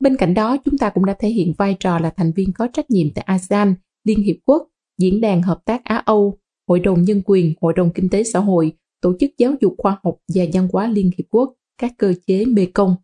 Bên 0.00 0.16
cạnh 0.16 0.34
đó, 0.34 0.56
chúng 0.64 0.78
ta 0.78 0.90
cũng 0.90 1.04
đã 1.04 1.14
thể 1.18 1.28
hiện 1.28 1.52
vai 1.58 1.76
trò 1.80 1.98
là 1.98 2.10
thành 2.10 2.32
viên 2.32 2.52
có 2.52 2.68
trách 2.72 2.90
nhiệm 2.90 3.06
tại 3.14 3.24
ASEAN, 3.26 3.74
Liên 4.04 4.22
Hiệp 4.22 4.36
Quốc, 4.44 4.68
Diễn 4.98 5.20
đàn 5.20 5.42
Hợp 5.42 5.60
tác 5.64 5.84
Á-Âu, 5.84 6.38
Hội 6.68 6.80
đồng 6.80 7.02
Nhân 7.02 7.22
quyền, 7.24 7.54
Hội 7.60 7.72
đồng 7.76 7.90
Kinh 7.94 8.08
tế 8.08 8.24
Xã 8.24 8.38
hội, 8.38 8.72
Tổ 9.02 9.14
chức 9.20 9.30
Giáo 9.38 9.52
dục 9.60 9.74
Khoa 9.78 9.98
học 10.04 10.16
và 10.34 10.44
Văn 10.52 10.68
hóa 10.72 10.86
Liên 10.86 11.10
Hiệp 11.18 11.26
Quốc, 11.30 11.54
các 11.78 11.92
cơ 11.98 12.14
chế 12.26 12.44
Mê 12.44 12.66
Công. 12.66 12.96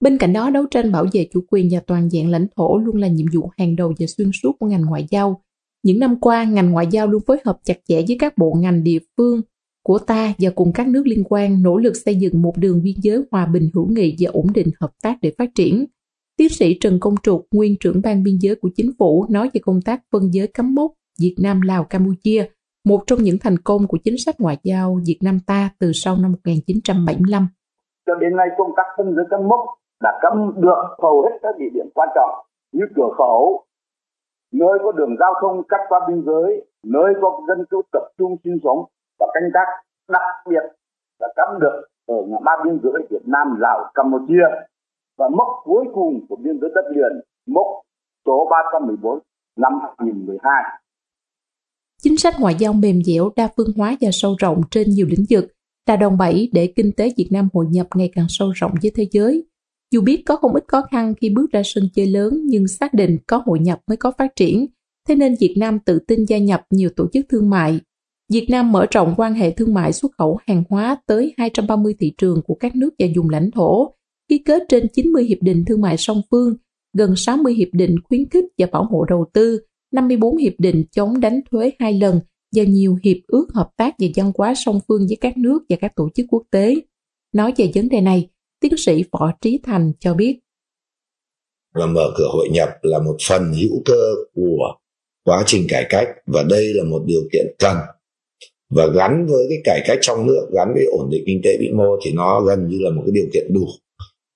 Bên 0.00 0.18
cạnh 0.18 0.32
đó, 0.32 0.50
đấu 0.50 0.64
tranh 0.70 0.92
bảo 0.92 1.06
vệ 1.12 1.28
chủ 1.32 1.40
quyền 1.48 1.68
và 1.72 1.80
toàn 1.86 2.12
diện 2.12 2.30
lãnh 2.30 2.46
thổ 2.56 2.78
luôn 2.78 2.96
là 2.96 3.08
nhiệm 3.08 3.26
vụ 3.34 3.50
hàng 3.58 3.76
đầu 3.76 3.92
và 3.98 4.06
xuyên 4.06 4.30
suốt 4.42 4.52
của 4.58 4.66
ngành 4.66 4.82
ngoại 4.82 5.06
giao. 5.10 5.42
Những 5.82 5.98
năm 5.98 6.20
qua, 6.20 6.44
ngành 6.44 6.70
ngoại 6.70 6.86
giao 6.90 7.06
luôn 7.06 7.22
phối 7.26 7.38
hợp 7.44 7.58
chặt 7.64 7.76
chẽ 7.84 7.96
với 8.08 8.16
các 8.20 8.38
bộ 8.38 8.52
ngành 8.60 8.84
địa 8.84 8.98
phương 9.16 9.40
của 9.84 9.98
ta 9.98 10.32
và 10.38 10.50
cùng 10.54 10.72
các 10.74 10.88
nước 10.88 11.02
liên 11.06 11.24
quan 11.28 11.62
nỗ 11.62 11.76
lực 11.76 11.92
xây 11.96 12.16
dựng 12.16 12.42
một 12.42 12.52
đường 12.56 12.82
biên 12.82 12.94
giới 13.02 13.22
hòa 13.30 13.46
bình 13.46 13.70
hữu 13.74 13.88
nghị 13.88 14.16
và 14.18 14.30
ổn 14.32 14.46
định 14.54 14.68
hợp 14.80 14.90
tác 15.02 15.18
để 15.22 15.32
phát 15.38 15.50
triển. 15.54 15.84
Tiến 16.36 16.48
sĩ 16.48 16.78
Trần 16.80 16.98
Công 17.00 17.14
Trục, 17.22 17.46
nguyên 17.54 17.76
trưởng 17.80 18.00
ban 18.04 18.22
biên 18.22 18.38
giới 18.40 18.54
của 18.54 18.70
chính 18.76 18.90
phủ, 18.98 19.26
nói 19.30 19.50
về 19.54 19.60
công 19.64 19.80
tác 19.84 20.00
phân 20.12 20.22
giới 20.32 20.46
cắm 20.46 20.74
mốc 20.74 20.92
Việt 21.20 21.36
Nam, 21.42 21.60
Lào, 21.60 21.84
Campuchia, 21.84 22.46
một 22.84 23.00
trong 23.06 23.22
những 23.22 23.36
thành 23.40 23.58
công 23.58 23.86
của 23.86 23.98
chính 24.04 24.14
sách 24.24 24.40
ngoại 24.40 24.56
giao 24.62 24.98
Việt 25.06 25.18
Nam 25.22 25.38
ta 25.46 25.70
từ 25.78 25.92
sau 25.94 26.16
năm 26.16 26.32
1975. 26.32 27.48
Cho 28.06 28.12
đến 28.20 28.36
nay 28.36 28.46
công 28.58 28.72
tác 28.76 28.82
phân 28.96 29.14
giới 29.16 29.24
cắm 29.30 29.40
mốc 29.48 29.60
đã 30.02 30.10
cắm 30.22 30.52
được 30.56 30.82
hầu 31.02 31.22
hết 31.22 31.38
các 31.42 31.54
địa 31.58 31.70
điểm 31.74 31.86
quan 31.94 32.08
trọng 32.14 32.46
như 32.72 32.84
cửa 32.96 33.08
khẩu, 33.18 33.64
nơi 34.52 34.78
có 34.84 34.92
đường 34.92 35.16
giao 35.20 35.34
thông 35.40 35.62
cắt 35.68 35.80
qua 35.88 36.00
biên 36.08 36.22
giới, 36.26 36.66
nơi 36.84 37.14
có 37.22 37.40
dân 37.48 37.66
cư 37.70 37.82
tập 37.92 38.02
trung 38.18 38.36
sinh 38.44 38.58
sống 38.64 38.84
và 39.18 39.26
canh 39.34 39.50
tác 39.54 39.66
đặc 40.08 40.22
biệt 40.48 40.64
là 41.20 41.28
cắm 41.36 41.60
được 41.60 41.86
ở 42.06 42.14
ngã 42.28 42.36
ba 42.44 42.52
biên 42.64 42.78
giới 42.82 43.06
Việt 43.10 43.26
Nam, 43.26 43.46
Lào, 43.60 43.90
Campuchia 43.94 44.48
và 45.18 45.28
mốc 45.28 45.48
cuối 45.64 45.84
cùng 45.94 46.26
của 46.28 46.36
biên 46.36 46.60
giới 46.60 46.70
đất 46.74 46.84
liền 46.90 47.20
mốc 47.46 47.66
số 48.26 48.48
314 48.50 49.18
năm 49.56 49.72
2012. 49.82 50.52
Chính 52.02 52.16
sách 52.16 52.34
ngoại 52.40 52.54
giao 52.58 52.72
mềm 52.72 53.02
dẻo, 53.02 53.30
đa 53.36 53.48
phương 53.56 53.72
hóa 53.76 53.96
và 54.00 54.08
sâu 54.12 54.34
rộng 54.38 54.60
trên 54.70 54.90
nhiều 54.90 55.06
lĩnh 55.10 55.24
vực 55.30 55.44
là 55.86 55.96
đòn 55.96 56.16
bẩy 56.18 56.50
để 56.52 56.72
kinh 56.76 56.90
tế 56.96 57.08
Việt 57.16 57.28
Nam 57.32 57.48
hội 57.54 57.66
nhập 57.70 57.86
ngày 57.94 58.10
càng 58.14 58.26
sâu 58.28 58.52
rộng 58.54 58.72
với 58.82 58.90
thế 58.96 59.06
giới. 59.10 59.46
Dù 59.92 60.00
biết 60.00 60.22
có 60.26 60.36
không 60.36 60.54
ít 60.54 60.64
khó 60.68 60.82
khăn 60.90 61.14
khi 61.20 61.30
bước 61.30 61.52
ra 61.52 61.62
sân 61.64 61.88
chơi 61.94 62.06
lớn 62.06 62.40
nhưng 62.44 62.68
xác 62.68 62.94
định 62.94 63.18
có 63.26 63.42
hội 63.46 63.58
nhập 63.58 63.80
mới 63.86 63.96
có 63.96 64.12
phát 64.18 64.36
triển, 64.36 64.66
thế 65.08 65.14
nên 65.14 65.34
Việt 65.40 65.54
Nam 65.58 65.78
tự 65.78 65.98
tin 65.98 66.24
gia 66.24 66.38
nhập 66.38 66.62
nhiều 66.70 66.90
tổ 66.96 67.06
chức 67.12 67.26
thương 67.28 67.50
mại. 67.50 67.80
Việt 68.32 68.46
Nam 68.50 68.72
mở 68.72 68.86
rộng 68.90 69.14
quan 69.16 69.34
hệ 69.34 69.50
thương 69.50 69.74
mại 69.74 69.92
xuất 69.92 70.12
khẩu 70.18 70.38
hàng 70.46 70.64
hóa 70.68 70.96
tới 71.06 71.34
230 71.38 71.94
thị 72.00 72.12
trường 72.18 72.42
của 72.46 72.54
các 72.54 72.76
nước 72.76 72.90
và 72.98 73.06
vùng 73.16 73.30
lãnh 73.30 73.50
thổ, 73.50 73.94
ký 74.28 74.38
kết 74.38 74.62
trên 74.68 74.86
90 74.94 75.24
hiệp 75.24 75.38
định 75.40 75.64
thương 75.66 75.80
mại 75.80 75.96
song 75.96 76.22
phương, 76.30 76.56
gần 76.96 77.16
60 77.16 77.54
hiệp 77.54 77.68
định 77.72 77.96
khuyến 78.04 78.28
khích 78.30 78.44
và 78.58 78.66
bảo 78.72 78.84
hộ 78.84 79.04
đầu 79.04 79.26
tư, 79.32 79.60
54 79.92 80.36
hiệp 80.36 80.52
định 80.58 80.84
chống 80.90 81.20
đánh 81.20 81.40
thuế 81.50 81.72
hai 81.78 81.92
lần 81.92 82.20
và 82.56 82.64
nhiều 82.64 82.98
hiệp 83.02 83.16
ước 83.26 83.46
hợp 83.54 83.70
tác 83.76 83.94
về 83.98 84.12
văn 84.16 84.32
hóa 84.38 84.54
song 84.54 84.80
phương 84.88 85.06
với 85.08 85.16
các 85.20 85.36
nước 85.36 85.62
và 85.68 85.76
các 85.80 85.92
tổ 85.96 86.08
chức 86.14 86.26
quốc 86.30 86.42
tế. 86.50 86.74
Nói 87.32 87.52
về 87.56 87.70
vấn 87.74 87.88
đề 87.88 88.00
này, 88.00 88.28
tiến 88.62 88.72
sĩ 88.76 89.04
Võ 89.12 89.30
Trí 89.40 89.60
Thành 89.64 89.92
cho 90.00 90.14
biết. 90.14 90.38
Là 91.74 91.86
mở 91.86 92.12
cửa 92.16 92.28
hội 92.32 92.48
nhập 92.52 92.68
là 92.82 92.98
một 92.98 93.16
phần 93.28 93.52
hữu 93.52 93.82
cơ 93.84 94.14
của 94.34 94.74
quá 95.24 95.42
trình 95.46 95.66
cải 95.68 95.86
cách 95.88 96.08
và 96.26 96.42
đây 96.42 96.64
là 96.74 96.84
một 96.84 97.02
điều 97.06 97.20
kiện 97.32 97.46
cần 97.58 97.76
và 98.70 98.86
gắn 98.86 99.26
với 99.26 99.46
cái 99.48 99.58
cải 99.64 99.80
cách 99.86 99.98
trong 100.00 100.26
nước, 100.26 100.46
gắn 100.52 100.68
với 100.74 100.84
ổn 100.84 101.08
định 101.10 101.22
kinh 101.26 101.40
tế 101.44 101.56
vĩ 101.60 101.68
mô 101.74 101.96
thì 102.04 102.12
nó 102.12 102.40
gần 102.40 102.68
như 102.68 102.78
là 102.80 102.90
một 102.90 103.02
cái 103.06 103.12
điều 103.12 103.26
kiện 103.32 103.52
đủ 103.52 103.66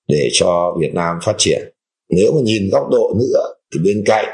để 0.07 0.29
cho 0.31 0.75
Việt 0.79 0.93
Nam 0.93 1.15
phát 1.23 1.35
triển 1.37 1.73
nếu 2.09 2.31
mà 2.33 2.41
nhìn 2.43 2.69
góc 2.71 2.87
độ 2.91 3.13
nữa 3.19 3.53
thì 3.73 3.79
bên 3.83 4.03
cạnh 4.05 4.25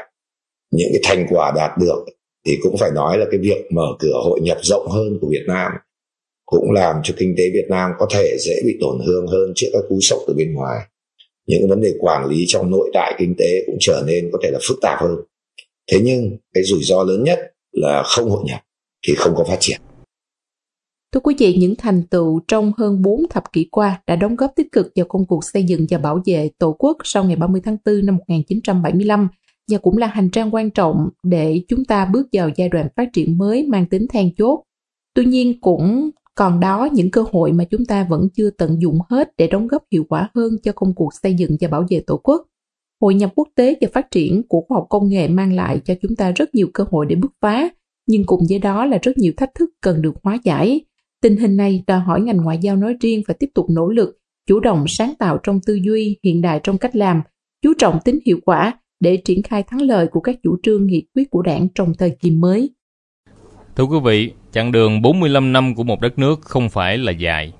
những 0.70 0.88
cái 0.92 1.00
thành 1.04 1.26
quả 1.30 1.52
đạt 1.56 1.70
được 1.80 2.04
thì 2.46 2.56
cũng 2.62 2.76
phải 2.76 2.90
nói 2.90 3.18
là 3.18 3.26
cái 3.30 3.40
việc 3.40 3.72
mở 3.72 3.86
cửa 3.98 4.20
hội 4.24 4.40
nhập 4.42 4.58
rộng 4.62 4.88
hơn 4.88 5.18
của 5.20 5.28
Việt 5.30 5.44
Nam 5.46 5.72
cũng 6.46 6.70
làm 6.70 6.96
cho 7.04 7.14
kinh 7.18 7.34
tế 7.38 7.44
Việt 7.52 7.66
Nam 7.70 7.90
có 7.98 8.06
thể 8.10 8.36
dễ 8.40 8.54
bị 8.64 8.76
tổn 8.80 8.98
thương 9.06 9.26
hơn 9.26 9.52
trước 9.56 9.66
các 9.72 9.82
cú 9.88 9.98
sốc 10.00 10.18
từ 10.26 10.34
bên 10.34 10.54
ngoài. 10.54 10.80
Những 11.46 11.68
vấn 11.68 11.80
đề 11.80 11.92
quản 11.98 12.26
lý 12.26 12.44
trong 12.48 12.70
nội 12.70 12.90
tại 12.94 13.14
kinh 13.18 13.34
tế 13.38 13.62
cũng 13.66 13.76
trở 13.80 14.02
nên 14.06 14.30
có 14.32 14.38
thể 14.42 14.50
là 14.50 14.58
phức 14.68 14.78
tạp 14.82 15.00
hơn. 15.00 15.16
Thế 15.92 15.98
nhưng 16.02 16.36
cái 16.54 16.64
rủi 16.64 16.82
ro 16.82 17.02
lớn 17.02 17.24
nhất 17.24 17.38
là 17.72 18.02
không 18.06 18.30
hội 18.30 18.42
nhập 18.46 18.60
thì 19.06 19.14
không 19.16 19.34
có 19.36 19.44
phát 19.44 19.56
triển. 19.60 19.80
Thưa 21.12 21.20
quý 21.20 21.34
vị, 21.38 21.54
những 21.54 21.74
thành 21.78 22.02
tựu 22.02 22.40
trong 22.48 22.72
hơn 22.78 23.02
4 23.02 23.20
thập 23.30 23.52
kỷ 23.52 23.68
qua 23.70 24.02
đã 24.06 24.16
đóng 24.16 24.36
góp 24.36 24.52
tích 24.56 24.72
cực 24.72 24.92
vào 24.96 25.06
công 25.08 25.26
cuộc 25.26 25.44
xây 25.44 25.64
dựng 25.64 25.86
và 25.90 25.98
bảo 25.98 26.22
vệ 26.26 26.50
Tổ 26.58 26.76
quốc 26.78 26.96
sau 27.04 27.24
ngày 27.24 27.36
30 27.36 27.60
tháng 27.64 27.76
4 27.84 28.06
năm 28.06 28.16
1975 28.16 29.28
và 29.70 29.78
cũng 29.78 29.98
là 29.98 30.06
hành 30.06 30.30
trang 30.30 30.54
quan 30.54 30.70
trọng 30.70 31.08
để 31.22 31.60
chúng 31.68 31.84
ta 31.84 32.04
bước 32.04 32.26
vào 32.32 32.50
giai 32.56 32.68
đoạn 32.68 32.88
phát 32.96 33.08
triển 33.12 33.38
mới 33.38 33.62
mang 33.62 33.86
tính 33.86 34.06
then 34.08 34.34
chốt. 34.38 34.62
Tuy 35.14 35.24
nhiên 35.24 35.60
cũng 35.60 36.10
còn 36.34 36.60
đó 36.60 36.88
những 36.92 37.10
cơ 37.10 37.24
hội 37.32 37.52
mà 37.52 37.64
chúng 37.64 37.84
ta 37.84 38.06
vẫn 38.10 38.28
chưa 38.34 38.50
tận 38.50 38.82
dụng 38.82 38.98
hết 39.10 39.32
để 39.36 39.46
đóng 39.46 39.66
góp 39.66 39.82
hiệu 39.90 40.04
quả 40.08 40.30
hơn 40.34 40.52
cho 40.62 40.72
công 40.72 40.94
cuộc 40.94 41.14
xây 41.22 41.34
dựng 41.34 41.56
và 41.60 41.68
bảo 41.68 41.86
vệ 41.90 42.00
Tổ 42.06 42.16
quốc. 42.16 42.46
Hội 43.00 43.14
nhập 43.14 43.32
quốc 43.36 43.48
tế 43.54 43.74
và 43.80 43.88
phát 43.92 44.10
triển 44.10 44.42
của 44.48 44.60
khoa 44.68 44.76
học 44.76 44.86
công 44.90 45.08
nghệ 45.08 45.28
mang 45.28 45.52
lại 45.52 45.80
cho 45.84 45.94
chúng 46.02 46.16
ta 46.16 46.30
rất 46.30 46.54
nhiều 46.54 46.68
cơ 46.74 46.84
hội 46.90 47.06
để 47.06 47.16
bứt 47.16 47.32
phá, 47.40 47.68
nhưng 48.06 48.24
cùng 48.24 48.40
với 48.48 48.58
đó 48.58 48.86
là 48.86 48.98
rất 49.02 49.18
nhiều 49.18 49.32
thách 49.36 49.54
thức 49.54 49.70
cần 49.80 50.02
được 50.02 50.14
hóa 50.22 50.38
giải. 50.44 50.80
Tình 51.22 51.36
hình 51.36 51.56
này 51.56 51.84
đòi 51.86 52.00
hỏi 52.00 52.20
ngành 52.20 52.36
ngoại 52.36 52.58
giao 52.62 52.76
nói 52.76 52.96
riêng 53.00 53.22
phải 53.26 53.36
tiếp 53.40 53.50
tục 53.54 53.66
nỗ 53.70 53.88
lực, 53.88 54.18
chủ 54.46 54.60
động 54.60 54.84
sáng 54.88 55.14
tạo 55.18 55.38
trong 55.42 55.60
tư 55.66 55.74
duy, 55.74 56.18
hiện 56.22 56.42
đại 56.42 56.60
trong 56.62 56.78
cách 56.78 56.96
làm, 56.96 57.22
chú 57.62 57.72
trọng 57.78 57.98
tính 58.04 58.18
hiệu 58.26 58.38
quả 58.44 58.80
để 59.00 59.16
triển 59.16 59.42
khai 59.42 59.62
thắng 59.62 59.82
lợi 59.82 60.06
của 60.06 60.20
các 60.20 60.36
chủ 60.42 60.56
trương 60.62 60.86
nghị 60.86 61.06
quyết 61.14 61.30
của 61.30 61.42
đảng 61.42 61.68
trong 61.74 61.92
thời 61.98 62.10
kỳ 62.10 62.30
mới. 62.30 62.70
Thưa 63.76 63.84
quý 63.84 63.98
vị, 64.04 64.32
chặng 64.54 64.72
đường 64.72 65.02
45 65.02 65.52
năm 65.52 65.74
của 65.74 65.84
một 65.84 66.00
đất 66.00 66.18
nước 66.18 66.42
không 66.42 66.68
phải 66.68 66.98
là 66.98 67.12
dài. 67.12 67.52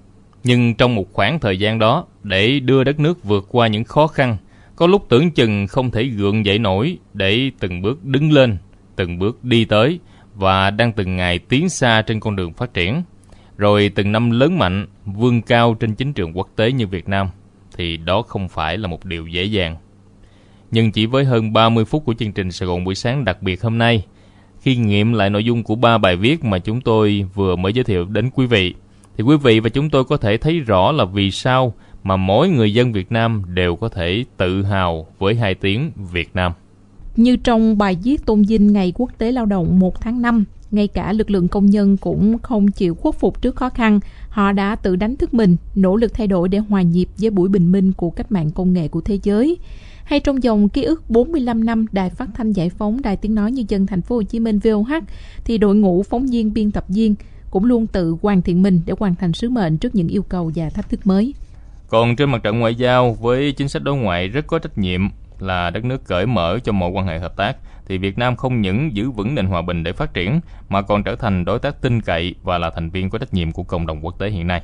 Nhưng 0.45 0.75
trong 0.75 0.95
một 0.95 1.13
khoảng 1.13 1.41
thời 1.41 1.59
gian 1.59 1.79
đó, 1.79 2.07
để 2.23 2.61
đưa 2.61 2.85
đất 2.85 3.01
nước 3.01 3.25
vượt 3.25 3.47
qua 3.51 3.67
những 3.67 3.85
khó 3.85 4.07
khăn, 4.07 4.37
có 4.77 4.87
lúc 4.87 5.07
tưởng 5.09 5.31
chừng 5.31 5.67
không 5.67 5.91
thể 5.91 6.05
gượng 6.05 6.47
dậy 6.47 6.59
nổi 6.59 6.99
để 7.15 7.51
từng 7.61 7.83
bước 7.83 8.05
đứng 8.05 8.33
lên, 8.33 8.57
từng 8.97 9.19
bước 9.19 9.45
đi 9.45 9.65
tới 9.65 9.99
và 10.35 10.71
đang 10.71 10.93
từng 10.93 11.17
ngày 11.17 11.39
tiến 11.39 11.69
xa 11.69 12.03
trên 12.03 12.21
con 12.21 12.37
đường 12.37 12.53
phát 12.53 12.75
triển. 12.75 13.03
Rồi 13.57 13.91
từng 13.95 14.13
năm 14.13 14.31
lớn 14.31 14.59
mạnh, 14.59 14.87
vươn 15.05 15.43
cao 15.43 15.75
trên 15.81 15.95
chính 15.95 16.13
trường 16.13 16.37
quốc 16.37 16.49
tế 16.57 16.73
như 16.73 16.87
Việt 16.87 17.09
Nam, 17.09 17.29
thì 17.77 17.97
đó 17.97 18.23
không 18.23 18.49
phải 18.49 18.79
là 18.79 18.89
một 18.89 19.05
điều 19.05 19.27
dễ 19.27 19.45
dàng. 19.45 19.77
Nhưng 20.71 20.93
chỉ 20.93 21.07
với 21.07 21.25
hơn 21.25 21.53
30 21.53 21.85
phút 21.85 22.05
của 22.05 22.15
chương 22.15 22.33
trình 22.33 22.53
Sài 22.53 22.67
Gòn 22.67 22.85
buổi 22.85 22.95
sáng 22.95 23.25
đặc 23.25 23.43
biệt 23.43 23.63
hôm 23.63 23.79
nay, 23.79 24.05
khi 24.65 24.77
nghiệm 24.77 25.13
lại 25.13 25.31
nội 25.31 25.45
dung 25.45 25.63
của 25.63 25.75
ba 25.75 25.99
bài 25.99 26.17
viết 26.17 26.45
mà 26.45 26.59
chúng 26.59 26.81
tôi 26.81 27.27
vừa 27.35 27.57
mới 27.57 27.73
giới 27.73 27.85
thiệu 27.85 28.05
đến 28.05 28.31
quý 28.35 28.47
vị, 28.47 28.75
thì 29.17 29.25
quý 29.25 29.37
vị 29.37 29.61
và 29.61 29.69
chúng 29.69 29.91
tôi 29.91 30.05
có 30.05 30.17
thể 30.17 30.37
thấy 30.37 30.61
rõ 30.61 30.93
là 30.93 31.05
vì 31.05 31.31
sao 31.31 31.75
mà 32.03 32.17
mỗi 32.17 32.49
người 32.49 32.75
dân 32.75 32.93
Việt 32.93 33.13
Nam 33.13 33.43
đều 33.55 33.77
có 33.77 33.89
thể 33.89 34.25
tự 34.37 34.63
hào 34.63 35.07
với 35.19 35.35
hai 35.35 35.55
tiếng 35.55 35.91
Việt 36.13 36.31
Nam. 36.35 36.53
Như 37.17 37.37
trong 37.37 37.79
bài 37.79 37.97
viết 38.05 38.27
tôn 38.27 38.43
vinh 38.43 38.73
Ngày 38.73 38.93
Quốc 38.97 39.11
tế 39.19 39.33
Lao 39.33 39.47
động 39.47 39.79
1 39.79 40.01
tháng 40.01 40.23
5, 40.23 40.45
ngay 40.75 40.89
cả 40.89 41.13
lực 41.13 41.31
lượng 41.31 41.49
công 41.49 41.67
nhân 41.67 41.97
cũng 41.97 42.39
không 42.39 42.69
chịu 42.69 42.95
khuất 42.95 43.15
phục 43.15 43.43
trước 43.43 43.57
khó 43.57 43.69
khăn. 43.69 44.01
Họ 44.29 44.53
đã 44.53 44.77
tự 44.77 44.97
đánh 44.97 45.17
thức 45.17 45.35
mình, 45.35 45.57
nỗ 45.75 45.97
lực 45.97 46.15
thay 46.15 46.27
đổi 46.27 46.49
để 46.49 46.59
hòa 46.59 46.83
nhịp 46.83 47.09
với 47.19 47.31
buổi 47.31 47.49
bình 47.49 47.73
minh 47.73 47.93
của 47.93 48.11
cách 48.11 48.33
mạng 48.33 48.51
công 48.51 48.73
nghệ 48.73 48.89
của 48.89 49.01
thế 49.01 49.19
giới 49.23 49.59
hay 50.05 50.21
trong 50.21 50.43
dòng 50.43 50.69
ký 50.69 50.83
ức 50.83 51.11
45 51.11 51.65
năm 51.65 51.87
Đài 51.93 52.11
Phát 52.11 52.29
thanh 52.35 52.53
Giải 52.53 52.71
phóng 52.71 53.03
Đài 53.03 53.17
Tiếng 53.17 53.35
nói 53.35 53.53
nhân 53.53 53.67
dân 53.69 53.87
Thành 53.87 54.03
phố 54.03 54.15
Hồ 54.15 54.23
Chí 54.23 54.41
Minh 54.41 54.59
VOH 54.59 54.93
thì 55.45 55.59
đội 55.59 55.75
ngũ 55.75 56.03
phóng 56.03 56.27
viên 56.27 56.55
biên 56.55 56.71
tập 56.71 56.85
viên 56.89 57.15
cũng 57.51 57.65
luôn 57.65 57.87
tự 57.87 58.17
hoàn 58.23 58.43
thiện 58.43 58.63
mình 58.63 58.81
để 58.87 58.95
hoàn 58.99 59.15
thành 59.15 59.33
sứ 59.33 59.51
mệnh 59.51 59.79
trước 59.79 59.95
những 59.95 60.09
yêu 60.09 60.23
cầu 60.23 60.53
và 60.55 60.71
thách 60.71 60.89
thức 60.89 61.07
mới. 61.07 61.35
Còn 61.89 62.17
trên 62.17 62.31
mặt 62.31 62.43
trận 62.43 62.61
ngoại 62.61 62.75
giao 62.75 63.13
với 63.13 63.53
chính 63.53 63.69
sách 63.69 63.83
đối 63.83 63.97
ngoại 63.97 64.29
rất 64.29 64.47
có 64.47 64.59
trách 64.59 64.79
nhiệm 64.79 65.01
là 65.39 65.71
đất 65.71 65.85
nước 65.85 66.05
cởi 66.07 66.27
mở 66.27 66.59
cho 66.65 66.73
mọi 66.73 66.91
quan 66.91 67.07
hệ 67.07 67.19
hợp 67.19 67.37
tác 67.37 67.57
thì 67.87 67.99
Việt 67.99 68.19
Nam 68.19 68.37
không 68.37 68.61
những 68.61 68.97
giữ 68.97 69.11
vững 69.11 69.35
nền 69.35 69.47
hòa 69.47 69.63
bình 69.63 69.83
để 69.83 69.93
phát 69.93 70.15
triển 70.15 70.41
mà 70.69 70.83
còn 70.83 71.03
trở 71.03 71.17
thành 71.17 71.45
đối 71.45 71.59
tác 71.59 71.81
tin 71.81 72.01
cậy 72.01 72.35
và 72.43 72.59
là 72.59 72.71
thành 72.71 72.91
viên 72.91 73.11
có 73.11 73.19
trách 73.19 73.35
nhiệm 73.35 73.53
của 73.53 73.63
cộng 73.63 73.87
đồng 73.87 74.05
quốc 74.05 74.19
tế 74.19 74.31
hiện 74.31 74.47
nay. 74.47 74.63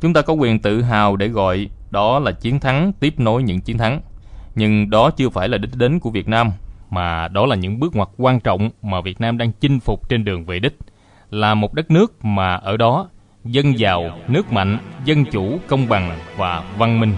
Chúng 0.00 0.12
ta 0.12 0.22
có 0.22 0.32
quyền 0.32 0.58
tự 0.58 0.82
hào 0.82 1.16
để 1.16 1.28
gọi 1.28 1.68
đó 1.90 2.18
là 2.18 2.32
chiến 2.32 2.60
thắng 2.60 2.92
tiếp 3.00 3.20
nối 3.20 3.42
những 3.42 3.60
chiến 3.60 3.78
thắng. 3.78 4.00
Nhưng 4.54 4.90
đó 4.90 5.10
chưa 5.10 5.28
phải 5.28 5.48
là 5.48 5.58
đích 5.58 5.76
đến 5.76 6.00
của 6.00 6.10
Việt 6.10 6.28
Nam, 6.28 6.50
mà 6.90 7.28
đó 7.28 7.46
là 7.46 7.56
những 7.56 7.80
bước 7.80 7.96
ngoặt 7.96 8.08
quan 8.16 8.40
trọng 8.40 8.70
mà 8.82 9.00
Việt 9.00 9.20
Nam 9.20 9.38
đang 9.38 9.52
chinh 9.52 9.80
phục 9.80 10.08
trên 10.08 10.24
đường 10.24 10.44
về 10.44 10.58
đích. 10.58 10.78
Là 11.30 11.54
một 11.54 11.74
đất 11.74 11.90
nước 11.90 12.24
mà 12.24 12.54
ở 12.54 12.76
đó 12.76 13.08
dân 13.44 13.78
giàu, 13.78 14.18
nước 14.28 14.52
mạnh, 14.52 14.78
dân 15.04 15.24
chủ, 15.24 15.58
công 15.68 15.88
bằng 15.88 16.18
và 16.36 16.64
văn 16.78 17.00
minh. 17.00 17.12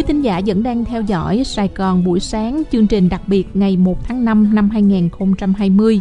Quý 0.00 0.04
thính 0.06 0.22
giả 0.22 0.40
vẫn 0.46 0.62
đang 0.62 0.84
theo 0.84 1.02
dõi 1.02 1.42
Sài 1.44 1.70
Gòn 1.76 2.04
buổi 2.04 2.20
sáng 2.20 2.62
chương 2.72 2.86
trình 2.86 3.08
đặc 3.08 3.22
biệt 3.26 3.48
ngày 3.54 3.76
1 3.76 4.04
tháng 4.04 4.24
5 4.24 4.54
năm 4.54 4.70
2020. 4.70 6.00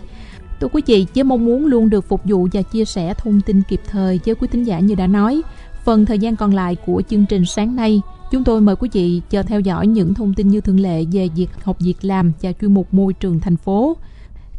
Thưa 0.59 0.67
quý 0.67 0.81
vị, 0.85 1.05
với 1.15 1.23
mong 1.23 1.45
muốn 1.45 1.65
luôn 1.65 1.89
được 1.89 2.07
phục 2.07 2.21
vụ 2.23 2.47
và 2.53 2.61
chia 2.61 2.85
sẻ 2.85 3.13
thông 3.13 3.41
tin 3.41 3.61
kịp 3.69 3.81
thời 3.87 4.19
với 4.25 4.35
quý 4.35 4.47
thính 4.51 4.63
giả 4.63 4.79
như 4.79 4.95
đã 4.95 5.07
nói, 5.07 5.41
phần 5.83 6.05
thời 6.05 6.19
gian 6.19 6.35
còn 6.35 6.53
lại 6.53 6.75
của 6.85 7.01
chương 7.09 7.25
trình 7.25 7.45
sáng 7.45 7.75
nay, 7.75 8.01
chúng 8.31 8.43
tôi 8.43 8.61
mời 8.61 8.75
quý 8.75 8.89
vị 8.93 9.21
chờ 9.29 9.43
theo 9.43 9.59
dõi 9.59 9.87
những 9.87 10.13
thông 10.13 10.33
tin 10.33 10.47
như 10.47 10.61
thường 10.61 10.79
lệ 10.79 11.05
về 11.11 11.29
việc 11.35 11.49
học 11.63 11.77
việc 11.79 11.97
làm 12.01 12.31
và 12.41 12.51
chuyên 12.61 12.73
mục 12.73 12.93
môi 12.93 13.13
trường 13.13 13.39
thành 13.39 13.57
phố. 13.57 13.97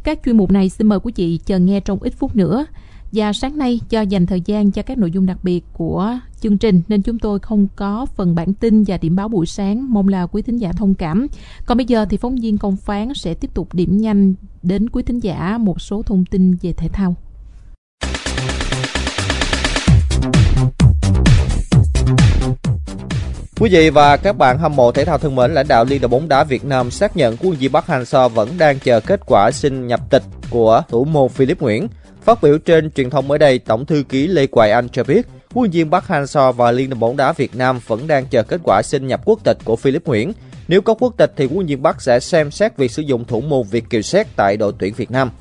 Các 0.03 0.19
chuyên 0.25 0.37
mục 0.37 0.51
này 0.51 0.69
xin 0.69 0.87
mời 0.87 0.99
quý 0.99 1.13
vị 1.15 1.39
chờ 1.45 1.59
nghe 1.59 1.79
trong 1.79 1.99
ít 2.01 2.13
phút 2.17 2.35
nữa. 2.35 2.65
Và 3.13 3.33
sáng 3.33 3.57
nay 3.57 3.79
do 3.89 4.01
dành 4.01 4.25
thời 4.25 4.41
gian 4.41 4.71
cho 4.71 4.81
các 4.81 4.97
nội 4.97 5.11
dung 5.11 5.25
đặc 5.25 5.37
biệt 5.43 5.63
của 5.73 6.19
chương 6.41 6.57
trình 6.57 6.81
nên 6.87 7.01
chúng 7.01 7.19
tôi 7.19 7.39
không 7.39 7.67
có 7.75 8.05
phần 8.15 8.35
bản 8.35 8.53
tin 8.53 8.83
và 8.83 8.97
điểm 8.97 9.15
báo 9.15 9.27
buổi 9.27 9.45
sáng, 9.45 9.93
mong 9.93 10.07
là 10.07 10.25
quý 10.25 10.41
thính 10.41 10.57
giả 10.57 10.71
thông 10.71 10.93
cảm. 10.93 11.27
Còn 11.65 11.77
bây 11.77 11.85
giờ 11.85 12.05
thì 12.05 12.17
phóng 12.17 12.35
viên 12.35 12.57
công 12.57 12.75
phán 12.75 13.13
sẽ 13.15 13.33
tiếp 13.33 13.53
tục 13.53 13.73
điểm 13.73 13.97
nhanh 13.97 14.33
đến 14.63 14.89
quý 14.89 15.03
thính 15.03 15.19
giả 15.19 15.57
một 15.57 15.81
số 15.81 16.01
thông 16.01 16.25
tin 16.25 16.55
về 16.61 16.73
thể 16.73 16.87
thao. 16.87 17.15
Quý 23.59 23.69
vị 23.69 23.89
và 23.89 24.17
các 24.17 24.37
bạn 24.37 24.57
hâm 24.57 24.75
mộ 24.75 24.91
thể 24.91 25.05
thao 25.05 25.17
thân 25.17 25.35
mến, 25.35 25.53
lãnh 25.53 25.67
đạo 25.67 25.85
Liên 25.85 26.01
đoàn 26.01 26.11
bóng 26.11 26.27
đá 26.27 26.43
Việt 26.43 26.65
Nam 26.65 26.91
xác 26.91 27.17
nhận 27.17 27.37
quân 27.39 27.55
viên 27.55 27.71
Bắc 27.71 27.87
Hang-seo 27.87 28.29
vẫn 28.29 28.49
đang 28.57 28.79
chờ 28.79 28.99
kết 28.99 29.21
quả 29.25 29.51
xin 29.51 29.87
nhập 29.87 29.99
tịch 30.09 30.23
của 30.49 30.81
thủ 30.89 31.05
môn 31.05 31.29
Philip 31.29 31.61
Nguyễn. 31.61 31.87
Phát 32.21 32.43
biểu 32.43 32.57
trên 32.57 32.91
truyền 32.91 33.09
thông 33.09 33.27
mới 33.27 33.39
đây, 33.39 33.59
Tổng 33.59 33.85
thư 33.85 34.03
ký 34.09 34.27
Lê 34.27 34.47
Quài 34.47 34.71
Anh 34.71 34.89
cho 34.89 35.03
biết, 35.03 35.27
quân 35.53 35.71
viên 35.71 35.89
Bắc 35.89 36.07
Hang-seo 36.07 36.51
và 36.51 36.71
Liên 36.71 36.89
đoàn 36.89 36.99
bóng 36.99 37.17
đá 37.17 37.31
Việt 37.31 37.55
Nam 37.55 37.79
vẫn 37.87 38.07
đang 38.07 38.25
chờ 38.25 38.43
kết 38.43 38.61
quả 38.63 38.81
xin 38.83 39.07
nhập 39.07 39.21
quốc 39.25 39.39
tịch 39.43 39.57
của 39.65 39.75
Philip 39.75 40.05
Nguyễn. 40.05 40.33
Nếu 40.67 40.81
có 40.81 40.93
quốc 40.93 41.13
tịch 41.17 41.33
thì 41.37 41.45
quân 41.45 41.67
viên 41.67 41.81
Bắc 41.81 42.01
sẽ 42.01 42.19
xem 42.19 42.51
xét 42.51 42.77
việc 42.77 42.91
sử 42.91 43.01
dụng 43.01 43.25
thủ 43.25 43.41
môn 43.41 43.67
Việt 43.71 43.89
Kiều 43.89 44.01
Xét 44.01 44.27
tại 44.35 44.57
đội 44.57 44.73
tuyển 44.79 44.93
Việt 44.93 45.11
Nam. 45.11 45.31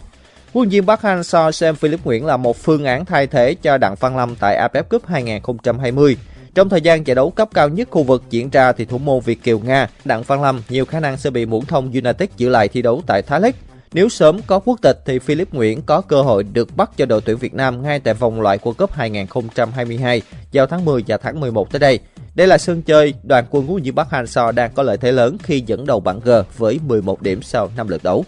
Quân 0.52 0.68
viên 0.68 0.86
Bắc 0.86 1.02
Hang-seo 1.02 1.50
xem 1.50 1.76
Philip 1.76 2.04
Nguyễn 2.04 2.26
là 2.26 2.36
một 2.36 2.56
phương 2.56 2.84
án 2.84 3.04
thay 3.04 3.26
thế 3.26 3.54
cho 3.54 3.78
Đặng 3.78 3.94
Văn 4.00 4.16
Lâm 4.16 4.34
tại 4.40 4.68
AFF 4.68 4.82
Cup 4.82 5.06
2020. 5.06 6.16
Trong 6.54 6.68
thời 6.68 6.80
gian 6.80 7.06
giải 7.06 7.14
đấu 7.14 7.30
cấp 7.30 7.48
cao 7.54 7.68
nhất 7.68 7.88
khu 7.90 8.02
vực 8.02 8.22
diễn 8.30 8.50
ra 8.50 8.72
thì 8.72 8.84
thủ 8.84 8.98
môn 8.98 9.20
Việt 9.20 9.42
Kiều 9.42 9.58
Nga, 9.58 9.88
Đặng 10.04 10.22
Văn 10.22 10.42
Lâm 10.42 10.62
nhiều 10.68 10.84
khả 10.84 11.00
năng 11.00 11.16
sẽ 11.16 11.30
bị 11.30 11.46
Muỗng 11.46 11.64
Thông 11.64 11.92
United 11.92 12.28
giữ 12.36 12.48
lại 12.48 12.68
thi 12.68 12.82
đấu 12.82 13.02
tại 13.06 13.22
Thái 13.22 13.40
League. 13.40 13.58
Nếu 13.94 14.08
sớm 14.08 14.40
có 14.46 14.58
quốc 14.58 14.78
tịch 14.82 15.02
thì 15.04 15.18
Philip 15.18 15.54
Nguyễn 15.54 15.82
có 15.82 16.00
cơ 16.00 16.22
hội 16.22 16.42
được 16.42 16.76
bắt 16.76 16.90
cho 16.96 17.06
đội 17.06 17.20
tuyển 17.20 17.36
Việt 17.36 17.54
Nam 17.54 17.82
ngay 17.82 18.00
tại 18.00 18.14
vòng 18.14 18.40
loại 18.40 18.58
World 18.58 18.72
Cup 18.72 18.92
2022 18.92 20.22
vào 20.52 20.66
tháng 20.66 20.84
10 20.84 21.04
và 21.06 21.16
tháng 21.16 21.40
11 21.40 21.72
tới 21.72 21.78
đây. 21.78 21.98
Đây 22.34 22.46
là 22.46 22.58
sân 22.58 22.82
chơi 22.82 23.14
đoàn 23.22 23.44
quân 23.50 23.66
của 23.66 23.78
Nhĩ 23.78 23.90
Bắc 23.90 24.10
Hàn 24.10 24.26
Seo 24.26 24.52
đang 24.52 24.70
có 24.74 24.82
lợi 24.82 24.96
thế 24.96 25.12
lớn 25.12 25.36
khi 25.42 25.62
dẫn 25.66 25.86
đầu 25.86 26.00
bảng 26.00 26.20
G 26.20 26.30
với 26.58 26.80
11 26.86 27.22
điểm 27.22 27.42
sau 27.42 27.70
5 27.76 27.88
lượt 27.88 28.04
đấu. 28.04 28.24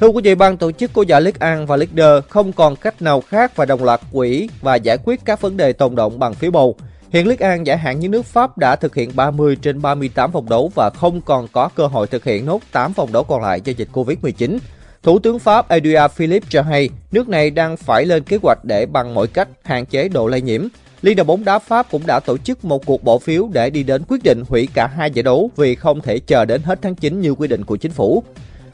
Thưa 0.00 0.08
quý 0.08 0.20
vị, 0.24 0.34
ban 0.34 0.56
tổ 0.56 0.72
chức 0.72 0.92
của 0.92 1.02
giải 1.02 1.20
Ligue 1.20 1.56
1 1.56 1.64
và 1.68 1.76
Ligue 1.76 2.04
2 2.04 2.20
không 2.28 2.52
còn 2.52 2.76
cách 2.76 3.02
nào 3.02 3.20
khác 3.20 3.56
và 3.56 3.64
đồng 3.64 3.84
loạt 3.84 4.00
quỹ 4.12 4.48
và 4.60 4.74
giải 4.74 4.98
quyết 5.04 5.20
các 5.24 5.40
vấn 5.40 5.56
đề 5.56 5.72
tồn 5.72 5.94
động 5.94 6.18
bằng 6.18 6.34
phiếu 6.34 6.50
bầu. 6.50 6.76
Hiện 7.12 7.26
Ligue 7.26 7.48
An 7.48 7.66
giải 7.66 7.78
hạn 7.78 8.00
những 8.00 8.10
nước 8.10 8.26
Pháp 8.26 8.58
đã 8.58 8.76
thực 8.76 8.94
hiện 8.94 9.10
30 9.14 9.56
trên 9.56 9.82
38 9.82 10.30
vòng 10.30 10.48
đấu 10.48 10.70
và 10.74 10.90
không 10.90 11.20
còn 11.20 11.48
có 11.52 11.68
cơ 11.74 11.86
hội 11.86 12.06
thực 12.06 12.24
hiện 12.24 12.46
nốt 12.46 12.60
8 12.72 12.92
vòng 12.92 13.12
đấu 13.12 13.24
còn 13.24 13.42
lại 13.42 13.60
do 13.64 13.72
dịch 13.76 13.88
Covid-19. 13.92 14.58
Thủ 15.02 15.18
tướng 15.18 15.38
Pháp 15.38 15.68
Edouard 15.68 16.14
Philippe 16.14 16.46
cho 16.50 16.62
hay, 16.62 16.88
nước 17.12 17.28
này 17.28 17.50
đang 17.50 17.76
phải 17.76 18.06
lên 18.06 18.22
kế 18.22 18.38
hoạch 18.42 18.58
để 18.64 18.86
bằng 18.86 19.14
mọi 19.14 19.26
cách 19.26 19.48
hạn 19.62 19.86
chế 19.86 20.08
độ 20.08 20.26
lây 20.26 20.42
nhiễm. 20.42 20.66
Liên 21.02 21.16
đoàn 21.16 21.26
bóng 21.26 21.44
đá 21.44 21.58
Pháp 21.58 21.86
cũng 21.90 22.02
đã 22.06 22.20
tổ 22.20 22.38
chức 22.38 22.64
một 22.64 22.86
cuộc 22.86 23.04
bỏ 23.04 23.18
phiếu 23.18 23.48
để 23.52 23.70
đi 23.70 23.82
đến 23.82 24.02
quyết 24.08 24.22
định 24.24 24.42
hủy 24.48 24.68
cả 24.74 24.86
hai 24.86 25.10
giải 25.10 25.22
đấu 25.22 25.50
vì 25.56 25.74
không 25.74 26.00
thể 26.00 26.18
chờ 26.18 26.44
đến 26.44 26.62
hết 26.62 26.78
tháng 26.82 26.94
9 26.94 27.20
như 27.20 27.30
quy 27.30 27.48
định 27.48 27.64
của 27.64 27.76
chính 27.76 27.92
phủ. 27.92 28.22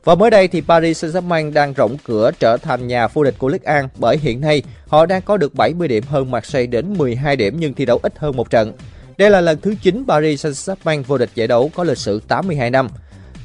Và 0.07 0.15
mới 0.15 0.31
đây 0.31 0.49
thì 0.49 0.61
Paris 0.61 1.05
Saint-Germain 1.05 1.53
đang 1.53 1.73
rộng 1.73 1.97
cửa 2.05 2.31
trở 2.39 2.57
thành 2.57 2.87
nhà 2.87 3.09
vô 3.09 3.25
địch 3.25 3.35
của 3.39 3.49
Ligue 3.49 3.83
1 3.83 3.89
bởi 3.99 4.19
hiện 4.19 4.41
nay 4.41 4.63
họ 4.87 5.07
đang 5.07 5.23
có 5.23 5.37
được 5.37 5.55
70 5.55 5.89
điểm 5.89 6.05
hơn 6.09 6.31
Marseille 6.31 6.67
đến 6.67 6.95
12 6.99 7.37
điểm 7.37 7.57
nhưng 7.59 7.75
thi 7.75 7.85
đấu 7.85 8.01
ít 8.03 8.13
hơn 8.19 8.37
một 8.37 8.51
trận. 8.51 8.73
Đây 9.19 9.31
là 9.31 9.41
lần 9.41 9.59
thứ 9.61 9.75
9 9.83 10.05
Paris 10.09 10.47
Saint-Germain 10.47 11.03
vô 11.03 11.19
địch 11.19 11.31
giải 11.35 11.47
đấu 11.47 11.71
có 11.75 11.85
lịch 11.85 11.99
sử 11.99 12.21
82 12.29 12.71
năm. 12.71 12.89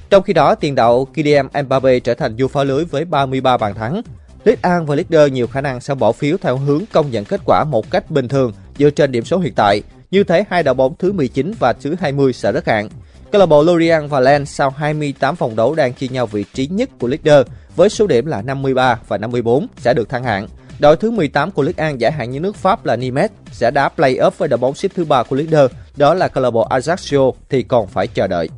Trong 0.10 0.24
khi 0.24 0.34
đó, 0.34 0.56
tiền 0.56 0.76
đạo 0.76 1.08
Kylian 1.14 1.48
Mbappe 1.66 2.00
trở 2.00 2.14
thành 2.14 2.36
vua 2.36 2.48
phá 2.48 2.64
lưới 2.64 2.86
với 2.86 3.06
33 3.06 3.58
bàn 3.58 3.74
thắng. 3.74 4.02
Ligue 4.46 4.80
1 4.80 4.86
và 4.88 4.96
Ligue 4.96 5.20
2 5.20 5.30
nhiều 5.30 5.48
khả 5.48 5.62
năng 5.62 5.82
sẽ 5.82 5.96
bỏ 5.96 6.12
phiếu 6.12 6.38
theo 6.42 6.58
hướng 6.58 6.84
công 6.92 7.12
nhận 7.12 7.26
kết 7.26 7.42
quả 7.46 7.64
một 7.64 7.92
cách 7.92 8.12
bình 8.12 8.28
thường 8.28 8.54
dựa 8.80 8.90
trên 8.90 9.12
điểm 9.12 9.26
số 9.26 9.38
hiện 9.38 9.54
tại. 9.56 9.82
Như 10.12 10.24
thế, 10.24 10.44
hai 10.50 10.64
đội 10.64 10.74
bóng 10.74 10.94
thứ 11.00 11.12
19 11.12 11.54
và 11.60 11.74
thứ 11.74 11.96
20 12.00 12.34
sẽ 12.34 12.52
rất 12.52 12.68
hạn. 12.68 12.90
Câu 13.32 13.40
lạc 13.40 13.46
bộ 13.46 13.64
Lorient 13.64 14.10
và 14.10 14.20
Lens 14.20 14.50
sau 14.50 14.70
28 14.70 15.36
vòng 15.36 15.56
đấu 15.56 15.76
đang 15.76 15.94
chia 15.94 16.08
nhau 16.08 16.26
vị 16.26 16.46
trí 16.54 16.68
nhất 16.68 16.90
của 17.00 17.08
Ligue 17.08 17.34
2 17.34 17.44
với 17.76 17.90
số 17.90 18.08
điểm 18.08 18.26
là 18.26 18.42
53 18.42 19.00
và 19.08 19.18
54 19.18 19.68
sẽ 19.78 19.94
được 19.94 20.10
thăng 20.10 20.24
hạng. 20.24 20.48
Đội 20.80 20.98
thứ 20.98 21.12
18 21.12 21.52
của 21.52 21.62
Ligue 21.62 21.92
1 21.92 21.98
giải 21.98 22.12
hạng 22.12 22.32
như 22.32 22.40
nước 22.40 22.56
Pháp 22.56 22.86
là 22.86 22.96
Nimes 22.96 23.32
sẽ 23.52 23.72
đá 23.72 23.90
play-off 23.98 24.32
với 24.38 24.50
đội 24.50 24.58
bóng 24.58 24.76
xếp 24.76 24.92
thứ 24.96 25.06
ba 25.06 25.24
của 25.24 25.36
Ligue 25.36 25.60
2, 25.60 25.68
đó 25.96 26.14
là 26.14 26.28
câu 26.28 26.44
lạc 26.44 26.52
bộ 26.52 26.68
Ajaccio 26.70 27.32
thì 27.50 27.64
còn 27.64 27.88
phải 27.88 28.08
chờ 28.08 28.28
đợi. 28.28 28.50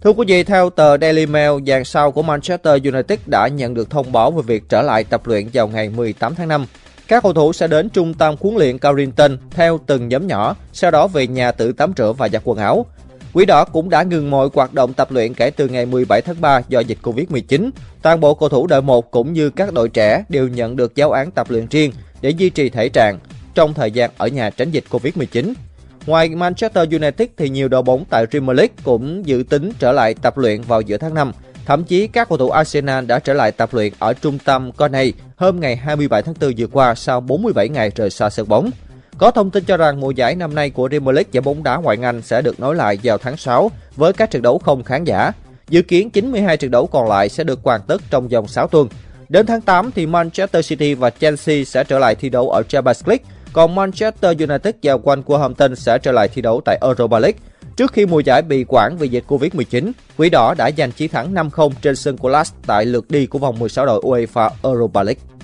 Thưa 0.00 0.12
quý 0.12 0.24
vị, 0.28 0.44
theo 0.44 0.70
tờ 0.70 0.98
Daily 0.98 1.26
Mail, 1.26 1.50
dàn 1.66 1.84
sau 1.84 2.12
của 2.12 2.22
Manchester 2.22 2.82
United 2.84 3.18
đã 3.26 3.48
nhận 3.48 3.74
được 3.74 3.90
thông 3.90 4.12
báo 4.12 4.30
về 4.30 4.42
việc 4.46 4.68
trở 4.68 4.82
lại 4.82 5.04
tập 5.04 5.26
luyện 5.26 5.48
vào 5.52 5.68
ngày 5.68 5.88
18 5.88 6.34
tháng 6.34 6.48
5. 6.48 6.66
Các 7.08 7.22
cầu 7.22 7.32
thủ 7.32 7.52
sẽ 7.52 7.66
đến 7.66 7.90
trung 7.90 8.14
tâm 8.14 8.34
huấn 8.40 8.56
luyện 8.56 8.78
Carrington 8.78 9.38
theo 9.50 9.80
từng 9.86 10.08
nhóm 10.08 10.26
nhỏ, 10.26 10.56
sau 10.72 10.90
đó 10.90 11.06
về 11.06 11.26
nhà 11.26 11.52
tự 11.52 11.72
tắm 11.72 11.92
rửa 11.96 12.12
và 12.12 12.28
giặt 12.28 12.42
quần 12.44 12.58
áo. 12.58 12.86
Quỹ 13.36 13.44
đỏ 13.44 13.64
cũng 13.64 13.90
đã 13.90 14.02
ngừng 14.02 14.30
mọi 14.30 14.48
hoạt 14.54 14.74
động 14.74 14.92
tập 14.92 15.12
luyện 15.12 15.34
kể 15.34 15.50
từ 15.50 15.68
ngày 15.68 15.86
17 15.86 16.20
tháng 16.22 16.40
3 16.40 16.60
do 16.68 16.80
dịch 16.80 16.98
Covid-19. 17.02 17.70
Toàn 18.02 18.20
bộ 18.20 18.34
cầu 18.34 18.48
thủ 18.48 18.66
đội 18.66 18.82
1 18.82 19.10
cũng 19.10 19.32
như 19.32 19.50
các 19.50 19.72
đội 19.72 19.88
trẻ 19.88 20.24
đều 20.28 20.48
nhận 20.48 20.76
được 20.76 20.96
giáo 20.96 21.12
án 21.12 21.30
tập 21.30 21.50
luyện 21.50 21.66
riêng 21.70 21.92
để 22.20 22.30
duy 22.30 22.50
trì 22.50 22.70
thể 22.70 22.88
trạng 22.88 23.18
trong 23.54 23.74
thời 23.74 23.90
gian 23.90 24.10
ở 24.18 24.26
nhà 24.26 24.50
tránh 24.50 24.70
dịch 24.70 24.84
Covid-19. 24.90 25.52
Ngoài 26.06 26.28
Manchester 26.28 26.88
United 26.90 27.28
thì 27.36 27.48
nhiều 27.48 27.68
đội 27.68 27.82
bóng 27.82 28.04
tại 28.10 28.26
Premier 28.26 28.56
League 28.56 28.74
cũng 28.84 29.26
dự 29.26 29.44
tính 29.48 29.70
trở 29.78 29.92
lại 29.92 30.14
tập 30.14 30.38
luyện 30.38 30.62
vào 30.62 30.80
giữa 30.80 30.96
tháng 30.96 31.14
5. 31.14 31.32
Thậm 31.66 31.84
chí 31.84 32.06
các 32.06 32.28
cầu 32.28 32.38
thủ 32.38 32.50
Arsenal 32.50 33.04
đã 33.04 33.18
trở 33.18 33.34
lại 33.34 33.52
tập 33.52 33.68
luyện 33.72 33.92
ở 33.98 34.12
trung 34.12 34.38
tâm 34.44 34.72
Coney 34.72 35.12
hôm 35.36 35.60
ngày 35.60 35.76
27 35.76 36.22
tháng 36.22 36.34
4 36.40 36.52
vừa 36.58 36.66
qua 36.66 36.94
sau 36.94 37.20
47 37.20 37.68
ngày 37.68 37.90
rời 37.96 38.10
xa 38.10 38.30
sân 38.30 38.48
bóng. 38.48 38.70
Có 39.18 39.30
thông 39.30 39.50
tin 39.50 39.64
cho 39.64 39.76
rằng 39.76 40.00
mùa 40.00 40.10
giải 40.10 40.34
năm 40.34 40.54
nay 40.54 40.70
của 40.70 40.88
Premier 40.88 41.14
League 41.14 41.28
giải 41.32 41.40
bóng 41.40 41.62
đá 41.62 41.76
ngoại 41.76 41.98
Anh 42.02 42.22
sẽ 42.22 42.42
được 42.42 42.60
nối 42.60 42.74
lại 42.74 42.98
vào 43.02 43.18
tháng 43.18 43.36
6 43.36 43.70
với 43.96 44.12
các 44.12 44.30
trận 44.30 44.42
đấu 44.42 44.58
không 44.58 44.82
khán 44.82 45.04
giả. 45.04 45.32
Dự 45.68 45.82
kiến 45.82 46.10
92 46.10 46.56
trận 46.56 46.70
đấu 46.70 46.86
còn 46.86 47.08
lại 47.08 47.28
sẽ 47.28 47.44
được 47.44 47.60
hoàn 47.62 47.80
tất 47.86 48.02
trong 48.10 48.28
vòng 48.28 48.48
6 48.48 48.66
tuần. 48.66 48.88
Đến 49.28 49.46
tháng 49.46 49.60
8 49.60 49.90
thì 49.94 50.06
Manchester 50.06 50.68
City 50.68 50.94
và 50.94 51.10
Chelsea 51.10 51.64
sẽ 51.64 51.84
trở 51.84 51.98
lại 51.98 52.14
thi 52.14 52.28
đấu 52.28 52.50
ở 52.50 52.62
Champions 52.68 53.06
League, 53.06 53.24
còn 53.52 53.74
Manchester 53.74 54.38
United 54.38 54.74
và 54.82 54.94
Wolverhampton 54.94 55.74
sẽ 55.74 55.98
trở 55.98 56.12
lại 56.12 56.28
thi 56.28 56.42
đấu 56.42 56.60
tại 56.64 56.78
Europa 56.80 57.18
League. 57.18 57.38
Trước 57.76 57.92
khi 57.92 58.06
mùa 58.06 58.20
giải 58.20 58.42
bị 58.42 58.64
quản 58.68 58.96
vì 58.96 59.08
dịch 59.08 59.24
Covid-19, 59.28 59.92
Quỷ 60.16 60.30
đỏ 60.30 60.54
đã 60.58 60.70
giành 60.78 60.92
chiến 60.92 61.10
thắng 61.10 61.34
5-0 61.34 61.70
trên 61.82 61.96
sân 61.96 62.16
của 62.16 62.28
Last 62.28 62.54
tại 62.66 62.84
lượt 62.84 63.10
đi 63.10 63.26
của 63.26 63.38
vòng 63.38 63.58
16 63.58 63.86
đội 63.86 64.00
UEFA 64.00 64.50
Europa 64.62 65.02
League. 65.02 65.35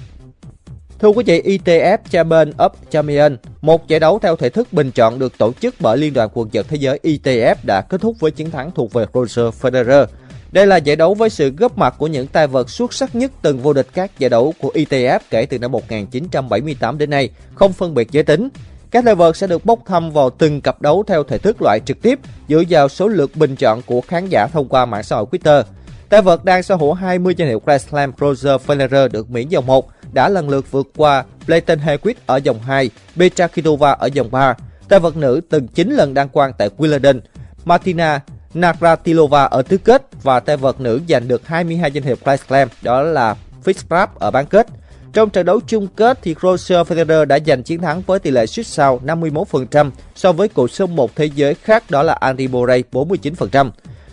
Thưa 1.03 1.09
quý 1.09 1.24
vị, 1.26 1.42
ITF 1.42 1.98
Champion 2.11 2.50
of 2.50 2.70
Champions, 2.90 3.32
một 3.61 3.88
giải 3.88 4.00
đấu 4.00 4.18
theo 4.18 4.36
thể 4.36 4.48
thức 4.48 4.72
bình 4.72 4.90
chọn 4.90 5.18
được 5.18 5.38
tổ 5.38 5.53
chức 5.53 5.74
bởi 5.80 5.98
Liên 5.98 6.12
đoàn 6.12 6.28
quần 6.32 6.48
vợt 6.53 6.68
thế 6.68 6.76
giới 6.76 7.00
ITF 7.03 7.55
đã 7.62 7.80
kết 7.80 8.00
thúc 8.00 8.16
với 8.20 8.30
chiến 8.30 8.50
thắng 8.50 8.70
thuộc 8.70 8.92
về 8.92 9.07
Roger 9.14 9.46
Federer. 9.62 10.07
Đây 10.53 10.66
là 10.66 10.76
giải 10.76 10.96
đấu 10.96 11.14
với 11.14 11.30
sự 11.30 11.50
góp 11.50 11.78
mặt 11.78 11.94
của 11.98 12.07
những 12.07 12.26
tay 12.26 12.46
vợt 12.46 12.70
xuất 12.70 12.92
sắc 12.92 13.14
nhất 13.14 13.32
từng 13.42 13.59
vô 13.59 13.72
địch 13.72 13.86
các 13.94 14.18
giải 14.18 14.30
đấu 14.30 14.55
của 14.61 14.70
ITF 14.74 15.18
kể 15.30 15.46
từ 15.46 15.59
năm 15.59 15.72
1978 15.72 16.98
đến 16.98 17.11
nay, 17.11 17.30
không 17.55 17.72
phân 17.72 17.94
biệt 17.94 18.11
giới 18.11 18.22
tính. 18.22 18.48
Các 18.90 19.05
tay 19.05 19.14
vợt 19.14 19.36
sẽ 19.36 19.46
được 19.46 19.64
bốc 19.64 19.78
thăm 19.86 20.11
vào 20.11 20.30
từng 20.30 20.61
cặp 20.61 20.82
đấu 20.82 21.05
theo 21.07 21.24
thể 21.24 21.38
thức 21.38 21.62
loại 21.62 21.80
trực 21.84 22.03
tiếp 22.03 22.18
dựa 22.48 22.62
vào 22.68 22.88
số 22.88 23.09
lượt 23.09 23.36
bình 23.36 23.57
chọn 23.57 23.82
của 23.86 24.00
khán 24.00 24.28
giả 24.28 24.46
thông 24.53 24.68
qua 24.68 24.86
mạng 24.86 25.03
xã 25.03 25.16
hội 25.16 25.26
Twitter. 25.30 25.62
Tay 26.09 26.22
vợt 26.22 26.44
đang 26.44 26.62
sở 26.62 26.74
hữu 26.74 26.92
20 26.92 27.34
danh 27.36 27.48
hiệu 27.48 27.62
Grand 27.66 27.82
Slam 27.82 28.12
Roger 28.20 28.61
Federer 28.66 29.09
được 29.09 29.30
miễn 29.30 29.48
vòng 29.48 29.66
1 29.66 29.88
đã 30.13 30.29
lần 30.29 30.49
lượt 30.49 30.71
vượt 30.71 30.89
qua 30.97 31.25
Blayton 31.47 31.79
Hewitt 31.79 32.15
ở 32.27 32.41
vòng 32.45 32.61
2, 32.63 32.91
Petra 33.17 33.47
Kvitova 33.47 33.93
ở 33.93 34.09
vòng 34.17 34.31
3. 34.31 34.55
Tay 34.89 35.01
vợt 35.01 35.17
nữ 35.17 35.41
từng 35.51 35.69
9 35.69 35.91
lần 35.91 36.15
đăng 36.15 36.29
quang 36.29 36.53
tại 36.59 36.71
Wimbledon, 36.79 37.21
Martina 37.65 38.21
Navratilova 38.55 39.45
ở 39.45 39.63
tứ 39.63 39.77
kết 39.77 40.03
và 40.23 40.41
tay 40.41 40.57
vợt 40.57 40.81
nữ 40.81 41.01
giành 41.09 41.29
được 41.29 41.47
22 41.47 41.91
danh 41.91 42.05
hiệu 42.05 42.17
Grand 42.25 42.41
Slam 42.49 42.69
đó 42.83 43.03
là 43.03 43.37
Fitzpatrick 43.65 44.07
ở 44.19 44.31
bán 44.31 44.47
kết. 44.47 44.67
Trong 45.13 45.31
trận 45.31 45.47
đấu 45.47 45.61
chung 45.67 45.87
kết 45.97 46.19
thì 46.23 46.35
Roger 46.43 46.87
Federer 46.89 47.25
đã 47.25 47.39
giành 47.47 47.63
chiến 47.63 47.81
thắng 47.81 48.03
với 48.07 48.19
tỷ 48.19 48.31
lệ 48.31 48.47
suýt 48.47 48.67
sao 48.67 49.01
51% 49.05 49.91
so 50.15 50.33
với 50.33 50.49
cựu 50.49 50.69
số 50.69 50.87
1 50.87 51.17
thế 51.17 51.27
giới 51.35 51.55
khác 51.55 51.91
đó 51.91 52.03
là 52.03 52.13
Andy 52.13 52.49
Murray 52.49 52.83
49%. 52.93 53.71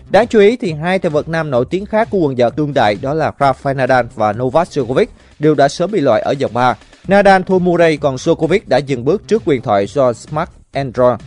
Đáng 0.10 0.28
chú 0.28 0.40
ý 0.40 0.58
thì 0.58 0.74
hai 0.74 1.00
tay 1.00 1.10
vợt 1.10 1.30
nam 1.30 1.52
nổi 1.52 1.66
tiếng 1.70 1.86
khác 1.86 2.08
của 2.12 2.18
quần 2.18 2.36
vợt 2.38 2.54
đương 2.58 2.74
đại 2.74 2.96
đó 3.02 3.14
là 3.14 3.32
Rafael 3.40 3.76
Nadal 3.76 4.06
và 4.16 4.34
Novak 4.34 4.68
Djokovic 4.68 5.06
đều 5.40 5.56
đã 5.56 5.68
sớm 5.68 5.92
bị 5.92 6.00
loại 6.00 6.22
ở 6.22 6.34
vòng 6.42 6.54
3. 6.54 6.78
Nadal 7.08 7.42
thua 7.42 7.60
Murray 7.60 7.98
còn 7.98 8.16
Djokovic 8.16 8.60
đã 8.66 8.78
dừng 8.78 9.06
bước 9.06 9.28
trước 9.28 9.42
quyền 9.46 9.62
thoại 9.62 9.88
do 9.88 10.14
Smart 10.14 10.50
Andron. 10.74 11.18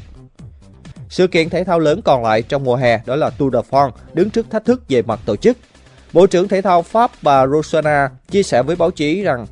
Sự 1.08 1.26
kiện 1.26 1.48
thể 1.48 1.64
thao 1.64 1.78
lớn 1.78 2.00
còn 2.04 2.22
lại 2.22 2.42
trong 2.42 2.64
mùa 2.64 2.76
hè 2.76 3.00
đó 3.06 3.16
là 3.16 3.30
Tour 3.30 3.54
de 3.54 3.60
France 3.70 3.90
đứng 4.12 4.30
trước 4.30 4.50
thách 4.50 4.64
thức 4.64 4.82
về 4.88 5.02
mặt 5.02 5.20
tổ 5.26 5.36
chức. 5.36 5.56
Bộ 6.12 6.26
trưởng 6.26 6.48
thể 6.48 6.62
thao 6.62 6.82
Pháp 6.82 7.10
bà 7.22 7.46
Rosana 7.46 8.10
chia 8.30 8.42
sẻ 8.42 8.62
với 8.62 8.76
báo 8.76 8.90
chí 8.90 9.22
rằng 9.22 9.46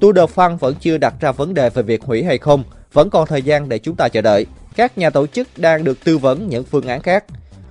Tour 0.00 0.16
de 0.16 0.24
France 0.34 0.56
vẫn 0.56 0.74
chưa 0.80 0.98
đặt 0.98 1.14
ra 1.20 1.32
vấn 1.32 1.54
đề 1.54 1.70
về 1.70 1.82
việc 1.82 2.02
hủy 2.02 2.24
hay 2.24 2.38
không, 2.38 2.64
vẫn 2.92 3.10
còn 3.10 3.26
thời 3.26 3.42
gian 3.42 3.68
để 3.68 3.78
chúng 3.78 3.96
ta 3.96 4.08
chờ 4.08 4.20
đợi. 4.20 4.46
Các 4.76 4.98
nhà 4.98 5.10
tổ 5.10 5.26
chức 5.26 5.48
đang 5.56 5.84
được 5.84 6.04
tư 6.04 6.18
vấn 6.18 6.48
những 6.48 6.64
phương 6.64 6.86
án 6.88 7.02
khác. 7.02 7.24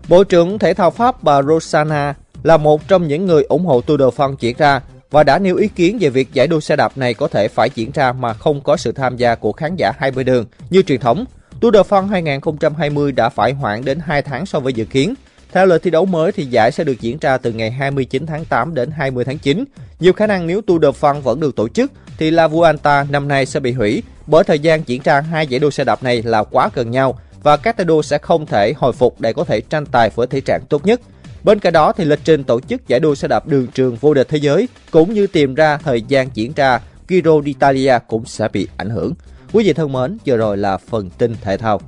Bộ 0.10 0.24
trưởng 0.24 0.60
thể 0.60 0.74
thao 0.74 0.92
Pháp 0.92 1.24
bà 1.24 1.42
Rosana 1.42 2.14
là 2.44 2.58
một 2.58 2.88
trong 2.88 3.08
những 3.08 3.26
người 3.26 3.44
ủng 3.44 3.66
hộ 3.66 3.82
Tour 3.82 4.00
de 4.00 4.06
France 4.06 4.36
diễn 4.40 4.56
ra 4.58 4.82
và 5.12 5.24
đã 5.24 5.40
nêu 5.40 5.56
ý 5.56 5.68
kiến 5.68 5.98
về 6.02 6.10
việc 6.10 6.34
giải 6.34 6.48
đua 6.48 6.60
xe 6.60 6.76
đạp 6.76 6.98
này 6.98 7.14
có 7.14 7.28
thể 7.28 7.48
phải 7.48 7.70
diễn 7.76 7.92
ra 7.94 8.14
mà 8.14 8.34
không 8.34 8.62
có 8.62 8.78
sự 8.78 8.92
tham 8.92 9.18
gia 9.18 9.36
của 9.36 9.52
khán 9.52 9.76
giả 9.78 9.92
20 10.00 10.24
đường 10.24 10.46
như 10.70 10.82
truyền 10.82 11.00
thống. 11.00 11.26
Tour 11.62 11.74
de 11.74 11.82
France 11.82 12.08
2020 12.08 13.12
đã 13.12 13.30
phải 13.30 13.54
hoãn 13.54 13.86
đến 13.86 14.00
2 14.00 14.22
tháng 14.22 14.46
so 14.46 14.60
với 14.60 14.74
dự 14.74 14.86
kiến. 14.86 15.14
Theo 15.52 15.66
lời 15.66 15.80
thi 15.80 15.92
đấu 15.92 16.06
mới 16.06 16.32
thì 16.32 16.46
giải 16.46 16.72
sẽ 16.72 16.84
được 16.84 17.02
diễn 17.02 17.18
ra 17.22 17.38
từ 17.38 17.52
ngày 17.52 17.72
29 17.72 18.26
tháng 18.26 18.46
8 18.46 18.74
đến 18.74 18.92
20 18.92 19.26
tháng 19.26 19.38
9. 19.38 19.64
Nhiều 20.00 20.14
khả 20.14 20.28
năng 20.28 20.48
nếu 20.48 20.62
Tour 20.62 20.82
de 20.82 20.90
France 20.90 21.22
vẫn 21.22 21.40
được 21.40 21.56
tổ 21.56 21.68
chức 21.68 21.92
thì 22.18 22.32
La 22.32 22.48
Vuelta 22.48 23.06
năm 23.10 23.28
nay 23.28 23.46
sẽ 23.46 23.60
bị 23.60 23.72
hủy 23.72 24.04
bởi 24.28 24.44
thời 24.44 24.60
gian 24.60 24.84
diễn 24.86 25.02
ra 25.04 25.22
hai 25.22 25.48
giải 25.48 25.60
đua 25.60 25.70
xe 25.70 25.84
đạp 25.84 26.04
này 26.04 26.22
là 26.22 26.44
quá 26.44 26.70
gần 26.74 26.92
nhau 26.92 27.20
và 27.46 27.58
các 27.58 27.78
tay 27.78 27.86
đua 27.86 28.02
sẽ 28.02 28.18
không 28.18 28.46
thể 28.46 28.74
hồi 28.78 28.94
phục 28.94 29.22
để 29.22 29.34
có 29.34 29.44
thể 29.44 29.62
tranh 29.62 29.86
tài 29.86 30.10
với 30.16 30.28
thể 30.28 30.42
trạng 30.42 30.62
tốt 30.70 30.86
nhất. 30.86 31.02
Bên 31.44 31.60
cạnh 31.60 31.74
đó 31.74 31.92
thì 31.92 32.06
lịch 32.06 32.20
trình 32.24 32.44
tổ 32.44 32.60
chức 32.60 32.88
giải 32.88 33.00
đua 33.00 33.16
xe 33.16 33.28
đạp 33.28 33.48
đường 33.48 33.68
trường 33.68 33.96
vô 33.96 34.14
địch 34.14 34.28
thế 34.30 34.38
giới 34.38 34.68
cũng 34.92 35.14
như 35.14 35.28
tìm 35.28 35.56
ra 35.56 35.78
thời 35.78 36.02
gian 36.02 36.30
diễn 36.34 36.54
ra 36.56 36.80
Giro 37.10 37.32
d'Italia 37.32 38.00
cũng 38.08 38.26
sẽ 38.26 38.48
bị 38.54 38.68
ảnh 38.78 38.90
hưởng. 38.90 39.14
Quý 39.54 39.64
vị 39.64 39.74
thân 39.74 39.92
mến, 39.92 40.18
vừa 40.26 40.38
rồi 40.38 40.58
là 40.58 40.78
phần 40.78 41.10
tin 41.10 41.36
thể 41.42 41.58
thao. 41.58 41.82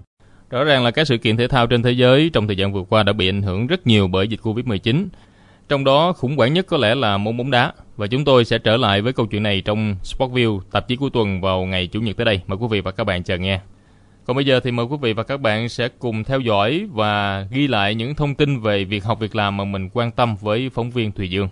Rõ 0.49 0.63
ràng 0.63 0.83
là 0.83 0.91
các 0.91 1.07
sự 1.07 1.17
kiện 1.17 1.37
thể 1.37 1.47
thao 1.47 1.67
trên 1.67 1.83
thế 1.83 1.91
giới 1.91 2.29
trong 2.33 2.47
thời 2.47 2.57
gian 2.57 2.73
vừa 2.73 2.83
qua 2.89 3.03
đã 3.03 3.13
bị 3.13 3.29
ảnh 3.29 3.41
hưởng 3.41 3.67
rất 3.67 3.87
nhiều 3.87 4.07
bởi 4.07 4.27
dịch 4.27 4.39
Covid-19. 4.43 5.05
Trong 5.69 5.83
đó 5.83 6.13
khủng 6.13 6.37
hoảng 6.37 6.53
nhất 6.53 6.65
có 6.67 6.77
lẽ 6.77 6.95
là 6.95 7.17
môn 7.17 7.37
bóng 7.37 7.51
đá 7.51 7.73
và 7.95 8.07
chúng 8.07 8.25
tôi 8.25 8.45
sẽ 8.45 8.57
trở 8.57 8.77
lại 8.77 9.01
với 9.01 9.13
câu 9.13 9.25
chuyện 9.25 9.43
này 9.43 9.61
trong 9.65 9.95
Sportview 10.03 10.59
tạp 10.71 10.87
chí 10.87 10.95
cuối 10.95 11.09
tuần 11.13 11.41
vào 11.41 11.65
ngày 11.65 11.87
chủ 11.87 12.01
nhật 12.01 12.17
tới 12.17 12.25
đây. 12.25 12.41
Mời 12.47 12.57
quý 12.57 12.67
vị 12.69 12.81
và 12.81 12.91
các 12.91 13.03
bạn 13.03 13.23
chờ 13.23 13.37
nghe. 13.37 13.59
Còn 14.27 14.35
bây 14.35 14.45
giờ 14.45 14.59
thì 14.59 14.71
mời 14.71 14.85
quý 14.85 14.97
vị 15.01 15.13
và 15.13 15.23
các 15.23 15.41
bạn 15.41 15.69
sẽ 15.69 15.89
cùng 15.89 16.23
theo 16.23 16.39
dõi 16.39 16.87
và 16.91 17.45
ghi 17.51 17.67
lại 17.67 17.95
những 17.95 18.15
thông 18.15 18.35
tin 18.35 18.59
về 18.59 18.83
việc 18.83 19.03
học 19.03 19.19
việc 19.19 19.35
làm 19.35 19.57
mà 19.57 19.63
mình 19.63 19.89
quan 19.93 20.11
tâm 20.11 20.35
với 20.41 20.69
phóng 20.73 20.91
viên 20.91 21.11
Thùy 21.11 21.29
Dương. 21.29 21.49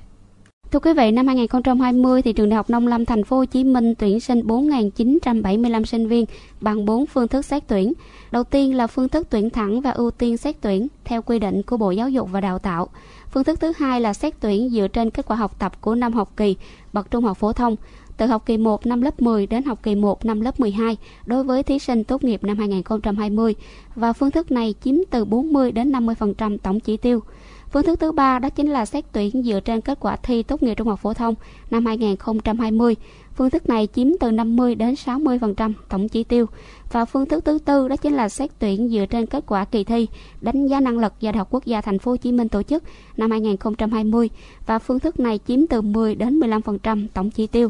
Thưa 0.72 0.80
quý 0.80 0.94
vị, 0.94 1.12
năm 1.12 1.28
2020 1.28 2.22
thì 2.22 2.34
trường 2.34 2.50
Đại 2.50 2.56
học 2.56 2.70
Nông 2.70 2.88
Lâm 2.88 3.06
Thành 3.06 3.24
phố 3.24 3.38
Hồ 3.38 3.46
Chí 3.46 3.64
Minh 3.64 3.96
tuyển 3.96 4.20
sinh 4.20 4.40
4.975 4.40 5.84
sinh 5.84 6.08
viên 6.08 6.26
bằng 6.62 6.86
4 6.86 7.06
phương 7.06 7.28
thức 7.28 7.46
xét 7.46 7.64
tuyển. 7.68 7.94
Đầu 8.32 8.44
tiên 8.44 8.76
là 8.76 8.88
phương 8.88 9.10
thức 9.10 9.28
tuyển 9.30 9.50
thẳng 9.50 9.82
và 9.82 9.92
ưu 9.92 10.12
tiên 10.12 10.38
xét 10.38 10.56
tuyển 10.62 10.88
theo 11.06 11.22
quy 11.22 11.40
định 11.40 11.64
của 11.64 11.78
Bộ 11.78 11.92
Giáo 11.92 12.10
dục 12.10 12.30
và 12.32 12.42
Đào 12.42 12.60
tạo. 12.60 12.90
Phương 13.32 13.44
thức 13.44 13.60
thứ 13.60 13.74
hai 13.78 14.02
là 14.02 14.14
xét 14.14 14.34
tuyển 14.40 14.70
dựa 14.70 14.88
trên 14.88 15.10
kết 15.10 15.26
quả 15.26 15.38
học 15.38 15.60
tập 15.60 15.82
của 15.82 15.96
năm 15.96 16.14
học 16.14 16.32
kỳ 16.38 16.56
bậc 16.94 17.12
trung 17.12 17.24
học 17.24 17.38
phổ 17.38 17.54
thông 17.54 17.76
từ 18.18 18.26
học 18.26 18.46
kỳ 18.46 18.58
1 18.58 18.86
năm 18.86 19.02
lớp 19.02 19.22
10 19.22 19.48
đến 19.48 19.64
học 19.64 19.80
kỳ 19.84 19.96
1 19.96 20.26
năm 20.26 20.42
lớp 20.42 20.60
12 20.60 20.98
đối 21.26 21.44
với 21.44 21.64
thí 21.64 21.80
sinh 21.80 22.04
tốt 22.04 22.24
nghiệp 22.24 22.44
năm 22.44 22.58
2020 22.58 23.56
và 23.96 24.14
phương 24.14 24.32
thức 24.32 24.52
này 24.52 24.76
chiếm 24.84 24.96
từ 25.10 25.26
40 25.26 25.72
đến 25.72 25.92
50% 25.92 26.58
tổng 26.58 26.80
chỉ 26.80 26.98
tiêu. 26.98 27.20
Phương 27.72 27.84
thức 27.84 28.00
thứ 28.00 28.12
ba 28.12 28.40
đó 28.40 28.50
chính 28.50 28.70
là 28.70 28.86
xét 28.86 29.06
tuyển 29.12 29.44
dựa 29.44 29.60
trên 29.60 29.82
kết 29.82 30.00
quả 30.00 30.16
thi 30.16 30.44
tốt 30.44 30.64
nghiệp 30.64 30.74
trung 30.76 30.88
học 30.88 31.00
phổ 31.00 31.14
thông 31.14 31.36
năm 31.72 31.86
2020. 31.86 32.96
Phương 33.36 33.50
thức 33.50 33.70
này 33.70 33.88
chiếm 33.96 34.08
từ 34.20 34.32
50 34.32 34.76
đến 34.76 34.94
60% 35.06 35.74
tổng 35.90 36.10
chỉ 36.10 36.24
tiêu. 36.24 36.46
Và 36.92 37.06
phương 37.06 37.26
thức 37.26 37.46
thứ 37.46 37.60
tư 37.66 37.88
đó 37.88 37.96
chính 37.96 38.14
là 38.14 38.30
xét 38.30 38.52
tuyển 38.60 38.90
dựa 38.90 39.06
trên 39.06 39.26
kết 39.26 39.44
quả 39.48 39.66
kỳ 39.66 39.84
thi, 39.84 40.08
đánh 40.42 40.68
giá 40.68 40.80
năng 40.80 41.00
lực 41.00 41.14
do 41.20 41.32
Đại 41.32 41.38
học 41.38 41.48
Quốc 41.52 41.66
gia 41.66 41.82
Thành 41.82 42.00
phố 42.00 42.12
Hồ 42.12 42.18
Chí 42.18 42.32
Minh 42.32 42.50
tổ 42.50 42.64
chức 42.64 42.84
năm 43.18 43.32
2020 43.32 44.30
và 44.66 44.80
phương 44.80 45.00
thức 45.00 45.20
này 45.20 45.40
chiếm 45.48 45.68
từ 45.68 45.82
10 45.82 46.16
đến 46.16 46.40
15% 46.40 47.08
tổng 47.14 47.32
chỉ 47.32 47.48
tiêu. 47.48 47.70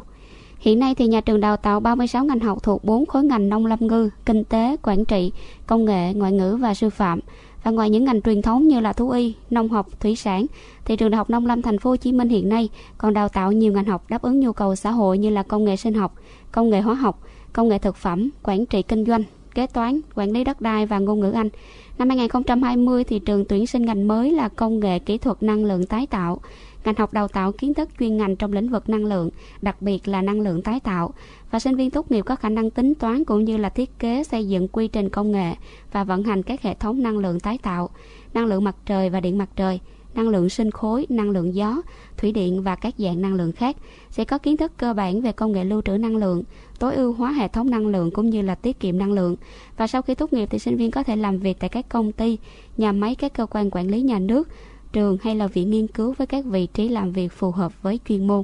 Hiện 0.59 0.79
nay 0.79 0.95
thì 0.95 1.07
nhà 1.07 1.21
trường 1.21 1.39
đào 1.39 1.57
tạo 1.57 1.79
36 1.79 2.25
ngành 2.25 2.39
học 2.39 2.63
thuộc 2.63 2.83
4 2.83 3.05
khối 3.05 3.23
ngành 3.23 3.49
nông 3.49 3.65
lâm 3.65 3.79
ngư, 3.87 4.09
kinh 4.25 4.43
tế, 4.43 4.75
quản 4.83 5.05
trị, 5.05 5.31
công 5.67 5.85
nghệ, 5.85 6.13
ngoại 6.13 6.31
ngữ 6.31 6.57
và 6.61 6.73
sư 6.73 6.89
phạm. 6.89 7.19
Và 7.63 7.71
ngoài 7.71 7.89
những 7.89 8.05
ngành 8.05 8.21
truyền 8.21 8.41
thống 8.41 8.67
như 8.67 8.79
là 8.79 8.93
thú 8.93 9.09
y, 9.09 9.33
nông 9.49 9.69
học, 9.69 9.87
thủy 9.99 10.15
sản, 10.15 10.45
thì 10.85 10.95
trường 10.95 11.11
Đại 11.11 11.17
học 11.17 11.29
Nông 11.29 11.45
lâm 11.45 11.61
Thành 11.61 11.79
phố 11.79 11.89
Hồ 11.89 11.95
Chí 11.95 12.11
Minh 12.11 12.29
hiện 12.29 12.49
nay 12.49 12.69
còn 12.97 13.13
đào 13.13 13.29
tạo 13.29 13.51
nhiều 13.51 13.73
ngành 13.73 13.85
học 13.85 14.05
đáp 14.09 14.21
ứng 14.21 14.39
nhu 14.39 14.53
cầu 14.53 14.75
xã 14.75 14.91
hội 14.91 15.17
như 15.17 15.29
là 15.29 15.43
công 15.43 15.65
nghệ 15.65 15.75
sinh 15.75 15.93
học, 15.93 16.15
công 16.51 16.69
nghệ 16.69 16.81
hóa 16.81 16.95
học, 16.95 17.19
công 17.53 17.67
nghệ 17.67 17.77
thực 17.77 17.95
phẩm, 17.95 18.29
quản 18.43 18.65
trị 18.65 18.81
kinh 18.81 19.05
doanh, 19.05 19.23
kế 19.55 19.67
toán, 19.67 19.99
quản 20.15 20.31
lý 20.31 20.43
đất 20.43 20.61
đai 20.61 20.85
và 20.85 20.99
ngôn 20.99 21.19
ngữ 21.19 21.31
Anh. 21.31 21.49
Năm 21.97 22.09
2020 22.09 23.03
thì 23.03 23.19
trường 23.19 23.45
tuyển 23.45 23.67
sinh 23.67 23.85
ngành 23.85 24.07
mới 24.07 24.31
là 24.31 24.49
công 24.49 24.79
nghệ 24.79 24.99
kỹ 24.99 25.17
thuật 25.17 25.43
năng 25.43 25.65
lượng 25.65 25.85
tái 25.85 26.07
tạo. 26.07 26.39
Ngành 26.85 26.95
học 26.95 27.13
đào 27.13 27.27
tạo 27.27 27.51
kiến 27.51 27.73
thức 27.73 27.89
chuyên 27.99 28.17
ngành 28.17 28.35
trong 28.35 28.53
lĩnh 28.53 28.69
vực 28.69 28.89
năng 28.89 29.05
lượng, 29.05 29.29
đặc 29.61 29.81
biệt 29.81 30.07
là 30.07 30.21
năng 30.21 30.41
lượng 30.41 30.61
tái 30.61 30.79
tạo 30.79 31.13
và 31.51 31.59
sinh 31.59 31.75
viên 31.75 31.89
tốt 31.89 32.11
nghiệp 32.11 32.21
có 32.21 32.35
khả 32.35 32.49
năng 32.49 32.69
tính 32.69 32.95
toán 32.95 33.23
cũng 33.23 33.45
như 33.45 33.57
là 33.57 33.69
thiết 33.69 33.99
kế 33.99 34.23
xây 34.23 34.47
dựng 34.47 34.67
quy 34.67 34.87
trình 34.87 35.09
công 35.09 35.31
nghệ 35.31 35.53
và 35.91 36.03
vận 36.03 36.23
hành 36.23 36.43
các 36.43 36.61
hệ 36.61 36.73
thống 36.73 37.03
năng 37.03 37.17
lượng 37.17 37.39
tái 37.39 37.57
tạo, 37.57 37.89
năng 38.33 38.45
lượng 38.45 38.63
mặt 38.63 38.75
trời 38.85 39.09
và 39.09 39.19
điện 39.19 39.37
mặt 39.37 39.49
trời, 39.55 39.79
năng 40.15 40.29
lượng 40.29 40.49
sinh 40.49 40.71
khối, 40.71 41.05
năng 41.09 41.29
lượng 41.29 41.55
gió, 41.55 41.81
thủy 42.17 42.31
điện 42.31 42.63
và 42.63 42.75
các 42.75 42.93
dạng 42.97 43.21
năng 43.21 43.33
lượng 43.33 43.51
khác 43.51 43.77
sẽ 44.09 44.25
có 44.25 44.37
kiến 44.37 44.57
thức 44.57 44.71
cơ 44.77 44.93
bản 44.93 45.21
về 45.21 45.31
công 45.31 45.51
nghệ 45.51 45.63
lưu 45.63 45.81
trữ 45.81 45.97
năng 45.97 46.17
lượng, 46.17 46.43
tối 46.79 46.95
ưu 46.95 47.13
hóa 47.13 47.31
hệ 47.31 47.47
thống 47.47 47.69
năng 47.69 47.87
lượng 47.87 48.11
cũng 48.11 48.29
như 48.29 48.41
là 48.41 48.55
tiết 48.55 48.79
kiệm 48.79 48.97
năng 48.97 49.13
lượng. 49.13 49.35
Và 49.77 49.87
sau 49.87 50.01
khi 50.01 50.15
tốt 50.15 50.33
nghiệp 50.33 50.49
thì 50.51 50.59
sinh 50.59 50.77
viên 50.77 50.91
có 50.91 51.03
thể 51.03 51.15
làm 51.15 51.39
việc 51.39 51.59
tại 51.59 51.69
các 51.69 51.89
công 51.89 52.11
ty, 52.11 52.37
nhà 52.77 52.91
máy 52.91 53.15
các 53.15 53.33
cơ 53.33 53.45
quan 53.45 53.69
quản 53.71 53.87
lý 53.87 54.01
nhà 54.01 54.19
nước, 54.19 54.47
trường 54.95 55.17
hay 55.21 55.35
là 55.35 55.47
viện 55.47 55.69
nghiên 55.69 55.87
cứu 55.87 56.13
với 56.17 56.27
các 56.27 56.45
vị 56.45 56.67
trí 56.73 56.89
làm 56.89 57.11
việc 57.11 57.31
phù 57.31 57.51
hợp 57.51 57.71
với 57.81 57.99
chuyên 58.07 58.27
môn. 58.27 58.43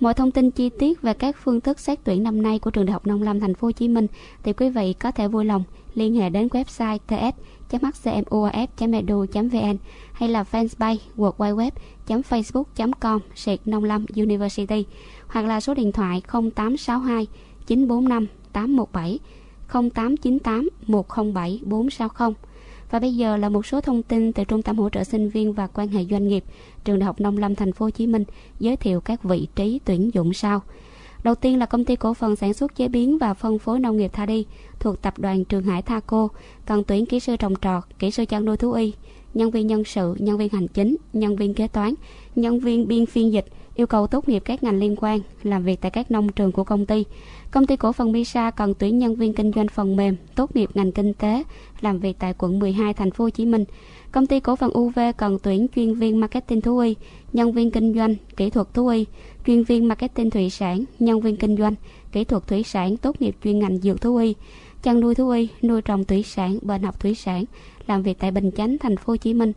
Mọi 0.00 0.14
thông 0.14 0.30
tin 0.30 0.50
chi 0.50 0.70
tiết 0.78 1.02
về 1.02 1.14
các 1.14 1.36
phương 1.44 1.60
thức 1.60 1.80
xét 1.80 1.98
tuyển 2.04 2.22
năm 2.22 2.42
nay 2.42 2.58
của 2.58 2.70
trường 2.70 2.86
Đại 2.86 2.92
học 2.92 3.06
Nông 3.06 3.22
Lâm 3.22 3.40
Thành 3.40 3.54
phố 3.54 3.66
Hồ 3.66 3.72
Chí 3.72 3.88
Minh 3.88 4.06
thì 4.42 4.52
quý 4.52 4.70
vị 4.70 4.92
có 4.92 5.10
thể 5.10 5.28
vui 5.28 5.44
lòng 5.44 5.64
liên 5.94 6.14
hệ 6.14 6.30
đến 6.30 6.48
website 6.48 6.98
ts.hcmuaf.edu.vn 6.98 9.76
hay 10.12 10.28
là 10.28 10.44
fanpage 10.52 10.96
www.facebook.com 11.16 13.20
sệt 13.34 13.58
nông 13.64 13.84
lâm 13.84 14.06
university 14.16 14.84
hoặc 15.26 15.44
là 15.44 15.60
số 15.60 15.74
điện 15.74 15.92
thoại 15.92 16.22
0862 16.32 17.26
945 17.66 18.26
817 18.52 19.18
0898 19.68 20.68
107 20.86 21.60
460 21.64 22.34
và 22.90 22.98
bây 22.98 23.16
giờ 23.16 23.36
là 23.36 23.48
một 23.48 23.66
số 23.66 23.80
thông 23.80 24.02
tin 24.02 24.32
từ 24.32 24.44
Trung 24.44 24.62
tâm 24.62 24.78
hỗ 24.78 24.90
trợ 24.90 25.04
sinh 25.04 25.28
viên 25.28 25.52
và 25.52 25.66
quan 25.66 25.88
hệ 25.88 26.04
doanh 26.04 26.28
nghiệp 26.28 26.44
Trường 26.84 26.98
Đại 26.98 27.06
học 27.06 27.20
Nông 27.20 27.38
Lâm 27.38 27.54
Thành 27.54 27.72
phố 27.72 27.86
Hồ 27.86 27.90
Chí 27.90 28.06
Minh 28.06 28.24
giới 28.60 28.76
thiệu 28.76 29.00
các 29.00 29.22
vị 29.22 29.48
trí 29.56 29.80
tuyển 29.84 30.10
dụng 30.14 30.32
sau. 30.32 30.60
Đầu 31.22 31.34
tiên 31.34 31.58
là 31.58 31.66
công 31.66 31.84
ty 31.84 31.96
cổ 31.96 32.14
phần 32.14 32.36
sản 32.36 32.54
xuất 32.54 32.76
chế 32.76 32.88
biến 32.88 33.18
và 33.18 33.34
phân 33.34 33.58
phối 33.58 33.78
nông 33.78 33.96
nghiệp 33.96 34.10
Tha 34.12 34.26
Đi 34.26 34.46
thuộc 34.80 35.02
tập 35.02 35.18
đoàn 35.18 35.44
Trường 35.44 35.62
Hải 35.62 35.82
Thaco, 35.82 36.28
cần 36.66 36.84
tuyển 36.84 37.06
kỹ 37.06 37.20
sư 37.20 37.36
trồng 37.36 37.54
trọt, 37.62 37.82
kỹ 37.98 38.10
sư 38.10 38.24
chăn 38.24 38.44
nuôi 38.44 38.56
thú 38.56 38.72
y, 38.72 38.92
nhân 39.34 39.50
viên 39.50 39.66
nhân 39.66 39.84
sự, 39.84 40.14
nhân 40.18 40.38
viên 40.38 40.52
hành 40.52 40.68
chính, 40.68 40.96
nhân 41.12 41.36
viên 41.36 41.54
kế 41.54 41.68
toán, 41.68 41.94
nhân 42.36 42.60
viên 42.60 42.88
biên 42.88 43.06
phiên 43.06 43.32
dịch, 43.32 43.44
yêu 43.76 43.86
cầu 43.86 44.06
tốt 44.06 44.28
nghiệp 44.28 44.42
các 44.44 44.62
ngành 44.62 44.78
liên 44.78 44.96
quan, 44.96 45.20
làm 45.42 45.64
việc 45.64 45.80
tại 45.80 45.90
các 45.90 46.10
nông 46.10 46.32
trường 46.32 46.52
của 46.52 46.64
công 46.64 46.86
ty. 46.86 47.04
Công 47.50 47.66
ty 47.66 47.76
cổ 47.76 47.92
phần 47.92 48.12
Misa 48.12 48.50
cần 48.50 48.74
tuyển 48.74 48.98
nhân 48.98 49.16
viên 49.16 49.32
kinh 49.32 49.52
doanh 49.52 49.68
phần 49.68 49.96
mềm, 49.96 50.16
tốt 50.34 50.56
nghiệp 50.56 50.70
ngành 50.74 50.92
kinh 50.92 51.14
tế, 51.14 51.42
làm 51.80 51.98
việc 51.98 52.16
tại 52.18 52.34
quận 52.38 52.58
12 52.58 52.94
thành 52.94 53.10
phố 53.10 53.24
Hồ 53.24 53.30
Chí 53.30 53.44
Minh. 53.44 53.64
Công 54.12 54.26
ty 54.26 54.40
cổ 54.40 54.56
phần 54.56 54.70
UV 54.78 54.98
cần 55.16 55.38
tuyển 55.42 55.66
chuyên 55.76 55.94
viên 55.94 56.20
marketing 56.20 56.60
thú 56.60 56.78
y, 56.78 56.96
nhân 57.32 57.52
viên 57.52 57.70
kinh 57.70 57.94
doanh, 57.94 58.14
kỹ 58.36 58.50
thuật 58.50 58.74
thú 58.74 58.86
y, 58.88 59.06
chuyên 59.46 59.64
viên 59.64 59.88
marketing 59.88 60.30
thủy 60.30 60.50
sản, 60.50 60.84
nhân 60.98 61.20
viên 61.20 61.36
kinh 61.36 61.56
doanh, 61.56 61.74
kỹ 62.12 62.24
thuật 62.24 62.46
thủy 62.46 62.62
sản 62.62 62.96
tốt 62.96 63.20
nghiệp 63.20 63.36
chuyên 63.44 63.58
ngành 63.58 63.78
dược 63.78 64.00
thú 64.00 64.16
y, 64.16 64.34
chăn 64.82 65.00
nuôi 65.00 65.14
thú 65.14 65.30
y, 65.30 65.48
nuôi 65.62 65.82
trồng 65.82 66.04
thủy 66.04 66.22
sản, 66.22 66.58
bệnh 66.62 66.82
học 66.82 67.00
thủy 67.00 67.14
sản, 67.14 67.44
làm 67.86 68.02
việc 68.02 68.18
tại 68.18 68.30
Bình 68.30 68.50
Chánh, 68.56 68.78
thành 68.78 68.96
phố 68.96 69.12
Hồ 69.12 69.16
Chí 69.16 69.34
Minh. 69.34 69.52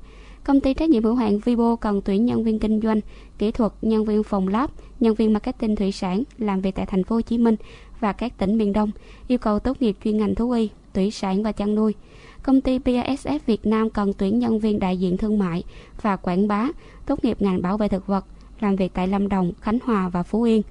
Công 0.49 0.59
ty 0.59 0.73
trách 0.73 0.89
nhiệm 0.89 1.03
hữu 1.03 1.15
hạn 1.15 1.39
Vibo 1.39 1.75
cần 1.75 2.01
tuyển 2.01 2.25
nhân 2.25 2.43
viên 2.43 2.59
kinh 2.59 2.81
doanh, 2.81 2.99
kỹ 3.37 3.51
thuật, 3.51 3.71
nhân 3.81 4.05
viên 4.05 4.23
phòng 4.23 4.47
lab, 4.47 4.69
nhân 4.99 5.15
viên 5.15 5.33
marketing 5.33 5.75
thủy 5.75 5.91
sản, 5.91 6.23
làm 6.37 6.61
việc 6.61 6.75
tại 6.75 6.85
thành 6.85 7.03
phố 7.03 7.15
Hồ 7.15 7.21
Chí 7.21 7.37
Minh 7.37 7.55
và 7.99 8.13
các 8.13 8.37
tỉnh 8.37 8.57
miền 8.57 8.73
Đông, 8.73 8.91
yêu 9.27 9.37
cầu 9.37 9.59
tốt 9.59 9.81
nghiệp 9.81 9.95
chuyên 10.03 10.17
ngành 10.17 10.35
thú 10.35 10.51
y, 10.51 10.69
thủy 10.93 11.11
sản 11.11 11.43
và 11.43 11.51
chăn 11.51 11.75
nuôi. 11.75 11.93
Công 12.43 12.61
ty 12.61 12.79
BASF 12.79 13.39
Việt 13.45 13.65
Nam 13.65 13.89
cần 13.89 14.13
tuyển 14.13 14.39
nhân 14.39 14.59
viên 14.59 14.79
đại 14.79 14.97
diện 14.97 15.17
thương 15.17 15.39
mại 15.39 15.63
và 16.01 16.15
quảng 16.15 16.47
bá, 16.47 16.67
tốt 17.05 17.23
nghiệp 17.23 17.41
ngành 17.41 17.61
bảo 17.61 17.77
vệ 17.77 17.87
thực 17.87 18.07
vật, 18.07 18.25
làm 18.59 18.75
việc 18.75 18.93
tại 18.93 19.07
Lâm 19.07 19.29
Đồng, 19.29 19.51
Khánh 19.61 19.79
Hòa 19.83 20.09
và 20.09 20.23
Phú 20.23 20.43
Yên. 20.43 20.61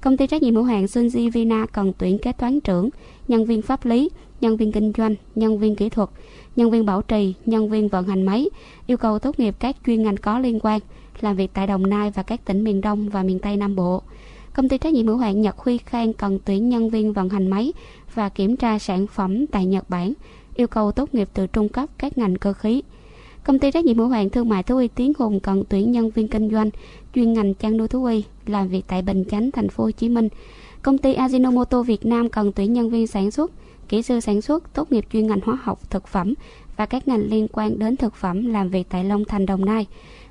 Công 0.00 0.16
ty 0.16 0.26
trách 0.26 0.42
nhiệm 0.42 0.54
hữu 0.54 0.64
hạn 0.64 0.84
Sunji 0.84 1.30
Vina 1.30 1.66
cần 1.72 1.92
tuyển 1.98 2.18
kế 2.18 2.32
toán 2.32 2.60
trưởng, 2.60 2.90
nhân 3.28 3.44
viên 3.44 3.62
pháp 3.62 3.84
lý, 3.84 4.10
nhân 4.40 4.56
viên 4.56 4.72
kinh 4.72 4.92
doanh, 4.96 5.14
nhân 5.34 5.58
viên 5.58 5.76
kỹ 5.76 5.88
thuật, 5.88 6.08
nhân 6.56 6.70
viên 6.70 6.86
bảo 6.86 7.02
trì, 7.02 7.34
nhân 7.46 7.70
viên 7.70 7.88
vận 7.88 8.06
hành 8.06 8.22
máy, 8.22 8.50
yêu 8.86 8.96
cầu 8.96 9.18
tốt 9.18 9.38
nghiệp 9.38 9.54
các 9.58 9.76
chuyên 9.86 10.02
ngành 10.02 10.16
có 10.16 10.38
liên 10.38 10.60
quan, 10.62 10.80
làm 11.20 11.36
việc 11.36 11.50
tại 11.54 11.66
Đồng 11.66 11.90
Nai 11.90 12.10
và 12.10 12.22
các 12.22 12.44
tỉnh 12.44 12.64
miền 12.64 12.80
Đông 12.80 13.08
và 13.08 13.22
miền 13.22 13.38
Tây 13.38 13.56
Nam 13.56 13.76
Bộ. 13.76 14.02
Công 14.52 14.68
ty 14.68 14.78
trách 14.78 14.92
nhiệm 14.94 15.06
hữu 15.06 15.16
hạn 15.16 15.40
Nhật 15.40 15.58
Huy 15.58 15.78
Khang 15.78 16.12
cần 16.12 16.38
tuyển 16.44 16.68
nhân 16.68 16.90
viên 16.90 17.12
vận 17.12 17.28
hành 17.28 17.48
máy 17.48 17.72
và 18.14 18.28
kiểm 18.28 18.56
tra 18.56 18.78
sản 18.78 19.06
phẩm 19.06 19.46
tại 19.46 19.66
Nhật 19.66 19.90
Bản, 19.90 20.12
yêu 20.54 20.66
cầu 20.66 20.92
tốt 20.92 21.14
nghiệp 21.14 21.28
từ 21.34 21.46
trung 21.46 21.68
cấp 21.68 21.88
các 21.98 22.18
ngành 22.18 22.36
cơ 22.36 22.52
khí. 22.52 22.82
Công 23.44 23.58
ty 23.58 23.70
trách 23.70 23.84
nhiệm 23.84 23.98
hữu 23.98 24.08
hạn 24.08 24.30
thương 24.30 24.48
mại 24.48 24.62
thú 24.62 24.76
y 24.76 24.88
Tiến 24.88 25.12
Hùng 25.18 25.40
cần 25.40 25.64
tuyển 25.68 25.92
nhân 25.92 26.10
viên 26.10 26.28
kinh 26.28 26.50
doanh 26.50 26.70
chuyên 27.14 27.32
ngành 27.32 27.54
chăn 27.54 27.76
nuôi 27.76 27.88
thú 27.88 28.04
y 28.04 28.24
làm 28.46 28.68
việc 28.68 28.84
tại 28.88 29.02
Bình 29.02 29.24
Chánh, 29.30 29.50
thành 29.50 29.68
phố 29.68 29.84
Hồ 29.84 29.90
Chí 29.90 30.08
Minh. 30.08 30.28
Công 30.82 30.98
ty 30.98 31.14
Ajinomoto 31.14 31.82
Việt 31.82 32.06
Nam 32.06 32.28
cần 32.28 32.52
tuyển 32.52 32.72
nhân 32.72 32.90
viên 32.90 33.06
sản 33.06 33.30
xuất, 33.30 33.52
kỹ 33.88 34.02
sư 34.02 34.20
sản 34.20 34.42
xuất 34.42 34.74
tốt 34.74 34.92
nghiệp 34.92 35.04
chuyên 35.12 35.26
ngành 35.26 35.40
hóa 35.44 35.58
học, 35.62 35.90
thực 35.90 36.08
phẩm 36.08 36.34
và 36.76 36.86
các 36.86 37.08
ngành 37.08 37.30
liên 37.30 37.46
quan 37.52 37.78
đến 37.78 37.96
thực 37.96 38.14
phẩm 38.14 38.46
làm 38.46 38.68
việc 38.68 38.86
tại 38.90 39.04
Long 39.04 39.24
Thành, 39.24 39.46
Đồng 39.46 39.64
Nai. 39.64 39.86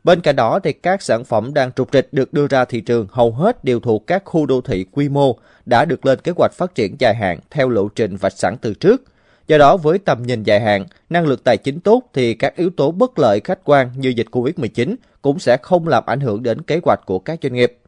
Bên 0.05 0.21
cạnh 0.21 0.37
đó 0.37 0.59
thì 0.59 0.73
các 0.73 1.03
sản 1.03 1.25
phẩm 1.25 1.55
đang 1.55 1.73
trục 1.73 1.93
trịch 1.93 2.09
được 2.13 2.33
đưa 2.33 2.47
ra 2.47 2.65
thị 2.65 2.81
trường 2.81 3.07
hầu 3.11 3.33
hết 3.33 3.65
đều 3.65 3.81
thuộc 3.81 4.07
các 4.07 4.23
khu 4.25 4.47
đô 4.47 4.61
thị 4.61 4.85
quy 4.93 5.09
mô 5.09 5.37
đã 5.67 5.85
được 5.85 6.07
lên 6.07 6.19
kế 6.21 6.33
hoạch 6.37 6.53
phát 6.53 6.75
triển 6.75 6.97
dài 6.99 7.15
hạn 7.15 7.39
theo 7.51 7.69
lộ 7.69 7.89
trình 7.89 8.17
vạch 8.17 8.39
sẵn 8.39 8.57
từ 8.61 8.75
trước. 8.75 9.03
Do 9.47 9.59
đó 9.59 9.77
với 9.77 9.99
tầm 9.99 10.23
nhìn 10.23 10.43
dài 10.43 10.61
hạn, 10.61 10.87
năng 11.11 11.27
lực 11.27 11.45
tài 11.45 11.57
chính 11.57 11.81
tốt 11.81 12.03
thì 12.15 12.35
các 12.35 12.57
yếu 12.57 12.71
tố 12.71 12.91
bất 12.91 13.19
lợi 13.19 13.41
khách 13.45 13.59
quan 13.65 13.91
như 13.97 14.09
dịch 14.09 14.27
Covid-19 14.31 14.95
cũng 15.27 15.39
sẽ 15.39 15.57
không 15.57 15.89
làm 15.89 16.05
ảnh 16.07 16.21
hưởng 16.21 16.43
đến 16.43 16.63
kế 16.63 16.81
hoạch 16.85 17.01
của 17.07 17.19
các 17.19 17.39
doanh 17.43 17.55
nghiệp. 17.55 17.79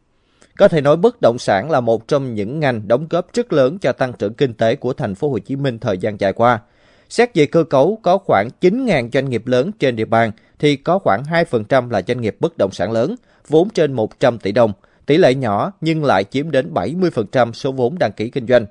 Có 0.59 0.69
thể 0.69 0.81
nói 0.81 0.97
bất 0.97 1.21
động 1.21 1.39
sản 1.39 1.71
là 1.71 1.81
một 1.81 2.09
trong 2.09 2.35
những 2.35 2.61
ngành 2.61 2.89
đóng 2.89 3.07
góp 3.11 3.35
rất 3.35 3.53
lớn 3.53 3.79
cho 3.79 3.93
tăng 3.93 4.13
trưởng 4.13 4.35
kinh 4.35 4.55
tế 4.55 4.77
của 4.77 4.93
thành 4.93 5.15
phố 5.15 5.31
Hồ 5.31 5.39
Chí 5.39 5.57
Minh 5.57 5.79
thời 5.79 5.99
gian 5.99 6.21
dài 6.21 6.33
qua. 6.33 6.61
Xét 7.09 7.35
về 7.35 7.47
cơ 7.47 7.65
cấu 7.65 7.99
có 8.03 8.19
khoảng 8.19 8.49
9.000 8.61 9.11
doanh 9.13 9.31
nghiệp 9.31 9.47
lớn 9.47 9.71
trên 9.79 9.97
địa 9.97 10.05
bàn 10.05 10.33
thì 10.59 10.77
có 10.77 10.99
khoảng 10.99 11.23
2% 11.23 11.91
là 11.91 12.03
doanh 12.09 12.21
nghiệp 12.21 12.37
bất 12.41 12.59
động 12.59 12.71
sản 12.73 12.93
lớn, 12.93 13.15
vốn 13.49 13.71
trên 13.71 13.93
100 13.93 14.39
tỷ 14.39 14.53
đồng, 14.53 14.73
tỷ 15.07 15.17
lệ 15.17 15.35
nhỏ 15.35 15.73
nhưng 15.81 16.05
lại 16.05 16.25
chiếm 16.25 16.51
đến 16.51 16.75
70% 16.75 17.53
số 17.53 17.73
vốn 17.73 17.99
đăng 17.99 18.13
ký 18.13 18.31
kinh 18.31 18.47
doanh. 18.47 18.67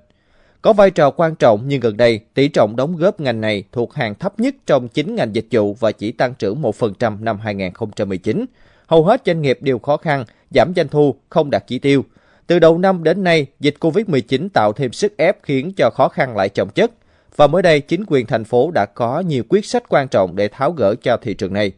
Có 0.61 0.73
vai 0.73 0.91
trò 0.91 1.11
quan 1.11 1.35
trọng 1.35 1.67
nhưng 1.67 1.79
gần 1.79 1.97
đây, 1.97 2.19
tỷ 2.33 2.47
trọng 2.47 2.75
đóng 2.75 2.97
góp 2.97 3.19
ngành 3.19 3.41
này 3.41 3.63
thuộc 3.71 3.93
hàng 3.93 4.15
thấp 4.15 4.39
nhất 4.39 4.55
trong 4.65 4.87
9 4.87 5.15
ngành 5.15 5.35
dịch 5.35 5.47
vụ 5.51 5.73
và 5.73 5.91
chỉ 5.91 6.11
tăng 6.11 6.33
trưởng 6.33 6.61
1% 6.61 7.23
năm 7.23 7.39
2019. 7.39 8.45
Hầu 8.87 9.03
hết 9.03 9.21
doanh 9.25 9.41
nghiệp 9.41 9.57
đều 9.61 9.79
khó 9.79 9.97
khăn, 9.97 10.25
giảm 10.51 10.73
doanh 10.75 10.87
thu, 10.87 11.15
không 11.29 11.49
đạt 11.51 11.63
chỉ 11.67 11.79
tiêu. 11.79 12.05
Từ 12.47 12.59
đầu 12.59 12.77
năm 12.77 13.03
đến 13.03 13.23
nay, 13.23 13.45
dịch 13.59 13.75
Covid-19 13.79 14.49
tạo 14.53 14.73
thêm 14.73 14.91
sức 14.91 15.17
ép 15.17 15.37
khiến 15.43 15.71
cho 15.77 15.89
khó 15.89 16.09
khăn 16.09 16.37
lại 16.37 16.49
chồng 16.49 16.69
chất. 16.69 16.91
Và 17.35 17.47
mới 17.47 17.61
đây, 17.61 17.79
chính 17.79 18.03
quyền 18.07 18.25
thành 18.25 18.43
phố 18.43 18.71
đã 18.71 18.85
có 18.85 19.19
nhiều 19.19 19.43
quyết 19.49 19.65
sách 19.65 19.83
quan 19.89 20.07
trọng 20.07 20.35
để 20.35 20.47
tháo 20.47 20.71
gỡ 20.71 20.95
cho 21.01 21.17
thị 21.17 21.33
trường 21.33 21.53
này. 21.53 21.71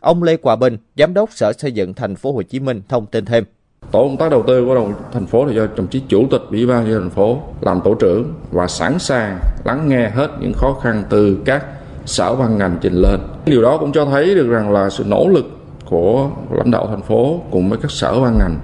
Ông 0.00 0.22
Lê 0.22 0.36
Quả 0.36 0.56
Bình, 0.56 0.76
Giám 0.96 1.14
đốc 1.14 1.32
Sở 1.32 1.52
Xây 1.58 1.72
dựng 1.72 1.94
thành 1.94 2.16
phố 2.16 2.32
Hồ 2.32 2.42
Chí 2.42 2.60
Minh 2.60 2.82
thông 2.88 3.06
tin 3.06 3.24
thêm. 3.24 3.44
Tổ 3.90 4.02
công 4.02 4.16
tác 4.16 4.30
đầu 4.30 4.42
tư 4.46 4.64
của 4.64 4.74
đồng 4.74 4.94
thành 5.12 5.26
phố 5.26 5.46
thì 5.48 5.56
do 5.56 5.66
đồng 5.76 5.86
chí 5.86 6.02
chủ 6.08 6.26
tịch, 6.30 6.40
ủy 6.50 6.66
ban 6.66 6.88
nhân 6.88 7.00
thành 7.00 7.10
phố 7.10 7.38
làm 7.60 7.80
tổ 7.84 7.94
trưởng 7.94 8.32
và 8.52 8.66
sẵn 8.66 8.98
sàng 8.98 9.38
lắng 9.64 9.88
nghe 9.88 10.08
hết 10.08 10.28
những 10.40 10.52
khó 10.52 10.76
khăn 10.82 11.04
từ 11.10 11.38
các 11.44 11.64
sở 12.04 12.34
ban 12.34 12.58
ngành 12.58 12.76
trình 12.80 12.94
lên. 12.94 13.20
Điều 13.46 13.62
đó 13.62 13.76
cũng 13.76 13.92
cho 13.92 14.04
thấy 14.04 14.34
được 14.34 14.48
rằng 14.48 14.72
là 14.72 14.90
sự 14.90 15.04
nỗ 15.06 15.28
lực 15.28 15.46
của 15.84 16.28
lãnh 16.50 16.70
đạo 16.70 16.86
thành 16.86 17.02
phố 17.02 17.40
cùng 17.50 17.68
với 17.68 17.78
các 17.82 17.90
sở 17.90 18.20
ban 18.20 18.38
ngành 18.38 18.58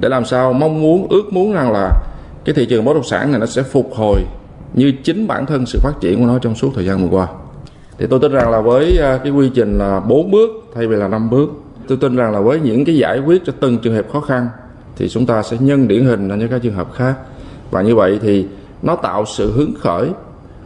để 0.00 0.08
làm 0.08 0.24
sao 0.24 0.52
mong 0.52 0.82
muốn, 0.82 1.06
ước 1.10 1.32
muốn 1.32 1.52
rằng 1.52 1.72
là 1.72 1.90
cái 2.44 2.54
thị 2.54 2.66
trường 2.66 2.84
bất 2.84 2.94
động 2.94 3.04
sản 3.04 3.30
này 3.30 3.40
nó 3.40 3.46
sẽ 3.46 3.62
phục 3.62 3.94
hồi 3.94 4.20
như 4.74 4.92
chính 5.04 5.26
bản 5.26 5.46
thân 5.46 5.66
sự 5.66 5.78
phát 5.82 5.92
triển 6.00 6.20
của 6.20 6.26
nó 6.26 6.38
trong 6.38 6.54
suốt 6.54 6.70
thời 6.74 6.84
gian 6.84 7.02
vừa 7.02 7.16
qua. 7.16 7.26
Thì 7.98 8.06
tôi 8.10 8.20
tin 8.20 8.32
rằng 8.32 8.50
là 8.50 8.60
với 8.60 8.98
à, 8.98 9.18
cái 9.24 9.32
quy 9.32 9.50
trình 9.54 9.78
là 9.78 10.00
4 10.00 10.30
bước 10.30 10.50
thay 10.74 10.86
vì 10.86 10.96
là 10.96 11.08
5 11.08 11.30
bước 11.30 11.48
tôi 11.88 11.98
tin 12.00 12.16
rằng 12.16 12.32
là 12.32 12.40
với 12.40 12.60
những 12.60 12.84
cái 12.84 12.96
giải 12.96 13.18
quyết 13.18 13.42
cho 13.46 13.52
từng 13.60 13.78
trường 13.78 13.94
hợp 13.94 14.06
khó 14.12 14.20
khăn 14.20 14.48
thì 14.96 15.08
chúng 15.08 15.26
ta 15.26 15.42
sẽ 15.42 15.56
nhân 15.60 15.88
điển 15.88 16.04
hình 16.04 16.28
ra 16.28 16.36
những 16.36 16.48
các 16.48 16.62
trường 16.62 16.74
hợp 16.74 16.92
khác. 16.94 17.14
Và 17.70 17.82
như 17.82 17.94
vậy 17.94 18.18
thì 18.22 18.46
nó 18.82 18.96
tạo 18.96 19.24
sự 19.26 19.52
hứng 19.52 19.74
khởi, 19.78 20.08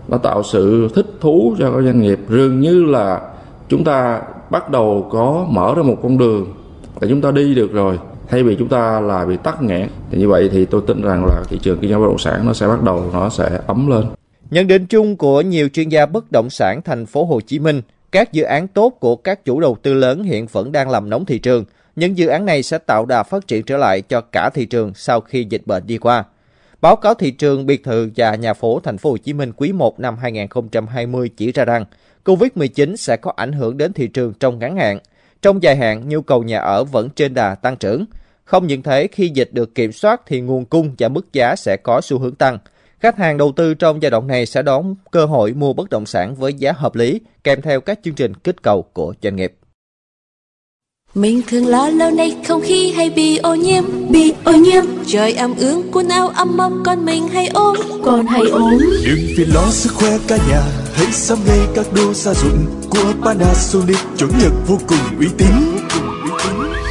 nó 0.09 0.19
tạo 0.19 0.43
sự 0.43 0.89
thích 0.95 1.07
thú 1.21 1.57
cho 1.59 1.73
các 1.73 1.83
doanh 1.83 2.01
nghiệp. 2.01 2.19
Dường 2.29 2.61
như 2.61 2.85
là 2.85 3.21
chúng 3.69 3.85
ta 3.85 4.23
bắt 4.51 4.71
đầu 4.71 5.09
có 5.13 5.47
mở 5.51 5.75
ra 5.77 5.83
một 5.83 5.97
con 6.03 6.19
đường 6.19 6.55
để 7.01 7.09
chúng 7.09 7.21
ta 7.21 7.31
đi 7.31 7.55
được 7.55 7.73
rồi, 7.73 7.99
thay 8.29 8.43
vì 8.43 8.57
chúng 8.57 8.69
ta 8.69 9.01
là 9.01 9.25
bị 9.25 9.37
tắc 9.37 9.63
nghẽn. 9.63 9.89
Thì 10.11 10.19
như 10.19 10.29
vậy 10.29 10.49
thì 10.53 10.65
tôi 10.65 10.83
tin 10.87 11.03
rằng 11.03 11.25
là 11.25 11.43
thị 11.49 11.59
trường 11.63 11.79
kinh 11.79 11.91
doanh 11.91 12.01
bất 12.01 12.07
động 12.07 12.19
sản 12.19 12.47
nó 12.47 12.53
sẽ 12.53 12.67
bắt 12.67 12.83
đầu, 12.83 13.05
nó 13.13 13.29
sẽ 13.29 13.61
ấm 13.67 13.91
lên. 13.91 14.05
Nhận 14.51 14.67
định 14.67 14.87
chung 14.87 15.17
của 15.17 15.41
nhiều 15.41 15.69
chuyên 15.69 15.89
gia 15.89 16.07
bất 16.07 16.33
động 16.33 16.51
sản 16.51 16.81
thành 16.85 17.07
phố 17.07 17.25
Hồ 17.25 17.41
Chí 17.41 17.59
Minh 17.59 17.83
các 18.13 18.33
dự 18.33 18.43
án 18.43 18.69
tốt 18.69 18.91
của 19.01 19.17
các 19.17 19.45
chủ 19.45 19.61
đầu 19.61 19.77
tư 19.83 19.95
lớn 19.95 20.23
hiện 20.23 20.47
vẫn 20.47 20.73
đang 20.73 20.91
làm 20.91 21.11
nóng 21.11 21.25
thị 21.25 21.39
trường. 21.39 21.65
Những 21.97 22.19
dự 22.19 22.27
án 22.27 22.47
này 22.47 22.63
sẽ 22.63 22.79
tạo 22.79 23.07
đà 23.07 23.23
phát 23.23 23.47
triển 23.47 23.63
trở 23.63 23.77
lại 23.77 24.03
cho 24.03 24.21
cả 24.21 24.51
thị 24.55 24.67
trường 24.67 24.93
sau 24.95 25.21
khi 25.21 25.47
dịch 25.51 25.67
bệnh 25.67 25.87
đi 25.87 25.99
qua. 25.99 26.25
Báo 26.81 26.97
cáo 26.97 27.15
thị 27.15 27.31
trường 27.31 27.67
biệt 27.67 27.85
thự 27.85 28.11
và 28.17 28.35
nhà 28.35 28.55
phố 28.55 28.81
thành 28.85 28.99
phố 28.99 29.11
Hồ 29.11 29.17
Chí 29.17 29.33
Minh 29.33 29.53
quý 29.57 29.73
1 29.73 30.01
năm 30.01 30.17
2020 30.17 31.31
chỉ 31.37 31.53
ra 31.53 31.65
rằng 31.65 31.85
Covid-19 32.25 32.97
sẽ 32.97 33.17
có 33.17 33.33
ảnh 33.37 33.53
hưởng 33.53 33.77
đến 33.77 33.93
thị 33.93 34.07
trường 34.07 34.33
trong 34.41 34.59
ngắn 34.59 34.77
hạn. 34.77 34.99
Trong 35.43 35.63
dài 35.63 35.77
hạn, 35.77 36.09
nhu 36.09 36.23
cầu 36.23 36.43
nhà 36.43 36.59
ở 36.59 36.85
vẫn 36.85 37.09
trên 37.11 37.35
đà 37.35 37.55
tăng 37.55 37.77
trưởng. 37.77 38.05
Không 38.45 38.67
những 38.67 38.83
thế, 38.83 39.09
khi 39.13 39.29
dịch 39.29 39.49
được 39.53 39.75
kiểm 39.75 39.93
soát 39.93 40.21
thì 40.27 40.41
nguồn 40.41 40.65
cung 40.65 40.95
và 40.99 41.09
mức 41.09 41.33
giá 41.33 41.57
sẽ 41.57 41.77
có 41.77 42.01
xu 42.01 42.19
hướng 42.19 42.35
tăng. 42.35 42.59
Khách 43.01 43.19
hàng 43.19 43.37
đầu 43.37 43.53
tư 43.57 43.75
trong 43.75 44.03
giai 44.03 44.11
đoạn 44.11 44.27
này 44.27 44.47
sẽ 44.47 44.63
đón 44.63 44.95
cơ 45.11 45.25
hội 45.25 45.53
mua 45.53 45.73
bất 45.73 45.91
động 45.91 46.07
sản 46.07 46.35
với 46.35 46.55
giá 46.55 46.73
hợp 46.73 46.95
lý, 46.95 47.21
kèm 47.45 47.63
theo 47.63 47.81
các 47.81 47.99
chương 48.05 48.15
trình 48.15 48.35
kích 48.35 48.63
cầu 48.63 48.83
của 48.83 49.15
doanh 49.23 49.37
nghiệp. 49.37 49.55
Mình 51.15 51.43
thường 51.49 51.67
lo 51.67 51.89
lâu 51.89 52.11
nay 52.11 52.37
không 52.49 52.61
khí 52.61 52.93
hay 52.93 53.11
bị 53.11 53.37
ô 53.37 53.55
nhiễm 53.55 53.85
Bị 54.11 54.35
ô 54.45 54.53
nhiễm. 54.53 54.85
Trời 55.07 55.33
ẩm 55.33 55.55
ướt 55.59 55.83
quần 55.93 56.09
áo 56.09 56.29
ấm 56.29 56.57
mốc 56.57 56.73
con 56.85 57.05
mình 57.05 57.29
hay 57.29 57.47
ốm 57.47 57.77
Còn 58.05 58.27
hay 58.27 58.43
ốm 58.53 58.79
Đừng 59.07 59.27
vì 59.37 59.45
lo 59.45 59.67
sức 59.71 59.93
khỏe 59.95 60.19
cả 60.29 60.39
nhà 60.49 60.63
Hãy 60.95 61.13
sắm 61.13 61.39
ngay 61.47 61.59
các 61.75 61.87
đồ 61.97 62.13
gia 62.15 62.35
dụng 62.35 62.67
Của 62.91 63.13
Panasonic. 63.25 63.99
Chuẩn 64.19 64.31
nhật 64.31 64.53
vô 64.67 64.79
cùng 64.89 65.19
uy 65.19 65.27
tín 65.39 65.47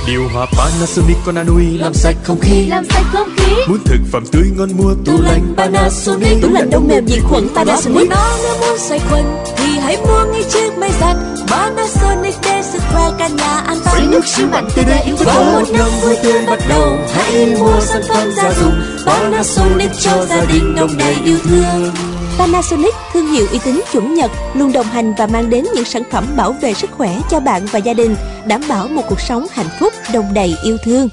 Điều 0.09 0.27
hòa 0.27 0.45
Panasonic 0.57 1.17
con 1.25 1.35
Anui 1.35 1.77
làm 1.77 1.93
sạch 1.93 2.15
không 2.23 2.39
khí. 2.39 2.65
Làm 2.65 2.85
sạch 2.89 3.05
không 3.13 3.29
khí. 3.37 3.53
Muốn 3.67 3.79
thực 3.85 3.99
phẩm 4.11 4.23
tươi 4.31 4.43
ngon 4.57 4.69
mua 4.77 4.93
tủ 5.05 5.21
lạnh 5.21 5.53
Panasonic. 5.57 6.41
Tủ 6.41 6.49
lạnh 6.49 6.69
đông 6.69 6.87
mềm 6.87 7.07
diệt 7.07 7.19
khuẩn 7.29 7.47
Panasonic. 7.55 8.09
Nó 8.09 8.37
nếu 8.43 8.57
muốn 8.59 8.77
xoay 8.77 8.99
quanh 9.11 9.43
thì 9.57 9.79
hãy 9.79 9.97
mua 9.97 10.25
ngay 10.31 10.43
chiếc 10.43 10.77
máy 10.77 10.91
giặt 10.99 11.17
Panasonic 11.47 12.35
để 12.43 12.61
sức 12.71 12.81
khỏe 12.93 13.11
cả 13.19 13.27
nhà 13.27 13.57
an 13.59 13.77
toàn. 13.85 13.97
Với 13.97 14.07
nước 14.11 14.27
siêu 14.27 14.47
mạnh 14.51 14.67
từ 14.75 14.83
đây 14.83 14.99
yêu 15.05 15.15
Và 15.25 15.33
một 15.33 15.71
năm 15.73 15.89
vui 16.03 16.15
tươi 16.23 16.45
bắt 16.47 16.59
đầu. 16.69 16.97
Hãy 17.13 17.55
mua 17.59 17.79
sản 17.81 18.01
phẩm 18.07 18.31
gia 18.35 18.53
dụng. 18.53 18.81
Panasonic 19.05 19.91
cho 19.99 20.25
gia 20.25 20.45
đình 20.45 20.75
đông 20.75 20.97
đầy 20.97 21.15
yêu 21.25 21.37
thương 21.43 21.91
Panasonic, 22.39 22.93
thương 23.13 23.27
hiệu 23.27 23.47
uy 23.51 23.59
tín 23.65 23.81
chuẩn 23.91 24.13
Nhật, 24.13 24.31
luôn 24.53 24.71
đồng 24.71 24.85
hành 24.85 25.13
và 25.17 25.27
mang 25.27 25.49
đến 25.49 25.65
những 25.75 25.85
sản 25.85 26.03
phẩm 26.11 26.25
bảo 26.35 26.51
vệ 26.51 26.73
sức 26.73 26.91
khỏe 26.91 27.19
cho 27.29 27.39
bạn 27.39 27.65
và 27.71 27.79
gia 27.79 27.93
đình, 27.93 28.15
đảm 28.47 28.61
bảo 28.69 28.87
một 28.87 29.01
cuộc 29.09 29.19
sống 29.19 29.45
hạnh 29.51 29.69
phúc, 29.79 29.93
đồng 30.13 30.33
đầy 30.33 30.55
yêu 30.63 30.77
thương. 30.83 31.09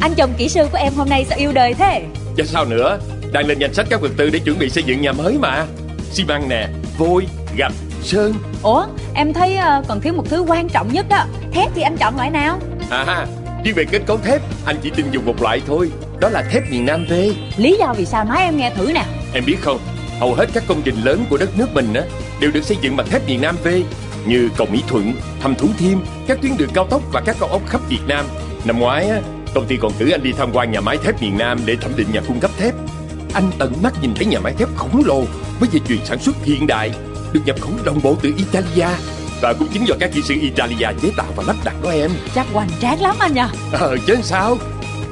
Anh 0.00 0.14
chồng 0.16 0.34
kỹ 0.38 0.48
sư 0.48 0.66
của 0.72 0.78
em 0.78 0.94
hôm 0.94 1.08
nay 1.08 1.26
sao 1.28 1.38
yêu 1.38 1.52
đời 1.52 1.74
thế? 1.74 2.02
Chứ 2.36 2.44
sao 2.44 2.64
nữa, 2.64 2.98
đang 3.32 3.46
lên 3.46 3.58
danh 3.58 3.74
sách 3.74 3.86
các 3.90 4.00
vật 4.00 4.10
tư 4.16 4.30
để 4.30 4.38
chuẩn 4.38 4.58
bị 4.58 4.70
xây 4.70 4.82
dựng 4.82 5.00
nhà 5.00 5.12
mới 5.12 5.38
mà. 5.38 5.66
Xi 6.12 6.24
măng 6.24 6.48
nè, 6.48 6.68
vôi, 6.98 7.26
gạch, 7.56 7.72
sơn. 8.02 8.34
Ủa, 8.62 8.86
em 9.14 9.32
thấy 9.32 9.58
uh, 9.58 9.88
còn 9.88 10.00
thiếu 10.00 10.12
một 10.12 10.24
thứ 10.28 10.44
quan 10.48 10.68
trọng 10.68 10.92
nhất 10.92 11.06
đó. 11.08 11.24
Thép 11.52 11.70
thì 11.74 11.82
anh 11.82 11.96
chọn 11.96 12.16
loại 12.16 12.30
nào? 12.30 12.58
À, 12.90 13.26
riêng 13.64 13.74
về 13.74 13.84
kết 13.90 14.02
cấu 14.06 14.18
thép, 14.18 14.42
anh 14.64 14.76
chỉ 14.82 14.90
tin 14.90 15.10
dùng 15.10 15.26
một 15.26 15.42
loại 15.42 15.62
thôi. 15.66 15.90
Đó 16.24 16.30
là 16.30 16.42
thép 16.42 16.70
miền 16.70 16.86
Nam 16.86 17.06
V. 17.08 17.12
Lý 17.56 17.76
do 17.78 17.94
vì 17.96 18.06
sao 18.06 18.24
nói 18.24 18.38
em 18.38 18.56
nghe 18.56 18.70
thử 18.70 18.92
nè. 18.92 19.04
Em 19.34 19.44
biết 19.46 19.56
không, 19.60 19.78
hầu 20.20 20.34
hết 20.34 20.46
các 20.52 20.62
công 20.66 20.82
trình 20.82 20.94
lớn 21.02 21.24
của 21.30 21.36
đất 21.36 21.58
nước 21.58 21.74
mình 21.74 21.94
á 21.94 22.02
đều 22.40 22.50
được 22.50 22.64
xây 22.64 22.76
dựng 22.80 22.96
bằng 22.96 23.08
thép 23.08 23.26
miền 23.28 23.40
Nam 23.40 23.56
V 23.64 23.68
như 24.26 24.48
cầu 24.56 24.66
Mỹ 24.70 24.82
Thuận, 24.88 25.12
Hầm 25.40 25.54
Thủ 25.54 25.68
Thiêm, 25.78 25.98
các 26.26 26.38
tuyến 26.42 26.56
đường 26.56 26.68
cao 26.74 26.86
tốc 26.90 27.02
và 27.12 27.20
các 27.20 27.36
cao 27.40 27.48
ốc 27.48 27.62
khắp 27.68 27.80
Việt 27.88 28.00
Nam. 28.06 28.24
Năm 28.64 28.78
ngoái 28.78 29.08
á, 29.08 29.20
công 29.54 29.66
ty 29.66 29.76
còn 29.76 29.92
cử 29.98 30.10
anh 30.10 30.22
đi 30.22 30.32
tham 30.32 30.50
quan 30.52 30.72
nhà 30.72 30.80
máy 30.80 30.98
thép 31.04 31.22
miền 31.22 31.38
Nam 31.38 31.58
để 31.64 31.76
thẩm 31.76 31.92
định 31.96 32.08
nhà 32.12 32.20
cung 32.28 32.40
cấp 32.40 32.50
thép. 32.58 32.74
Anh 33.34 33.50
tận 33.58 33.72
mắt 33.82 33.92
nhìn 34.02 34.14
thấy 34.14 34.26
nhà 34.26 34.40
máy 34.40 34.54
thép 34.58 34.68
khổng 34.76 35.02
lồ 35.06 35.24
với 35.60 35.68
dây 35.72 35.80
chuyền 35.88 36.04
sản 36.04 36.18
xuất 36.18 36.36
hiện 36.44 36.66
đại, 36.66 36.90
được 37.32 37.40
nhập 37.46 37.56
khẩu 37.60 37.72
đồng 37.84 38.00
bộ 38.02 38.16
từ 38.22 38.32
Italia 38.36 38.88
và 39.40 39.52
cũng 39.52 39.68
chính 39.72 39.84
do 39.84 39.94
các 40.00 40.10
kỹ 40.14 40.22
sư 40.22 40.34
Italia 40.40 40.88
chế 41.02 41.10
tạo 41.16 41.26
và 41.36 41.44
lắp 41.46 41.56
đặt 41.64 41.74
đó 41.82 41.90
em. 41.90 42.10
Chắc 42.34 42.46
hoành 42.52 42.68
tráng 42.80 43.02
lắm 43.02 43.16
anh 43.18 43.34
nhờ. 43.34 43.48
Ờ 43.72 43.96
chứ 44.06 44.16
sao? 44.22 44.58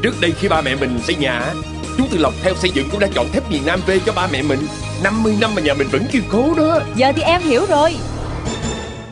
Trước 0.02 0.20
đây 0.20 0.32
khi 0.40 0.48
ba 0.48 0.60
mẹ 0.60 0.74
mình 0.80 0.98
xây 1.06 1.16
nhà, 1.16 1.54
chúng 1.98 2.08
từ 2.10 2.18
lọc 2.18 2.34
theo 2.42 2.54
xây 2.54 2.70
dựng 2.74 2.88
cũng 2.90 3.00
đã 3.00 3.08
chọn 3.14 3.26
thép 3.32 3.50
miền 3.50 3.62
Nam 3.66 3.80
V 3.86 3.90
cho 4.06 4.12
ba 4.12 4.28
mẹ 4.32 4.42
mình. 4.42 4.58
50 5.04 5.36
năm 5.40 5.54
mà 5.54 5.62
nhà 5.62 5.74
mình 5.74 5.88
vẫn 5.92 6.02
kiên 6.12 6.22
cố 6.30 6.54
đó. 6.56 6.80
Giờ 6.96 7.12
thì 7.16 7.22
em 7.22 7.40
hiểu 7.42 7.66
rồi. 7.68 7.94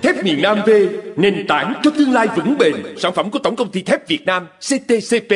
Thép 0.03 0.25
miền 0.25 0.43
Nam 0.43 0.61
V, 0.67 0.71
nền 1.17 1.47
tảng 1.49 1.75
cho 1.83 1.91
tương 1.99 2.13
lai 2.13 2.29
vững 2.37 2.59
bền. 2.59 2.75
Sản 2.99 3.13
phẩm 3.15 3.31
của 3.31 3.39
Tổng 3.39 3.57
công 3.57 3.71
ty 3.71 3.83
thép 3.83 4.09
Việt 4.09 4.27
Nam 4.27 4.47
CTCP. 4.59 5.33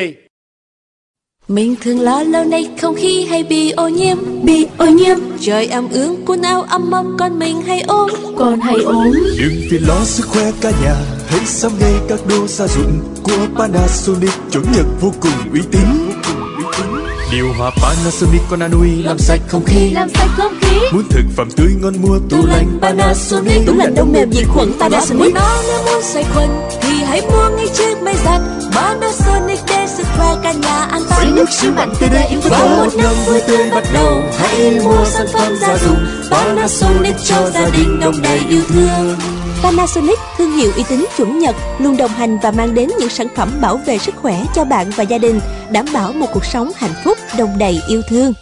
Mình 1.48 1.76
thường 1.80 2.00
lo 2.00 2.22
lâu 2.22 2.44
nay 2.44 2.70
không 2.80 2.94
khí 2.94 3.24
hay 3.24 3.42
bị 3.42 3.70
ô 3.70 3.88
nhiễm 3.88 4.16
Bị 4.42 4.66
ô 4.78 4.86
nhiễm 4.86 5.18
Trời 5.40 5.66
ẩm 5.66 5.88
ướt 5.92 6.16
quần 6.26 6.42
áo 6.42 6.62
ấm 6.62 6.90
mốc 6.90 7.06
con 7.18 7.38
mình 7.38 7.62
hay 7.62 7.80
ốm 7.80 8.10
Còn 8.36 8.60
hay 8.60 8.76
ốm 8.84 9.12
Đừng 9.38 9.54
vì 9.70 9.78
lo 9.78 10.04
sức 10.04 10.26
khỏe 10.26 10.52
cả 10.60 10.70
nhà 10.82 11.13
Hãy 11.26 11.46
sắm 11.46 11.72
ngay 11.80 11.92
các 12.08 12.18
đồ 12.28 12.46
gia 12.46 12.66
dụng 12.66 13.00
Của 13.22 13.46
Panasonic 13.58 14.30
chuẩn 14.50 14.64
Nhật 14.72 14.86
vô 15.00 15.12
cùng 15.20 15.52
uy 15.52 15.60
tín. 15.72 16.10
Điều 17.32 17.52
hòa 17.58 17.70
Panasonic 17.82 18.40
con 18.50 18.60
Anui 18.60 19.02
làm 19.02 19.18
sạch 19.18 19.40
không 19.48 19.64
khí. 19.64 19.90
Làm 19.90 20.08
sạch 20.14 20.30
không 20.36 20.52
khí. 20.60 20.78
Muốn 20.92 21.04
thực 21.10 21.24
phẩm 21.36 21.50
tươi 21.56 21.74
ngon 21.80 21.94
mua 22.02 22.18
tủ 22.30 22.46
lạnh 22.46 22.78
Panasonic 22.82 23.66
Tủ 23.66 23.74
lạnh 23.76 23.94
đông 23.94 24.12
mềm 24.12 24.32
diệt 24.32 24.46
khuẩn 24.48 24.72
Panasonic. 24.80 25.34
Nó 25.34 25.56
nếu 25.66 25.82
muốn 25.84 26.02
sạch 26.02 26.26
khuẩn 26.34 26.48
thì 26.82 27.04
hãy 27.04 27.20
mua 27.20 27.48
ngay 27.56 27.68
chiếc 27.74 28.02
máy 28.02 28.14
giặt. 28.24 28.40
Panasonic 28.74 29.58
để 29.68 29.86
sức 29.96 30.06
khỏe 30.16 30.34
cả 30.42 30.52
nhà 30.52 30.84
an 30.84 31.02
toàn. 31.10 31.20
Với 31.22 31.32
nước 31.36 31.50
siêu 31.50 31.70
mạnh 31.76 31.92
từ 32.00 32.06
đây 32.08 32.36
Và 32.50 32.58
một 32.58 32.96
năm 32.96 33.14
vui 33.26 33.40
tươi 33.46 33.70
bắt 33.70 33.84
đầu. 33.94 34.22
Hãy 34.38 34.80
mua 34.84 35.04
sản 35.04 35.26
phẩm 35.32 35.56
gia 35.60 35.78
dụng. 35.78 36.06
Panasonic 36.30 37.16
cho 37.24 37.50
gia 37.50 37.70
đình 37.70 38.00
đông 38.00 38.22
đầy 38.22 38.40
yêu 38.48 38.62
thương 38.68 39.16
Panasonic, 39.64 40.18
thương 40.36 40.50
hiệu 40.50 40.70
uy 40.76 40.82
tín 40.88 41.04
chuẩn 41.16 41.38
Nhật, 41.38 41.56
luôn 41.78 41.96
đồng 41.96 42.10
hành 42.10 42.38
và 42.42 42.50
mang 42.50 42.74
đến 42.74 42.88
những 42.98 43.08
sản 43.08 43.26
phẩm 43.36 43.48
bảo 43.60 43.76
vệ 43.76 43.98
sức 43.98 44.14
khỏe 44.16 44.42
cho 44.54 44.64
bạn 44.64 44.90
và 44.96 45.04
gia 45.04 45.18
đình, 45.18 45.40
đảm 45.72 45.84
bảo 45.94 46.12
một 46.12 46.26
cuộc 46.32 46.44
sống 46.44 46.70
hạnh 46.76 46.90
phúc, 47.04 47.18
đồng 47.38 47.58
đầy 47.58 47.80
yêu 47.88 48.02
thương. 48.08 48.32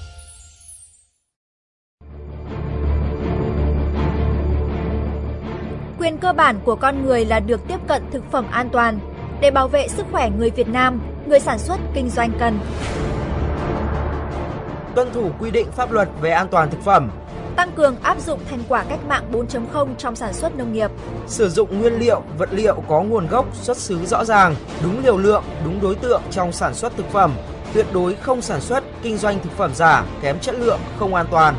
Quyền 5.99 6.19
cơ 6.19 6.33
bản 6.33 6.61
của 6.65 6.77
con 6.77 7.07
người 7.07 7.25
là 7.25 7.41
được 7.41 7.61
tiếp 7.69 7.79
cận 7.89 8.03
thực 8.13 8.31
phẩm 8.31 8.47
an 8.51 8.69
toàn. 8.73 8.99
Để 9.41 9.51
bảo 9.51 9.69
vệ 9.69 9.89
sức 9.89 10.07
khỏe 10.13 10.31
người 10.39 10.51
Việt 10.51 10.69
Nam, 10.69 11.01
người 11.27 11.41
sản 11.41 11.59
xuất 11.59 11.77
kinh 11.95 12.11
doanh 12.11 12.33
cần 12.39 12.59
tuân 14.95 15.13
thủ 15.13 15.31
quy 15.41 15.51
định 15.51 15.67
pháp 15.73 15.93
luật 15.93 16.09
về 16.21 16.31
an 16.31 16.49
toàn 16.51 16.71
thực 16.71 16.83
phẩm, 16.85 17.11
tăng 17.57 17.73
cường 17.73 17.97
áp 18.03 18.21
dụng 18.21 18.41
thành 18.51 18.63
quả 18.69 18.85
cách 18.89 19.05
mạng 19.09 19.25
4.0 19.33 19.95
trong 19.99 20.17
sản 20.17 20.33
xuất 20.33 20.57
nông 20.57 20.73
nghiệp, 20.73 20.91
sử 21.27 21.49
dụng 21.49 21.81
nguyên 21.81 21.99
liệu, 21.99 22.23
vật 22.39 22.49
liệu 22.53 22.83
có 22.89 23.03
nguồn 23.03 23.27
gốc, 23.27 23.47
xuất 23.63 23.77
xứ 23.77 24.07
rõ 24.07 24.25
ràng, 24.25 24.55
đúng 24.83 25.05
liều 25.05 25.19
lượng, 25.19 25.45
đúng 25.65 25.81
đối 25.81 25.95
tượng 25.95 26.23
trong 26.31 26.53
sản 26.53 26.75
xuất 26.75 26.97
thực 26.97 27.11
phẩm, 27.11 27.33
tuyệt 27.75 27.87
đối 27.93 28.15
không 28.15 28.43
sản 28.43 28.61
xuất, 28.61 28.85
kinh 29.03 29.17
doanh 29.19 29.39
thực 29.43 29.53
phẩm 29.57 29.75
giả, 29.75 30.05
kém 30.23 30.39
chất 30.39 30.55
lượng, 30.59 30.81
không 30.99 31.15
an 31.15 31.27
toàn. 31.31 31.55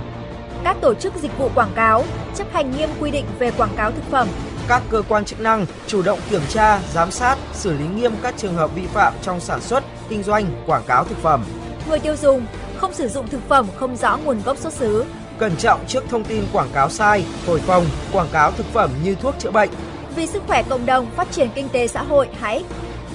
Các 0.64 0.78
tổ 0.82 0.94
chức 0.94 1.14
dịch 1.16 1.38
vụ 1.38 1.50
quảng 1.56 1.72
cáo 1.76 2.04
chấp 2.36 2.48
hành 2.54 2.72
nghiêm 2.72 2.90
quy 3.00 3.12
định 3.12 3.26
về 3.40 3.52
quảng 3.52 3.76
cáo 3.76 3.92
thực 3.92 4.04
phẩm. 4.12 4.28
Các 4.68 4.82
cơ 4.90 5.02
quan 5.10 5.26
chức 5.26 5.40
năng 5.40 5.66
chủ 5.88 6.02
động 6.02 6.20
kiểm 6.30 6.42
tra, 6.50 6.80
giám 6.94 7.12
sát, 7.12 7.38
xử 7.54 7.74
lý 7.74 7.86
nghiêm 7.96 8.12
các 8.24 8.34
trường 8.38 8.56
hợp 8.56 8.76
vi 8.76 8.88
phạm 8.88 9.14
trong 9.22 9.40
sản 9.40 9.62
xuất, 9.62 9.84
kinh 10.10 10.24
doanh, 10.24 10.46
quảng 10.66 10.84
cáo 10.88 11.04
thực 11.04 11.18
phẩm. 11.18 11.46
Người 11.90 12.00
tiêu 12.00 12.16
dùng 12.16 12.46
không 12.78 12.94
sử 12.94 13.08
dụng 13.08 13.28
thực 13.28 13.42
phẩm 13.50 13.68
không 13.76 13.96
rõ 13.96 14.18
nguồn 14.18 14.42
gốc 14.46 14.58
xuất 14.58 14.74
xứ, 14.74 15.06
cẩn 15.38 15.56
trọng 15.56 15.86
trước 15.88 16.04
thông 16.10 16.24
tin 16.24 16.44
quảng 16.54 16.70
cáo 16.74 16.90
sai, 16.90 17.26
thổi 17.46 17.60
phồng, 17.60 17.86
quảng 18.12 18.28
cáo 18.32 18.52
thực 18.52 18.66
phẩm 18.74 18.90
như 19.04 19.16
thuốc 19.16 19.36
chữa 19.40 19.52
bệnh. 19.52 19.70
Vì 20.16 20.28
sức 20.28 20.44
khỏe 20.48 20.64
cộng 20.70 20.86
đồng, 20.86 21.06
phát 21.16 21.32
triển 21.32 21.50
kinh 21.56 21.70
tế 21.70 21.88
xã 21.88 22.04
hội, 22.04 22.28
hãy 22.40 22.64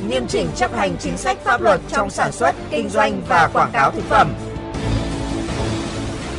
nghiêm 0.09 0.27
chỉnh 0.27 0.49
chấp 0.57 0.77
hành 0.77 0.97
chính 1.01 1.17
sách 1.17 1.39
pháp 1.45 1.61
luật 1.61 1.81
trong 1.89 2.11
sản 2.11 2.33
xuất, 2.33 2.55
kinh 2.71 2.89
doanh 2.89 3.23
và 3.29 3.51
quảng 3.53 3.71
cáo 3.73 3.91
thực 3.91 4.05
phẩm. 4.05 4.35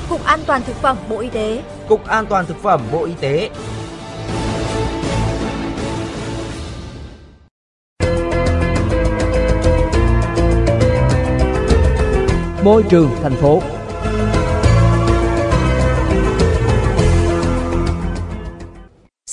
Cục 0.09 0.25
An 0.25 0.39
toàn 0.45 0.61
thực 0.67 0.75
phẩm 0.75 0.97
Bộ 1.09 1.19
Y 1.19 1.29
tế. 1.29 1.63
Cục 1.87 2.07
An 2.07 2.25
toàn 2.25 2.45
thực 2.45 2.57
phẩm 2.63 2.81
Bộ 2.91 3.05
Y 3.05 3.13
tế. 3.19 3.49
Môi 12.63 12.83
trường 12.89 13.09
thành 13.23 13.35
phố 13.35 13.61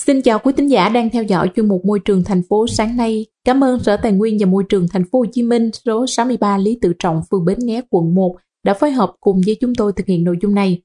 Xin 0.07 0.23
chào 0.23 0.39
quý 0.39 0.53
tín 0.57 0.67
giả 0.67 0.89
đang 0.89 1.11
theo 1.11 1.23
dõi 1.23 1.51
chuyên 1.57 1.69
mục 1.69 1.85
Môi 1.85 2.01
trường 2.01 2.25
thành 2.25 2.43
phố 2.49 2.67
sáng 2.67 2.97
nay. 2.97 3.27
Cảm 3.45 3.65
ơn 3.65 3.83
Sở 3.83 3.97
Tài 3.97 4.13
nguyên 4.13 4.37
và 4.41 4.47
Môi 4.47 4.65
trường 4.69 4.87
thành 4.91 5.05
phố 5.13 5.19
Hồ 5.19 5.27
Chí 5.33 5.43
Minh 5.43 5.71
số 5.85 6.07
63 6.07 6.59
Lý 6.59 6.79
Tự 6.83 6.93
Trọng, 6.99 7.21
phường 7.31 7.45
Bến 7.45 7.59
Nghé, 7.59 7.83
quận 7.91 8.15
1 8.15 8.37
đã 8.65 8.75
phối 8.75 8.91
hợp 8.91 9.13
cùng 9.21 9.41
với 9.47 9.57
chúng 9.61 9.75
tôi 9.75 9.93
thực 9.97 10.07
hiện 10.07 10.25
nội 10.25 10.37
dung 10.43 10.55
này. 10.55 10.83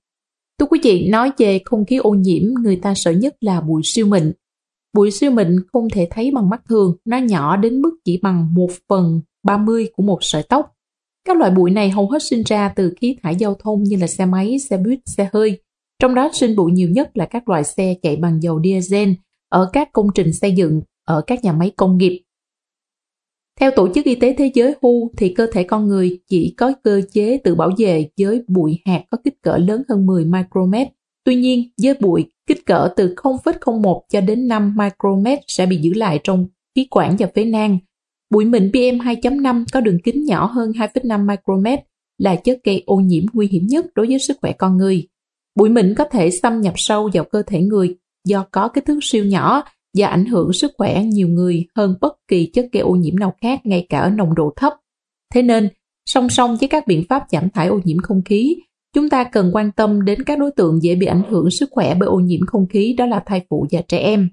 Thưa 0.60 0.66
quý 0.66 0.80
vị, 0.84 1.08
nói 1.10 1.32
về 1.38 1.60
không 1.66 1.86
khí 1.86 1.98
ô 1.98 2.10
nhiễm, 2.10 2.44
người 2.62 2.76
ta 2.76 2.94
sợ 2.96 3.12
nhất 3.12 3.36
là 3.42 3.62
bụi 3.62 3.82
siêu 3.86 4.06
mịn. 4.06 4.32
Bụi 4.94 5.12
siêu 5.12 5.32
mịn 5.32 5.56
không 5.74 5.90
thể 5.90 6.08
thấy 6.12 6.32
bằng 6.32 6.50
mắt 6.50 6.62
thường, 6.70 6.96
nó 7.06 7.18
nhỏ 7.18 7.58
đến 7.58 7.82
mức 7.82 7.92
chỉ 8.06 8.20
bằng 8.22 8.54
1 8.54 8.68
phần 8.90 9.22
30 9.44 9.88
của 9.96 10.04
một 10.04 10.18
sợi 10.22 10.44
tóc. 10.44 10.72
Các 11.26 11.38
loại 11.38 11.52
bụi 11.52 11.72
này 11.72 11.90
hầu 11.90 12.10
hết 12.10 12.24
sinh 12.24 12.44
ra 12.46 12.74
từ 12.76 12.94
khí 13.02 13.18
thải 13.24 13.36
giao 13.36 13.56
thông 13.64 13.84
như 13.84 13.98
là 13.98 14.08
xe 14.08 14.26
máy, 14.26 14.60
xe 14.60 14.78
buýt, 14.78 15.00
xe 15.06 15.30
hơi, 15.34 15.60
trong 16.02 16.16
đó 16.16 16.30
sinh 16.34 16.56
bụi 16.56 16.72
nhiều 16.72 16.90
nhất 16.90 17.18
là 17.18 17.26
các 17.26 17.50
loại 17.50 17.64
xe 17.64 17.96
chạy 18.02 18.16
bằng 18.16 18.44
dầu 18.44 18.62
diesel 18.64 19.10
ở 19.50 19.70
các 19.74 19.90
công 19.94 20.08
trình 20.16 20.34
xây 20.34 20.52
dựng, 20.52 20.82
ở 21.06 21.22
các 21.28 21.44
nhà 21.44 21.54
máy 21.54 21.72
công 21.78 21.98
nghiệp. 21.98 22.22
Theo 23.60 23.72
Tổ 23.72 23.94
chức 23.94 24.06
Y 24.06 24.16
tế 24.16 24.36
Thế 24.38 24.52
giới 24.54 24.76
WHO 24.82 25.10
thì 25.18 25.34
cơ 25.34 25.48
thể 25.52 25.64
con 25.64 25.88
người 25.88 26.20
chỉ 26.28 26.54
có 26.58 26.74
cơ 26.84 27.02
chế 27.12 27.38
tự 27.38 27.56
bảo 27.56 27.70
vệ 27.78 28.10
với 28.22 28.44
bụi 28.48 28.80
hạt 28.86 29.04
có 29.12 29.18
kích 29.24 29.42
cỡ 29.42 29.58
lớn 29.58 29.84
hơn 29.90 30.06
10 30.06 30.26
micromet. 30.26 30.88
Tuy 31.24 31.36
nhiên, 31.36 31.70
với 31.82 31.94
bụi 32.00 32.26
kích 32.48 32.66
cỡ 32.66 32.90
từ 32.96 33.14
0,01 33.16 34.02
cho 34.10 34.22
đến 34.22 34.48
5 34.48 34.76
micromet 34.78 35.40
sẽ 35.48 35.66
bị 35.66 35.78
giữ 35.78 35.94
lại 35.94 36.20
trong 36.24 36.48
khí 36.76 36.88
quản 36.92 37.16
và 37.20 37.28
phế 37.36 37.46
nang. 37.46 37.78
Bụi 38.30 38.46
mịn 38.46 38.72
PM2.5 38.72 39.66
có 39.74 39.82
đường 39.82 39.98
kính 40.04 40.26
nhỏ 40.26 40.46
hơn 40.46 40.72
2,5 40.72 41.26
micromet 41.26 41.80
là 42.18 42.36
chất 42.36 42.60
gây 42.64 42.84
ô 42.86 42.96
nhiễm 42.96 43.24
nguy 43.34 43.48
hiểm 43.48 43.68
nhất 43.68 43.86
đối 43.96 44.08
với 44.08 44.20
sức 44.20 44.38
khỏe 44.42 44.52
con 44.52 44.78
người. 44.78 45.08
Bụi 45.56 45.70
mịn 45.70 45.96
có 45.98 46.04
thể 46.04 46.32
xâm 46.32 46.62
nhập 46.62 46.74
sâu 46.78 47.10
vào 47.14 47.24
cơ 47.24 47.42
thể 47.48 47.62
người 47.62 47.96
do 48.26 48.46
có 48.52 48.68
kích 48.68 48.86
thước 48.86 49.00
siêu 49.02 49.26
nhỏ 49.26 49.64
và 49.98 50.08
ảnh 50.08 50.26
hưởng 50.26 50.54
sức 50.54 50.72
khỏe 50.78 51.04
nhiều 51.04 51.28
người 51.28 51.66
hơn 51.76 51.96
bất 52.02 52.14
kỳ 52.28 52.46
chất 52.46 52.66
gây 52.72 52.82
ô 52.82 52.92
nhiễm 52.92 53.20
nào 53.20 53.34
khác 53.42 53.66
ngay 53.66 53.86
cả 53.90 54.00
ở 54.00 54.10
nồng 54.10 54.36
độ 54.36 54.54
thấp. 54.56 54.74
Thế 55.34 55.42
nên, 55.42 55.70
song 56.06 56.30
song 56.30 56.58
với 56.60 56.70
các 56.70 56.88
biện 56.88 57.04
pháp 57.10 57.24
giảm 57.32 57.50
thải 57.50 57.68
ô 57.68 57.80
nhiễm 57.84 57.98
không 58.00 58.22
khí, 58.26 58.56
chúng 58.96 59.10
ta 59.10 59.24
cần 59.24 59.52
quan 59.54 59.72
tâm 59.72 60.06
đến 60.06 60.24
các 60.24 60.40
đối 60.40 60.52
tượng 60.52 60.84
dễ 60.84 60.96
bị 60.96 61.08
ảnh 61.08 61.24
hưởng 61.30 61.52
sức 61.52 61.70
khỏe 61.72 61.96
bởi 61.96 62.08
ô 62.08 62.20
nhiễm 62.20 62.46
không 62.46 62.68
khí 62.68 62.94
đó 62.98 63.06
là 63.06 63.24
thai 63.26 63.42
phụ 63.50 63.68
và 63.72 63.82
trẻ 63.88 63.98
em. 63.98 64.30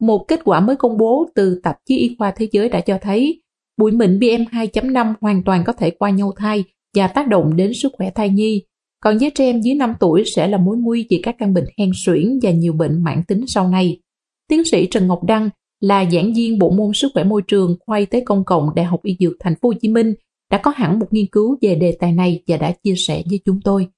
Một 0.00 0.24
kết 0.28 0.40
quả 0.44 0.60
mới 0.60 0.76
công 0.76 0.96
bố 0.96 1.28
từ 1.34 1.60
tạp 1.62 1.76
chí 1.86 1.96
Y 1.96 2.14
khoa 2.18 2.30
Thế 2.30 2.48
giới 2.52 2.68
đã 2.68 2.80
cho 2.80 2.98
thấy 3.02 3.42
bụi 3.76 3.92
mịn 3.92 4.18
PM2.5 4.18 5.14
hoàn 5.20 5.42
toàn 5.42 5.64
có 5.66 5.72
thể 5.72 5.90
qua 5.90 6.10
nhau 6.10 6.32
thai 6.36 6.64
và 6.96 7.08
tác 7.08 7.28
động 7.28 7.56
đến 7.56 7.72
sức 7.74 7.92
khỏe 7.98 8.10
thai 8.14 8.28
nhi, 8.28 8.62
còn 9.00 9.18
với 9.18 9.30
trẻ 9.34 9.44
em 9.44 9.60
dưới 9.60 9.74
5 9.74 9.94
tuổi 10.00 10.24
sẽ 10.36 10.48
là 10.48 10.58
mối 10.58 10.76
nguy 10.76 11.06
về 11.10 11.20
các 11.22 11.34
căn 11.38 11.54
bệnh 11.54 11.66
hen 11.78 11.90
suyễn 12.04 12.38
và 12.42 12.50
nhiều 12.50 12.72
bệnh 12.72 13.04
mãn 13.04 13.22
tính 13.28 13.44
sau 13.48 13.68
này. 13.68 14.00
Tiến 14.48 14.64
sĩ 14.64 14.86
Trần 14.86 15.06
Ngọc 15.06 15.22
Đăng 15.24 15.50
là 15.80 16.04
giảng 16.04 16.32
viên 16.34 16.58
bộ 16.58 16.70
môn 16.70 16.92
sức 16.94 17.10
khỏe 17.14 17.24
môi 17.24 17.42
trường 17.42 17.76
khoa 17.86 17.98
y 17.98 18.06
tế 18.06 18.22
công 18.26 18.44
cộng 18.44 18.74
Đại 18.74 18.84
học 18.84 19.00
Y 19.02 19.16
Dược 19.20 19.32
Thành 19.40 19.54
phố 19.62 19.68
Hồ 19.68 19.72
Chí 19.80 19.88
Minh 19.88 20.14
đã 20.50 20.58
có 20.58 20.72
hẳn 20.76 20.98
một 20.98 21.06
nghiên 21.10 21.26
cứu 21.32 21.58
về 21.62 21.74
đề 21.74 21.96
tài 22.00 22.12
này 22.12 22.42
và 22.48 22.56
đã 22.56 22.72
chia 22.84 22.94
sẻ 23.06 23.22
với 23.30 23.40
chúng 23.44 23.60
tôi. 23.64 23.88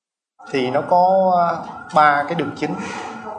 thì 0.53 0.70
nó 0.70 0.80
có 0.80 1.32
à, 1.38 1.48
ba 1.94 2.24
cái 2.28 2.34
đường 2.34 2.50
chính 2.57 2.70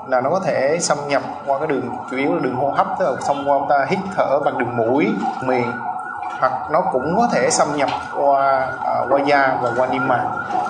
là 0.09 0.22
nó 0.22 0.30
có 0.30 0.39
thể 0.45 0.78
xâm 0.80 0.97
nhập 1.09 1.24
qua 1.45 1.59
cái 1.59 1.68
đường, 1.68 1.89
chủ 2.11 2.18
yếu 2.18 2.36
là 2.36 2.39
đường 2.43 2.55
hô 2.55 2.72
hấp, 2.72 2.88
tức 2.99 3.05
là 3.05 3.22
xông 3.28 3.38
qua 3.45 3.59
chúng 3.59 3.70
ta 3.70 3.88
hít 3.89 3.99
thở 4.16 4.39
bằng 4.45 4.57
đường 4.57 4.78
mũi, 4.78 5.05
miệng 5.47 5.72
hoặc 6.40 6.52
nó 6.72 6.82
cũng 6.92 7.16
có 7.18 7.28
thể 7.32 7.50
xâm 7.50 7.68
nhập 7.76 7.90
qua 8.18 8.68
uh, 8.76 9.12
qua 9.12 9.22
da 9.26 9.58
và 9.62 9.72
qua 9.78 9.88
niêm 9.88 10.08
mạc. 10.08 10.24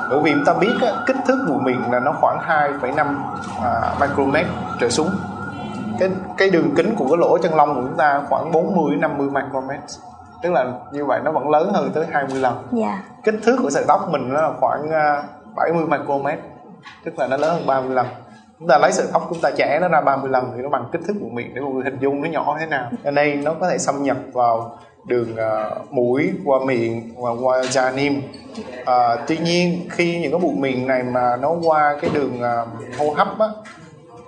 Bởi 0.10 0.20
vì 0.24 0.34
chúng 0.34 0.46
ta 0.46 0.54
biết 0.54 0.74
á, 0.82 0.94
kích 1.06 1.16
thước 1.28 1.46
bụi 1.48 1.58
mịn 1.62 1.92
là 1.92 2.00
nó 2.00 2.14
khoảng 2.22 2.40
2,5 2.82 3.16
uh, 3.58 4.02
micromet 4.02 4.46
trở 4.80 4.90
xuống. 4.90 5.10
Cái 6.00 6.10
cái 6.38 6.50
đường 6.50 6.76
kính 6.76 6.96
của 6.96 7.06
cái 7.10 7.18
lỗ 7.18 7.38
chân 7.38 7.56
lông 7.56 7.76
của 7.76 7.82
chúng 7.82 7.98
ta 7.98 8.22
khoảng 8.30 8.52
40 8.52 8.92
đến 8.92 9.02
50 9.02 9.30
micromet. 9.30 9.80
Tức 10.44 10.52
là 10.52 10.66
như 10.92 11.06
vậy 11.06 11.20
nó 11.24 11.32
vẫn 11.32 11.50
lớn 11.50 11.72
hơn 11.74 11.92
tới 11.94 12.06
20 12.12 12.40
lần. 12.40 12.68
Dạ. 12.72 13.04
kích 13.24 13.36
thước 13.44 13.56
của 13.64 13.70
sợi 13.70 13.84
tóc 13.88 14.10
mình 14.10 14.34
nó 14.34 14.42
là 14.42 14.52
khoảng 14.60 14.86
uh, 14.86 15.56
70 15.56 15.86
micromet 15.86 16.40
tức 17.04 17.20
là 17.20 17.28
nó 17.28 17.38
lớn 17.38 17.56
hơn 17.56 17.68
30 17.68 17.96
lần. 17.96 18.08
Chúng 18.60 18.68
ta 18.68 18.78
lấy 18.78 18.92
sợi 18.92 19.08
tóc 19.14 19.26
chúng 19.30 19.42
ta 19.42 19.52
chẻ 19.58 19.80
nó 19.82 19.88
ra 19.88 20.02
30 20.02 20.32
lần 20.32 20.52
thì 20.56 20.62
nó 20.62 20.70
bằng 20.70 20.86
kích 20.92 21.02
thước 21.08 21.14
của 21.22 21.30
miệng 21.30 21.54
để 21.54 21.62
mọi 21.62 21.72
người 21.72 21.84
hình 21.84 21.98
dung 22.00 22.22
nó 22.22 22.30
nhỏ 22.30 22.58
thế 22.60 22.66
nào. 22.66 22.90
Cho 23.04 23.12
nên 23.12 23.44
nó 23.44 23.54
có 23.54 23.70
thể 23.70 23.78
xâm 23.78 24.04
nhập 24.04 24.18
vào 24.34 24.78
đường 25.06 25.34
uh, 25.34 25.94
mũi 25.94 26.32
qua 26.46 26.60
miệng 26.66 27.16
và 27.18 27.32
qua 27.42 27.64
da 27.64 27.92
niêm. 27.92 28.14
À, 28.86 29.16
tuy 29.28 29.38
nhiên 29.38 29.88
khi 29.90 30.20
những 30.22 30.32
cái 30.32 30.40
bụi 30.40 30.54
mịn 30.56 30.88
này 30.88 31.04
mà 31.04 31.36
nó 31.36 31.56
qua 31.64 31.98
cái 32.02 32.10
đường 32.14 32.42
uh, 32.42 33.00
hô 33.00 33.10
hấp 33.10 33.40
á 33.40 33.48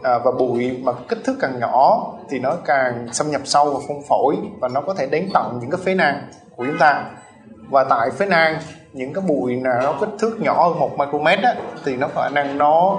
à, 0.03 0.19
và 0.19 0.31
bụi 0.31 0.77
mà 0.83 0.91
kích 1.07 1.19
thước 1.23 1.35
càng 1.41 1.59
nhỏ 1.59 2.07
thì 2.29 2.39
nó 2.39 2.55
càng 2.65 3.07
xâm 3.11 3.31
nhập 3.31 3.41
sâu 3.43 3.65
vào 3.65 3.81
phong 3.87 4.01
phổi 4.09 4.35
và 4.59 4.67
nó 4.67 4.81
có 4.81 4.93
thể 4.93 5.07
đến 5.07 5.29
tận 5.33 5.57
những 5.61 5.69
cái 5.69 5.81
phế 5.85 5.93
nang 5.93 6.21
của 6.55 6.65
chúng 6.65 6.77
ta. 6.77 7.05
Và 7.69 7.83
tại 7.83 8.09
phế 8.11 8.25
nang 8.25 8.57
những 8.93 9.13
cái 9.13 9.23
bụi 9.27 9.55
nào 9.55 9.81
nó 9.81 9.93
kích 9.99 10.09
thước 10.19 10.41
nhỏ 10.41 10.67
hơn 10.67 10.79
một 10.79 10.97
micromet 10.97 11.39
á, 11.43 11.55
thì 11.85 11.95
nó 11.95 12.07
khả 12.15 12.29
năng 12.29 12.57
nó 12.57 12.97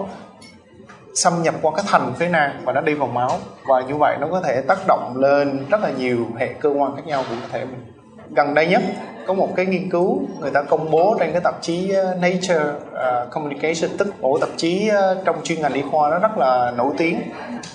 xâm 1.16 1.42
nhập 1.42 1.54
qua 1.62 1.72
cái 1.76 1.84
thành 1.88 2.14
phế 2.18 2.28
nang 2.28 2.60
và 2.64 2.72
nó 2.72 2.80
đi 2.80 2.94
vào 2.94 3.08
máu. 3.08 3.30
Và 3.66 3.80
như 3.80 3.96
vậy 3.96 4.16
nó 4.20 4.26
có 4.30 4.40
thể 4.40 4.60
tác 4.60 4.78
động 4.86 5.14
lên 5.16 5.66
rất 5.70 5.80
là 5.82 5.90
nhiều 5.90 6.26
hệ 6.38 6.48
cơ 6.48 6.68
quan 6.68 6.96
khác 6.96 7.02
nhau 7.06 7.24
của 7.28 7.34
cơ 7.42 7.48
thể 7.52 7.64
mình. 7.64 7.92
Gần 8.36 8.54
đây 8.54 8.66
nhất 8.66 8.82
có 9.26 9.34
một 9.34 9.48
cái 9.56 9.66
nghiên 9.66 9.90
cứu 9.90 10.20
người 10.40 10.50
ta 10.50 10.62
công 10.62 10.90
bố 10.90 11.16
trên 11.20 11.32
cái 11.32 11.40
tạp 11.40 11.54
chí 11.62 11.92
uh, 11.92 12.18
Nature 12.20 12.64
uh, 12.64 13.30
Communication 13.30 13.90
tức 13.98 14.08
bộ 14.20 14.38
tạp 14.38 14.48
chí 14.56 14.90
uh, 14.90 15.24
trong 15.24 15.36
chuyên 15.44 15.62
ngành 15.62 15.72
y 15.72 15.82
khoa 15.90 16.10
nó 16.10 16.18
rất 16.18 16.38
là 16.38 16.72
nổi 16.76 16.94
tiếng. 16.98 17.20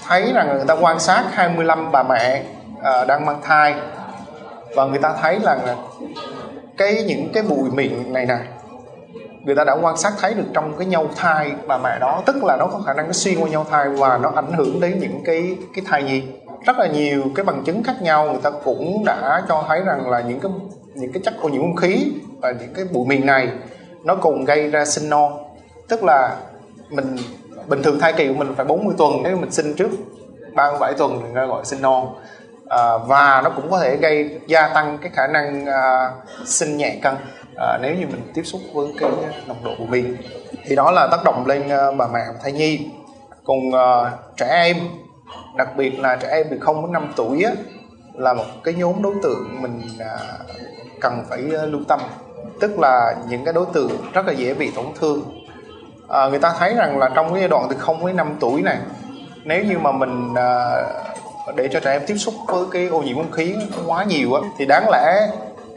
Thấy 0.07 0.33
rằng 0.33 0.47
người 0.47 0.65
ta 0.67 0.75
quan 0.81 0.99
sát 0.99 1.23
25 1.31 1.91
bà 1.91 2.03
mẹ 2.03 2.43
uh, 2.79 3.07
đang 3.07 3.25
mang 3.25 3.41
thai. 3.43 3.75
Và 4.75 4.85
người 4.85 4.99
ta 4.99 5.13
thấy 5.21 5.39
là 5.39 5.59
cái 6.77 7.03
những 7.07 7.29
cái 7.33 7.43
bụi 7.43 7.69
mịn 7.71 8.13
này 8.13 8.25
nè 8.25 8.37
người 9.43 9.55
ta 9.55 9.63
đã 9.63 9.77
quan 9.81 9.97
sát 9.97 10.13
thấy 10.19 10.33
được 10.33 10.43
trong 10.53 10.77
cái 10.77 10.87
nhau 10.87 11.07
thai 11.15 11.51
bà 11.67 11.77
mẹ 11.77 11.99
đó 11.99 12.23
tức 12.25 12.43
là 12.43 12.57
nó 12.57 12.67
có 12.67 12.81
khả 12.85 12.93
năng 12.93 13.07
nó 13.07 13.13
xuyên 13.13 13.39
qua 13.39 13.49
nhau 13.49 13.65
thai 13.69 13.89
và 13.89 14.17
nó 14.17 14.31
ảnh 14.35 14.53
hưởng 14.53 14.79
đến 14.79 14.99
những 14.99 15.23
cái 15.25 15.57
cái 15.75 15.85
thai 15.87 16.03
nhi. 16.03 16.23
Rất 16.65 16.77
là 16.77 16.87
nhiều 16.87 17.23
cái 17.35 17.45
bằng 17.45 17.63
chứng 17.63 17.83
khác 17.83 18.01
nhau 18.01 18.25
người 18.25 18.41
ta 18.43 18.51
cũng 18.63 19.05
đã 19.05 19.43
cho 19.49 19.63
thấy 19.67 19.81
rằng 19.85 20.09
là 20.09 20.21
những 20.21 20.39
cái 20.39 20.51
những 20.93 21.11
cái 21.11 21.21
chất 21.25 21.33
ô 21.41 21.49
nhiễm 21.49 21.61
không 21.61 21.75
khí 21.75 22.11
và 22.41 22.51
những 22.51 22.73
cái 22.73 22.85
bụi 22.91 23.07
mịn 23.07 23.25
này 23.25 23.49
nó 24.03 24.15
cùng 24.15 24.45
gây 24.45 24.69
ra 24.69 24.85
sinh 24.85 25.09
non 25.09 25.43
tức 25.87 26.03
là 26.03 26.35
mình 26.89 27.17
bình 27.67 27.83
thường 27.83 27.99
thai 27.99 28.13
kỳ 28.13 28.27
của 28.27 28.33
mình 28.33 28.53
phải 28.57 28.65
40 28.65 28.95
tuần 28.97 29.11
nếu 29.23 29.37
mình 29.37 29.51
sinh 29.51 29.73
trước 29.73 29.89
37 30.53 30.93
tuần 30.93 31.19
thì 31.21 31.23
người 31.23 31.35
ta 31.35 31.45
gọi 31.45 31.65
sinh 31.65 31.81
non 31.81 32.15
à, 32.69 32.97
và 32.97 33.41
nó 33.43 33.49
cũng 33.49 33.71
có 33.71 33.79
thể 33.79 33.95
gây 33.95 34.39
gia 34.47 34.67
tăng 34.67 34.97
cái 35.01 35.11
khả 35.15 35.27
năng 35.27 35.65
à, 35.65 36.11
sinh 36.45 36.77
nhẹ 36.77 36.99
cân 37.01 37.15
à, 37.57 37.77
nếu 37.81 37.95
như 37.95 38.07
mình 38.07 38.31
tiếp 38.33 38.43
xúc 38.43 38.61
với 38.73 38.87
cái 38.99 39.09
nồng 39.47 39.63
độ 39.63 39.71
của 39.77 39.85
mình 39.85 40.17
thì 40.65 40.75
đó 40.75 40.91
là 40.91 41.07
tác 41.11 41.23
động 41.23 41.45
lên 41.47 41.69
ờ, 41.69 41.91
bà 41.91 42.07
mẹ 42.07 42.19
và 42.27 42.39
thai 42.43 42.51
nhi. 42.51 42.87
Cùng 43.43 43.73
à, 43.73 43.81
ờ, 43.81 44.11
trẻ 44.37 44.47
em 44.47 44.77
đặc 45.57 45.69
biệt 45.77 45.99
là 45.99 46.15
trẻ 46.15 46.27
em 46.31 46.47
từ 46.51 46.59
0 46.59 46.81
đến 46.81 46.91
5 46.91 47.13
tuổi 47.15 47.43
á, 47.43 47.51
là 48.13 48.33
một 48.33 48.45
cái 48.63 48.73
nhóm 48.73 49.01
đối 49.01 49.13
tượng 49.23 49.61
mình 49.61 49.81
à, 49.99 50.17
cần 51.01 51.23
phải 51.29 51.39
à, 51.59 51.65
lưu 51.65 51.81
tâm. 51.87 51.99
Tức 52.59 52.79
là 52.79 53.15
những 53.29 53.45
cái 53.45 53.53
đối 53.53 53.65
tượng 53.73 53.91
rất 54.13 54.25
là 54.27 54.33
dễ 54.33 54.53
bị 54.53 54.71
tổn 54.75 54.85
thương. 54.99 55.21
À, 56.09 56.29
người 56.29 56.39
ta 56.39 56.53
thấy 56.59 56.75
rằng 56.75 56.97
là 56.97 57.09
trong 57.15 57.29
cái 57.29 57.39
giai 57.39 57.49
đoạn 57.49 57.67
từ 57.69 57.75
0 57.75 58.05
đến 58.05 58.15
5 58.15 58.37
tuổi 58.39 58.61
này 58.61 58.77
nếu 59.43 59.63
như 59.63 59.77
mà 59.77 59.91
mình 59.91 60.33
à, 60.35 60.81
để 61.55 61.67
cho 61.71 61.79
trẻ 61.79 61.91
em 61.91 62.01
tiếp 62.07 62.15
xúc 62.17 62.33
với 62.47 62.65
cái 62.71 62.87
ô 62.87 63.01
nhiễm 63.01 63.15
không 63.15 63.31
khí 63.31 63.55
quá 63.85 64.03
nhiều 64.03 64.33
á 64.33 64.41
thì 64.57 64.65
đáng 64.65 64.89
lẽ 64.91 65.27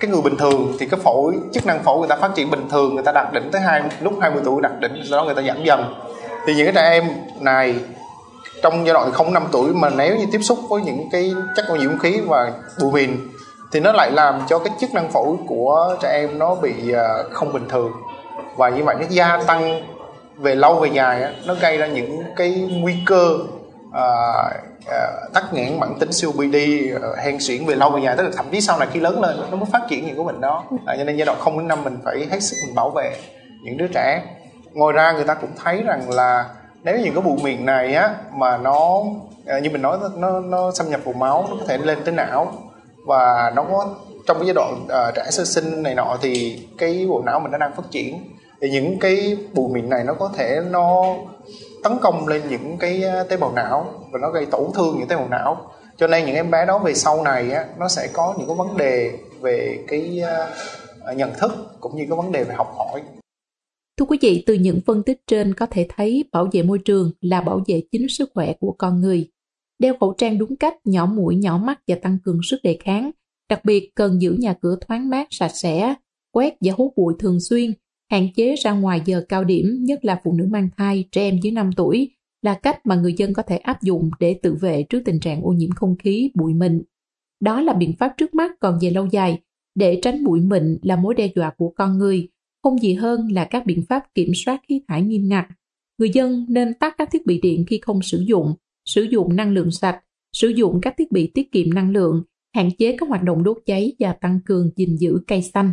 cái 0.04 0.12
người 0.12 0.22
bình 0.22 0.36
thường 0.36 0.76
thì 0.78 0.86
cái 0.86 1.00
phổi, 1.00 1.34
chức 1.52 1.66
năng 1.66 1.82
phổi 1.82 1.98
người 1.98 2.08
ta 2.08 2.16
phát 2.16 2.34
triển 2.34 2.50
bình 2.50 2.68
thường, 2.70 2.94
người 2.94 3.04
ta 3.04 3.12
đạt 3.12 3.32
đỉnh 3.32 3.50
tới 3.50 3.60
hai, 3.60 3.82
lúc 4.00 4.12
20 4.20 4.42
tuổi 4.44 4.62
đạt 4.62 4.72
đỉnh 4.80 5.02
sau 5.10 5.18
đó 5.18 5.24
người 5.24 5.34
ta 5.34 5.42
giảm 5.42 5.64
dần. 5.64 5.94
Thì 6.46 6.54
những 6.54 6.66
cái 6.66 6.74
trẻ 6.74 6.90
em 6.90 7.04
này 7.40 7.74
trong 8.62 8.86
giai 8.86 8.94
đoạn 8.94 9.12
không 9.12 9.32
năm 9.32 9.46
tuổi 9.52 9.72
mà 9.74 9.90
nếu 9.90 10.16
như 10.16 10.26
tiếp 10.32 10.38
xúc 10.42 10.58
với 10.68 10.82
những 10.82 11.08
cái 11.12 11.34
chất 11.56 11.64
ô 11.68 11.76
nhiễm 11.76 11.88
không 11.88 11.98
khí 11.98 12.20
và 12.20 12.52
bụi 12.80 12.92
mịn 12.92 13.16
thì 13.72 13.80
nó 13.80 13.92
lại 13.92 14.10
làm 14.10 14.40
cho 14.48 14.58
cái 14.58 14.74
chức 14.80 14.94
năng 14.94 15.12
phổi 15.12 15.36
của 15.46 15.96
trẻ 16.02 16.08
em 16.12 16.38
nó 16.38 16.54
bị 16.54 16.92
à, 16.92 17.08
không 17.32 17.52
bình 17.52 17.68
thường. 17.68 17.92
Và 18.56 18.68
như 18.68 18.84
vậy 18.84 18.96
nó 19.00 19.06
gia 19.08 19.42
tăng 19.46 19.82
về 20.36 20.54
lâu 20.54 20.74
về 20.74 20.88
dài 20.92 21.34
nó 21.46 21.54
gây 21.54 21.76
ra 21.76 21.86
những 21.86 22.22
cái 22.36 22.68
nguy 22.70 22.96
cơ 23.06 23.38
à, 23.92 24.04
Ờ, 24.86 25.28
tắc 25.34 25.52
nghẽn 25.52 25.80
bản 25.80 25.98
tính 26.00 26.10
COPD 26.22 26.56
hen 27.22 27.36
suyễn 27.40 27.66
về 27.66 27.74
lâu 27.74 27.90
về 27.90 28.00
dài 28.04 28.16
tức 28.16 28.22
là 28.22 28.30
thậm 28.36 28.46
chí 28.52 28.60
sau 28.60 28.78
này 28.78 28.88
khi 28.92 29.00
lớn 29.00 29.20
lên 29.22 29.36
nó 29.50 29.56
mới 29.56 29.66
phát 29.72 29.82
triển 29.88 30.06
những 30.06 30.16
của 30.16 30.24
mình 30.24 30.40
đó. 30.40 30.64
À, 30.86 30.94
cho 30.98 31.04
nên 31.04 31.16
giai 31.16 31.26
đoạn 31.26 31.38
không 31.40 31.58
đến 31.58 31.68
năm 31.68 31.84
mình 31.84 31.98
phải 32.04 32.26
hết 32.30 32.42
sức 32.42 32.56
mình 32.66 32.74
bảo 32.74 32.90
vệ 32.90 33.16
những 33.62 33.76
đứa 33.76 33.86
trẻ. 33.86 34.22
Ngoài 34.72 34.92
ra 34.92 35.12
người 35.12 35.24
ta 35.24 35.34
cũng 35.34 35.50
thấy 35.64 35.82
rằng 35.82 36.10
là 36.10 36.44
nếu 36.82 36.98
những 36.98 37.14
cái 37.14 37.22
bụi 37.22 37.36
miệng 37.42 37.66
này 37.66 37.94
á 37.94 38.14
mà 38.32 38.56
nó 38.56 39.02
ờ, 39.46 39.58
như 39.58 39.70
mình 39.70 39.82
nói 39.82 39.98
nó 40.16 40.40
nó 40.40 40.70
xâm 40.74 40.90
nhập 40.90 41.00
vào 41.04 41.14
máu 41.14 41.46
nó 41.50 41.56
có 41.60 41.64
thể 41.68 41.78
lên 41.78 41.98
tới 42.04 42.14
não 42.14 42.52
và 43.06 43.52
nó 43.56 43.62
có 43.62 43.94
trong 44.26 44.36
cái 44.38 44.46
giai 44.46 44.54
đoạn 44.54 44.84
uh, 44.84 45.14
trẻ 45.14 45.24
sơ 45.30 45.44
sinh 45.44 45.82
này 45.82 45.94
nọ 45.94 46.16
thì 46.22 46.60
cái 46.78 47.06
bộ 47.08 47.22
não 47.26 47.40
mình 47.40 47.52
nó 47.52 47.58
đang 47.58 47.72
phát 47.76 47.82
triển. 47.90 48.30
Thì 48.60 48.70
những 48.70 48.98
cái 48.98 49.36
bụi 49.52 49.68
mịn 49.72 49.90
này 49.90 50.04
nó 50.04 50.14
có 50.14 50.30
thể 50.36 50.60
nó 50.70 51.14
tấn 51.84 51.92
công 52.00 52.28
lên 52.28 52.42
những 52.50 52.76
cái 52.78 53.02
ờ, 53.02 53.24
tế 53.24 53.36
bào 53.36 53.52
não 53.52 54.06
và 54.10 54.18
nó 54.18 54.30
gây 54.30 54.46
tổn 54.46 54.70
thương 54.74 54.98
những 54.98 55.08
tế 55.08 55.16
bào 55.16 55.28
não 55.28 55.70
cho 55.96 56.06
nên 56.06 56.26
những 56.26 56.34
em 56.34 56.50
bé 56.50 56.66
đó 56.66 56.78
về 56.78 56.94
sau 56.94 57.22
này 57.22 57.50
á, 57.50 57.66
nó 57.78 57.88
sẽ 57.88 58.08
có 58.12 58.34
những 58.38 58.48
cái 58.48 58.56
vấn 58.56 58.76
đề 58.76 59.18
về 59.40 59.84
cái 59.88 60.20
ờ, 61.00 61.12
nhận 61.16 61.30
thức 61.40 61.52
cũng 61.80 61.96
như 61.96 62.04
cái 62.08 62.16
vấn 62.16 62.32
đề 62.32 62.44
về 62.44 62.54
học 62.54 62.74
hỏi 62.78 63.02
Thưa 63.98 64.06
quý 64.06 64.18
vị, 64.20 64.44
từ 64.46 64.54
những 64.54 64.80
phân 64.86 65.02
tích 65.02 65.20
trên 65.26 65.54
có 65.54 65.66
thể 65.66 65.86
thấy 65.96 66.24
bảo 66.32 66.48
vệ 66.52 66.62
môi 66.62 66.78
trường 66.78 67.10
là 67.20 67.40
bảo 67.40 67.62
vệ 67.66 67.82
chính 67.92 68.06
sức 68.08 68.30
khỏe 68.34 68.52
của 68.60 68.74
con 68.78 69.00
người. 69.00 69.30
Đeo 69.78 69.94
khẩu 70.00 70.14
trang 70.18 70.38
đúng 70.38 70.56
cách, 70.56 70.74
nhỏ 70.84 71.06
mũi, 71.06 71.36
nhỏ 71.36 71.58
mắt 71.58 71.80
và 71.86 71.96
tăng 72.02 72.18
cường 72.24 72.40
sức 72.50 72.60
đề 72.62 72.78
kháng. 72.84 73.10
Đặc 73.48 73.64
biệt 73.64 73.90
cần 73.94 74.22
giữ 74.22 74.36
nhà 74.38 74.54
cửa 74.60 74.76
thoáng 74.80 75.10
mát, 75.10 75.26
sạch 75.30 75.52
sẽ, 75.54 75.94
quét 76.32 76.54
và 76.60 76.72
hút 76.76 76.92
bụi 76.96 77.14
thường 77.18 77.40
xuyên, 77.40 77.72
hạn 78.10 78.28
chế 78.36 78.54
ra 78.56 78.72
ngoài 78.72 79.00
giờ 79.04 79.24
cao 79.28 79.44
điểm, 79.44 79.78
nhất 79.80 80.04
là 80.04 80.20
phụ 80.24 80.32
nữ 80.32 80.46
mang 80.50 80.68
thai, 80.76 81.04
trẻ 81.12 81.22
em 81.22 81.38
dưới 81.42 81.52
5 81.52 81.70
tuổi, 81.76 82.10
là 82.42 82.54
cách 82.54 82.86
mà 82.86 82.94
người 82.94 83.14
dân 83.16 83.32
có 83.32 83.42
thể 83.42 83.56
áp 83.56 83.82
dụng 83.82 84.10
để 84.20 84.38
tự 84.42 84.54
vệ 84.54 84.82
trước 84.82 85.02
tình 85.04 85.20
trạng 85.20 85.42
ô 85.42 85.52
nhiễm 85.52 85.70
không 85.70 85.96
khí, 85.96 86.30
bụi 86.34 86.54
mịn. 86.54 86.82
Đó 87.40 87.60
là 87.60 87.72
biện 87.72 87.92
pháp 87.98 88.14
trước 88.16 88.34
mắt 88.34 88.52
còn 88.60 88.78
về 88.82 88.90
lâu 88.90 89.06
dài, 89.06 89.40
để 89.74 89.98
tránh 90.02 90.24
bụi 90.24 90.40
mịn 90.40 90.78
là 90.82 90.96
mối 90.96 91.14
đe 91.14 91.28
dọa 91.34 91.50
của 91.56 91.72
con 91.76 91.98
người, 91.98 92.28
không 92.62 92.78
gì 92.78 92.94
hơn 92.94 93.32
là 93.32 93.44
các 93.44 93.66
biện 93.66 93.82
pháp 93.88 94.14
kiểm 94.14 94.32
soát 94.34 94.60
khí 94.68 94.82
thải 94.88 95.02
nghiêm 95.02 95.28
ngặt. 95.28 95.46
Người 95.98 96.10
dân 96.10 96.46
nên 96.48 96.74
tắt 96.74 96.94
các 96.98 97.08
thiết 97.12 97.26
bị 97.26 97.40
điện 97.40 97.64
khi 97.68 97.78
không 97.82 98.02
sử 98.02 98.20
dụng, 98.26 98.54
sử 98.84 99.02
dụng 99.02 99.36
năng 99.36 99.52
lượng 99.52 99.70
sạch, 99.70 100.00
sử 100.32 100.48
dụng 100.48 100.80
các 100.82 100.94
thiết 100.98 101.12
bị 101.12 101.30
tiết 101.34 101.52
kiệm 101.52 101.74
năng 101.74 101.90
lượng, 101.90 102.22
hạn 102.54 102.70
chế 102.78 102.96
các 102.98 103.08
hoạt 103.08 103.22
động 103.22 103.42
đốt 103.42 103.58
cháy 103.66 103.92
và 103.98 104.12
tăng 104.12 104.40
cường 104.44 104.70
gìn 104.76 104.96
giữ 104.96 105.18
cây 105.26 105.42
xanh. 105.42 105.72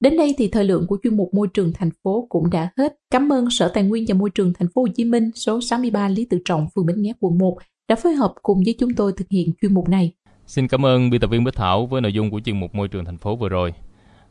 Đến 0.00 0.16
đây 0.16 0.34
thì 0.38 0.48
thời 0.48 0.64
lượng 0.64 0.86
của 0.86 0.98
chuyên 1.02 1.16
mục 1.16 1.34
môi 1.34 1.48
trường 1.54 1.72
thành 1.72 1.90
phố 2.04 2.26
cũng 2.28 2.50
đã 2.50 2.70
hết. 2.76 2.94
Cảm 3.10 3.32
ơn 3.32 3.50
Sở 3.50 3.68
Tài 3.68 3.84
nguyên 3.84 4.04
và 4.08 4.14
Môi 4.14 4.30
trường 4.30 4.52
thành 4.58 4.68
phố 4.74 4.80
Hồ 4.80 4.88
Chí 4.96 5.04
Minh 5.04 5.30
số 5.34 5.60
63 5.60 6.08
Lý 6.08 6.26
Tự 6.30 6.38
Trọng, 6.44 6.66
phường 6.74 6.86
Bến 6.86 7.02
Nghé, 7.02 7.12
quận 7.20 7.38
1 7.38 7.58
đã 7.88 7.96
phối 7.96 8.14
hợp 8.14 8.34
cùng 8.42 8.62
với 8.64 8.74
chúng 8.78 8.94
tôi 8.94 9.12
thực 9.16 9.28
hiện 9.30 9.48
chuyên 9.62 9.74
mục 9.74 9.88
này. 9.88 10.12
Xin 10.46 10.68
cảm 10.68 10.86
ơn 10.86 11.10
biên 11.10 11.20
tập 11.20 11.30
viên 11.30 11.44
Bích 11.44 11.54
Thảo 11.54 11.86
với 11.86 12.00
nội 12.00 12.12
dung 12.12 12.30
của 12.30 12.40
chuyên 12.40 12.60
mục 12.60 12.74
môi 12.74 12.88
trường 12.88 13.04
thành 13.04 13.18
phố 13.18 13.36
vừa 13.36 13.48
rồi. 13.48 13.72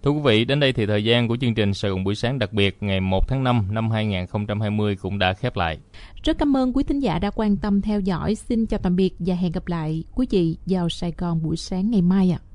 Thưa 0.04 0.12
quý 0.12 0.20
vị, 0.24 0.46
đến 0.46 0.60
đây 0.60 0.74
thì 0.74 0.86
thời 0.86 1.04
gian 1.04 1.28
của 1.28 1.38
chương 1.42 1.56
trình 1.56 1.74
Sài 1.74 1.92
Gòn 1.92 2.04
buổi 2.04 2.16
sáng 2.16 2.40
đặc 2.40 2.54
biệt 2.54 2.78
ngày 2.80 3.02
1 3.02 3.28
tháng 3.28 3.44
5 3.44 3.68
năm 3.72 3.92
2020 3.92 4.96
cũng 4.96 5.20
đã 5.20 5.34
khép 5.34 5.58
lại. 5.58 5.78
Rất 6.24 6.38
cảm 6.38 6.58
ơn 6.58 6.74
quý 6.74 6.84
thính 6.84 7.00
giả 7.00 7.20
đã 7.20 7.32
quan 7.36 7.58
tâm 7.58 7.82
theo 7.82 8.00
dõi. 8.00 8.36
Xin 8.36 8.66
chào 8.66 8.80
tạm 8.84 8.96
biệt 8.96 9.14
và 9.20 9.36
hẹn 9.36 9.52
gặp 9.52 9.68
lại 9.68 10.04
quý 10.16 10.28
vị 10.30 10.58
vào 10.66 10.90
Sài 10.90 11.14
Gòn 11.18 11.44
buổi 11.44 11.58
sáng 11.58 11.92
ngày 11.92 12.02
mai 12.02 12.32
ạ. 12.32 12.40
À. 12.42 12.55